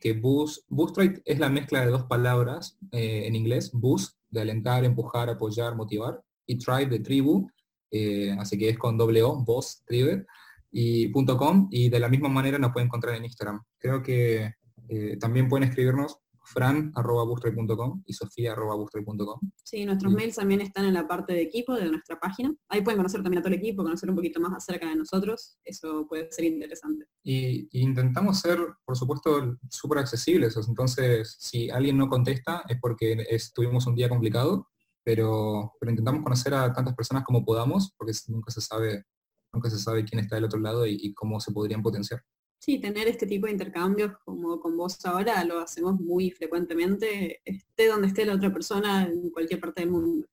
que 0.00 0.12
boost, 0.14 0.64
bootstride 0.68 1.22
es 1.24 1.38
la 1.38 1.48
mezcla 1.48 1.80
de 1.82 1.92
dos 1.92 2.04
palabras 2.04 2.76
eh, 2.90 3.22
en 3.26 3.36
inglés, 3.36 3.70
boost, 3.72 4.18
de 4.30 4.40
alentar, 4.40 4.84
empujar, 4.84 5.30
apoyar, 5.30 5.76
motivar, 5.76 6.20
y 6.44 6.58
tribe 6.58 6.86
de 6.86 7.00
tribu, 7.00 7.48
eh, 7.90 8.34
así 8.38 8.58
que 8.58 8.70
es 8.70 8.78
con 8.78 8.98
doble 8.98 9.22
O, 9.22 9.44
boss, 9.44 9.84
tribe, 9.86 10.26
y 10.72 11.10
.com, 11.12 11.68
y 11.70 11.88
de 11.88 12.00
la 12.00 12.08
misma 12.08 12.28
manera 12.28 12.58
nos 12.58 12.72
pueden 12.72 12.88
encontrar 12.88 13.14
en 13.14 13.24
Instagram. 13.24 13.62
Creo 13.78 14.02
que 14.02 14.54
eh, 14.88 15.16
también 15.18 15.48
pueden 15.48 15.68
escribirnos 15.68 16.18
fran.boostrade.com 16.46 18.02
y 18.06 18.12
sofía.boostrade.com. 18.12 19.40
Sí, 19.64 19.84
nuestros 19.84 20.12
mails 20.12 20.36
también 20.36 20.60
están 20.60 20.84
en 20.84 20.94
la 20.94 21.06
parte 21.06 21.32
de 21.32 21.42
equipo 21.42 21.74
de 21.74 21.90
nuestra 21.90 22.18
página. 22.18 22.54
Ahí 22.68 22.82
pueden 22.82 22.98
conocer 22.98 23.22
también 23.22 23.40
a 23.40 23.42
todo 23.42 23.52
el 23.52 23.58
equipo, 23.58 23.82
conocer 23.82 24.08
un 24.08 24.16
poquito 24.16 24.40
más 24.40 24.54
acerca 24.54 24.88
de 24.88 24.96
nosotros. 24.96 25.58
Eso 25.64 26.06
puede 26.08 26.30
ser 26.30 26.44
interesante. 26.44 27.06
Y, 27.24 27.68
intentamos 27.80 28.40
ser, 28.40 28.58
por 28.84 28.96
supuesto, 28.96 29.58
súper 29.68 29.98
accesibles. 29.98 30.56
Entonces, 30.56 31.36
si 31.38 31.68
alguien 31.68 31.96
no 31.96 32.08
contesta 32.08 32.62
es 32.68 32.78
porque 32.80 33.26
estuvimos 33.28 33.86
un 33.86 33.96
día 33.96 34.08
complicado, 34.08 34.68
pero, 35.04 35.74
pero 35.80 35.90
intentamos 35.90 36.22
conocer 36.22 36.54
a 36.54 36.72
tantas 36.72 36.94
personas 36.94 37.24
como 37.24 37.44
podamos, 37.44 37.92
porque 37.96 38.12
nunca 38.28 38.50
se 38.50 38.60
sabe, 38.60 39.04
nunca 39.52 39.68
se 39.70 39.78
sabe 39.78 40.04
quién 40.04 40.20
está 40.20 40.36
del 40.36 40.44
otro 40.44 40.60
lado 40.60 40.86
y 40.86 41.12
cómo 41.14 41.40
se 41.40 41.52
podrían 41.52 41.82
potenciar. 41.82 42.22
Sí, 42.58 42.78
tener 42.80 43.06
este 43.06 43.26
tipo 43.26 43.46
de 43.46 43.52
intercambios 43.52 44.12
como 44.24 44.58
con 44.60 44.76
vos 44.76 45.04
ahora 45.04 45.44
lo 45.44 45.60
hacemos 45.60 46.00
muy 46.00 46.30
frecuentemente, 46.30 47.40
esté 47.44 47.86
donde 47.86 48.08
esté 48.08 48.24
la 48.24 48.34
otra 48.34 48.52
persona 48.52 49.04
en 49.04 49.30
cualquier 49.30 49.60
parte 49.60 49.82
del 49.82 49.90
mundo. 49.90 50.26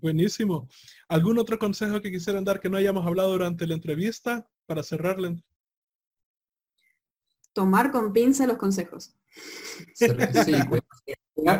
Buenísimo. 0.00 0.68
¿Algún 1.08 1.38
otro 1.38 1.58
consejo 1.58 2.00
que 2.00 2.10
quisieran 2.10 2.44
dar 2.44 2.58
que 2.58 2.70
no 2.70 2.78
hayamos 2.78 3.06
hablado 3.06 3.32
durante 3.32 3.66
la 3.66 3.74
entrevista 3.74 4.48
para 4.66 4.82
cerrarla? 4.82 5.36
Tomar 7.52 7.90
con 7.90 8.12
pinza 8.12 8.46
los 8.46 8.56
consejos. 8.56 9.14
Sí, 9.94 10.06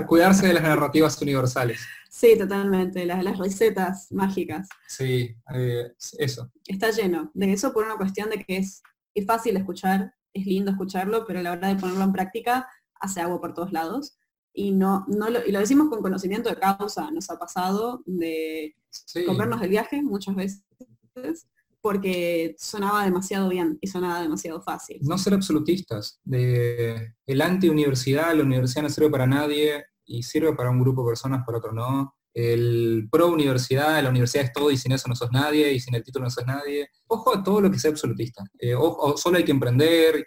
cuidarse 0.07 0.47
de 0.47 0.55
las 0.55 0.63
narrativas 0.63 1.21
universales. 1.21 1.81
Sí, 2.09 2.37
totalmente, 2.39 3.05
las, 3.05 3.23
las 3.23 3.39
recetas 3.39 4.11
mágicas. 4.11 4.69
Sí, 4.89 5.35
eh, 5.55 5.93
eso. 6.19 6.51
Está 6.67 6.91
lleno 6.91 7.31
de 7.35 7.53
eso 7.53 7.73
por 7.73 7.85
una 7.85 7.97
cuestión 7.97 8.31
de 8.31 8.43
que 8.45 8.59
es 8.59 8.83
es 9.15 9.27
fácil 9.27 9.57
escuchar, 9.57 10.15
es 10.33 10.47
lindo 10.47 10.71
escucharlo, 10.71 11.25
pero 11.27 11.41
a 11.41 11.43
la 11.43 11.53
hora 11.53 11.69
de 11.69 11.77
ponerlo 11.77 12.05
en 12.05 12.13
práctica 12.13 12.69
hace 13.01 13.21
agua 13.21 13.41
por 13.41 13.55
todos 13.55 13.73
lados. 13.73 14.17
Y, 14.53 14.73
no, 14.73 15.05
no 15.09 15.31
lo, 15.31 15.47
y 15.47 15.53
lo 15.53 15.61
decimos 15.61 15.89
con 15.89 16.03
conocimiento 16.03 16.51
de 16.51 16.57
causa, 16.57 17.11
nos 17.11 17.31
ha 17.31 17.39
pasado 17.39 18.03
de 18.05 18.75
sí. 18.91 19.25
comernos 19.25 19.63
el 19.63 19.71
viaje 19.71 20.03
muchas 20.03 20.35
veces 20.35 20.65
porque 21.81 22.57
sonaba 22.59 23.05
demasiado 23.05 23.49
bien 23.49 23.79
y 23.81 23.87
sonaba 23.87 24.21
demasiado 24.21 24.61
fácil. 24.61 24.99
No 25.03 25.17
ser 25.17 25.35
absolutistas. 25.35 26.21
De, 26.25 27.15
el 27.27 27.41
anti-universidad, 27.41 28.35
la 28.35 28.43
universidad 28.43 28.83
no 28.83 28.91
sirve 28.91 29.11
para 29.11 29.27
nadie 29.27 29.85
y 30.05 30.23
sirve 30.23 30.55
para 30.55 30.71
un 30.71 30.81
grupo 30.81 31.03
de 31.03 31.13
personas, 31.13 31.45
para 31.47 31.59
otro 31.59 31.73
no 31.73 32.15
el 32.35 33.09
pro 33.11 33.29
universidad, 33.29 34.03
la 34.03 34.11
universidad 34.11 34.45
es 34.45 34.53
todo 34.53 34.71
y 34.71 34.77
sin 34.77 34.93
eso 34.93 35.09
no 35.09 35.17
sos 35.17 35.31
nadie 35.33 35.73
y 35.73 35.81
sin 35.81 35.95
el 35.95 36.05
título 36.05 36.25
no 36.25 36.31
sos 36.31 36.47
nadie. 36.47 36.89
Ojo 37.09 37.37
a 37.37 37.43
todo 37.43 37.61
lo 37.61 37.71
que 37.71 37.79
sea 37.79 37.91
absolutista. 37.91 38.45
Eh, 38.59 38.75
ojo, 38.75 39.17
solo 39.17 39.39
hay 39.39 39.45
que 39.45 39.51
emprender. 39.51 40.27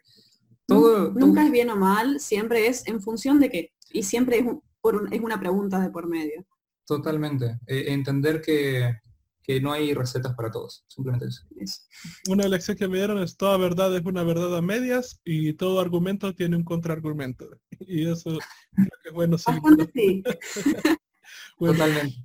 Todo, 0.65 1.11
Nunca 1.11 1.45
es 1.45 1.51
bien 1.51 1.69
o 1.69 1.75
mal, 1.75 2.19
siempre 2.19 2.67
es 2.67 2.88
en 2.88 3.01
función 3.01 3.39
de 3.39 3.49
qué. 3.49 3.73
Y 3.91 4.03
siempre 4.03 4.39
es, 4.39 4.45
por 4.81 5.07
es 5.11 5.21
una 5.21 5.39
pregunta 5.39 5.80
de 5.80 5.89
por 5.89 6.07
medio. 6.07 6.45
Totalmente. 6.85 7.59
Eh, 7.67 7.85
entender 7.88 8.41
que, 8.41 8.93
que 9.41 9.61
no 9.61 9.71
hay 9.71 9.93
recetas 9.93 10.34
para 10.35 10.51
todos, 10.51 10.85
simplemente 10.88 11.27
eso. 11.27 11.43
Una 12.30 12.47
lección 12.47 12.77
que 12.77 12.88
me 12.88 12.97
dieron 12.97 13.21
es 13.21 13.38
toda 13.38 13.57
verdad 13.57 13.95
es 13.95 14.03
una 14.03 14.23
verdad 14.23 14.57
a 14.57 14.61
medias 14.61 15.21
y 15.23 15.53
todo 15.53 15.80
argumento 15.80 16.34
tiene 16.34 16.57
un 16.57 16.63
contraargumento. 16.63 17.47
Y 17.85 18.09
eso 18.09 18.38
es 18.38 19.13
bueno. 19.13 19.38
Sí. 19.38 20.23
Totalmente. 21.57 22.15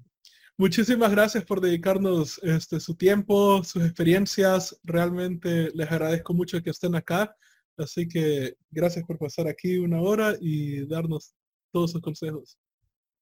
Muchísimas 0.57 1.13
gracias 1.13 1.45
por 1.45 1.61
dedicarnos 1.61 2.41
este, 2.43 2.81
su 2.81 2.97
tiempo, 2.97 3.63
sus 3.63 3.85
experiencias. 3.85 4.77
Realmente 4.83 5.71
les 5.73 5.91
agradezco 5.91 6.35
mucho 6.35 6.61
que 6.63 6.71
estén 6.71 6.97
acá. 6.97 7.37
Así 7.77 8.09
que 8.09 8.57
gracias 8.71 9.05
por 9.05 9.19
pasar 9.19 9.47
aquí 9.47 9.79
una 9.79 10.01
hora 10.01 10.35
y 10.41 10.85
darnos 10.87 11.33
todos 11.71 11.93
sus 11.93 12.01
consejos. 12.01 12.59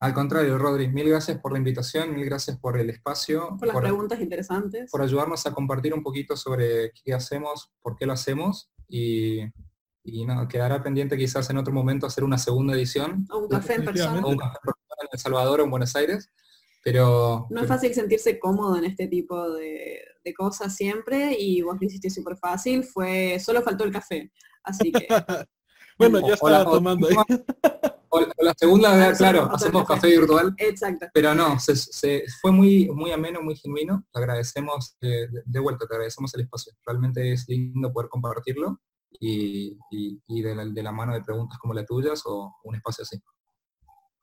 Al 0.01 0.15
contrario, 0.15 0.57
Rodri, 0.57 0.89
mil 0.89 1.09
gracias 1.09 1.39
por 1.39 1.53
la 1.53 1.59
invitación, 1.59 2.15
mil 2.15 2.24
gracias 2.24 2.59
por 2.59 2.78
el 2.78 2.89
espacio. 2.89 3.57
Por 3.59 3.69
las 3.69 3.77
preguntas 3.77 4.20
interesantes. 4.20 4.91
Por 4.91 5.03
ayudarnos 5.03 5.47
a 5.47 5.53
compartir 5.53 5.93
un 5.93 6.03
poquito 6.03 6.37
sobre 6.37 6.93
qué 7.05 7.12
hacemos, 7.12 7.70
por 7.83 7.97
qué 7.97 8.07
lo 8.07 8.12
hacemos 8.12 8.70
y, 8.89 9.41
y 10.07 10.27
quedará 10.49 10.83
pendiente 10.83 11.16
quizás 11.16 11.51
en 11.51 11.59
otro 11.59 11.73
momento 11.73 12.07
hacer 12.07 12.24
una 12.24 12.39
segunda 12.39 12.74
edición. 12.74 13.27
O 13.31 13.39
un 13.39 13.49
café 13.49 13.74
en 13.74 13.85
persona. 13.85 14.20
O 14.24 14.31
un 14.31 14.37
café 14.37 14.59
en 14.65 15.09
El 15.12 15.19
Salvador 15.19 15.61
o 15.61 15.65
en 15.65 15.70
Buenos 15.70 15.95
Aires. 15.97 16.31
Pero, 16.83 17.49
no 17.51 17.62
es 17.62 17.66
fácil 17.66 17.93
sentirse 17.93 18.39
cómodo 18.39 18.77
en 18.77 18.85
este 18.85 19.09
tipo 19.09 19.51
de, 19.55 20.01
de 20.24 20.35
cosas 20.35 20.74
siempre 20.74 21.37
y 21.39 21.62
vos 21.62 21.77
lo 21.81 21.87
hiciste 21.87 22.11
súper 22.11 22.37
fácil, 22.37 22.85
fue, 22.85 23.41
solo 23.41 23.62
faltó 23.62 23.85
el 23.85 23.93
café. 23.93 24.31
Así 24.62 24.93
que 24.93 25.07
bueno, 25.99 26.20
ya 26.20 26.35
estaba 26.35 26.65
tomando 26.65 27.09
ahí. 27.09 27.16
O, 28.09 28.20
la 28.39 28.55
segunda, 28.57 29.12
claro, 29.15 29.51
hacemos 29.53 29.85
café 29.85 30.07
virtual. 30.07 30.55
Exacto. 30.59 31.07
Pero 31.12 31.35
no, 31.35 31.59
se, 31.59 32.24
fue 32.41 32.53
muy, 32.53 32.89
muy 32.89 33.11
ameno, 33.11 33.43
muy 33.43 33.57
genuino. 33.57 34.07
Te 34.12 34.20
agradecemos, 34.20 34.97
de, 35.01 35.61
vuelta, 35.61 35.87
te 35.87 35.95
agradecemos 35.95 36.33
el 36.35 36.43
espacio. 36.43 36.73
Realmente 36.87 37.33
es 37.33 37.47
lindo 37.49 37.93
poder 37.93 38.09
compartirlo 38.09 38.81
y, 39.21 39.77
de, 39.91 40.83
la, 40.83 40.93
mano 40.93 41.15
de 41.15 41.23
preguntas 41.23 41.59
como 41.59 41.75
las 41.75 41.87
tuyas 41.87 42.23
o 42.25 42.55
un 42.65 42.75
espacio 42.75 43.03
así. 43.03 43.19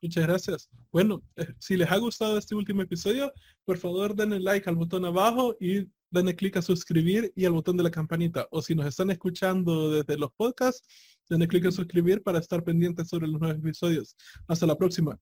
Muchas 0.02 0.28
gracias. 0.28 0.70
Bueno, 0.91 1.24
eh, 1.38 1.48
si 1.60 1.78
les 1.78 1.90
ha 1.90 1.98
gustado 1.98 2.38
este 2.38 2.56
último 2.56 2.82
episodio, 2.82 3.32
por 3.64 3.78
favor 3.78 4.14
denle 4.14 4.40
like 4.40 4.70
al 4.70 4.76
botón 4.76 5.06
abajo 5.06 5.56
y 5.60 5.88
denle 6.10 6.36
clic 6.36 6.57
a 6.57 6.61
suscribir 6.61 7.32
y 7.36 7.45
al 7.45 7.53
botón 7.53 7.78
de 7.78 7.84
la 7.84 7.91
campanita. 7.91 8.48
O 8.52 8.61
si 8.61 8.76
nos 8.76 8.86
están 8.86 9.11
escuchando 9.11 9.91
desde 9.91 10.18
los 10.18 10.32
podcasts, 10.34 10.86
denle 11.30 11.48
clic 11.48 11.65
a 11.68 11.72
suscribir 11.72 12.22
para 12.22 12.40
estar 12.40 12.64
pendientes 12.64 13.07
sobre 13.07 13.28
los 13.28 13.40
nuevos 13.40 13.60
episodios. 13.60 14.15
Hasta 14.48 14.65
la 14.65 14.78
próxima. 14.78 15.18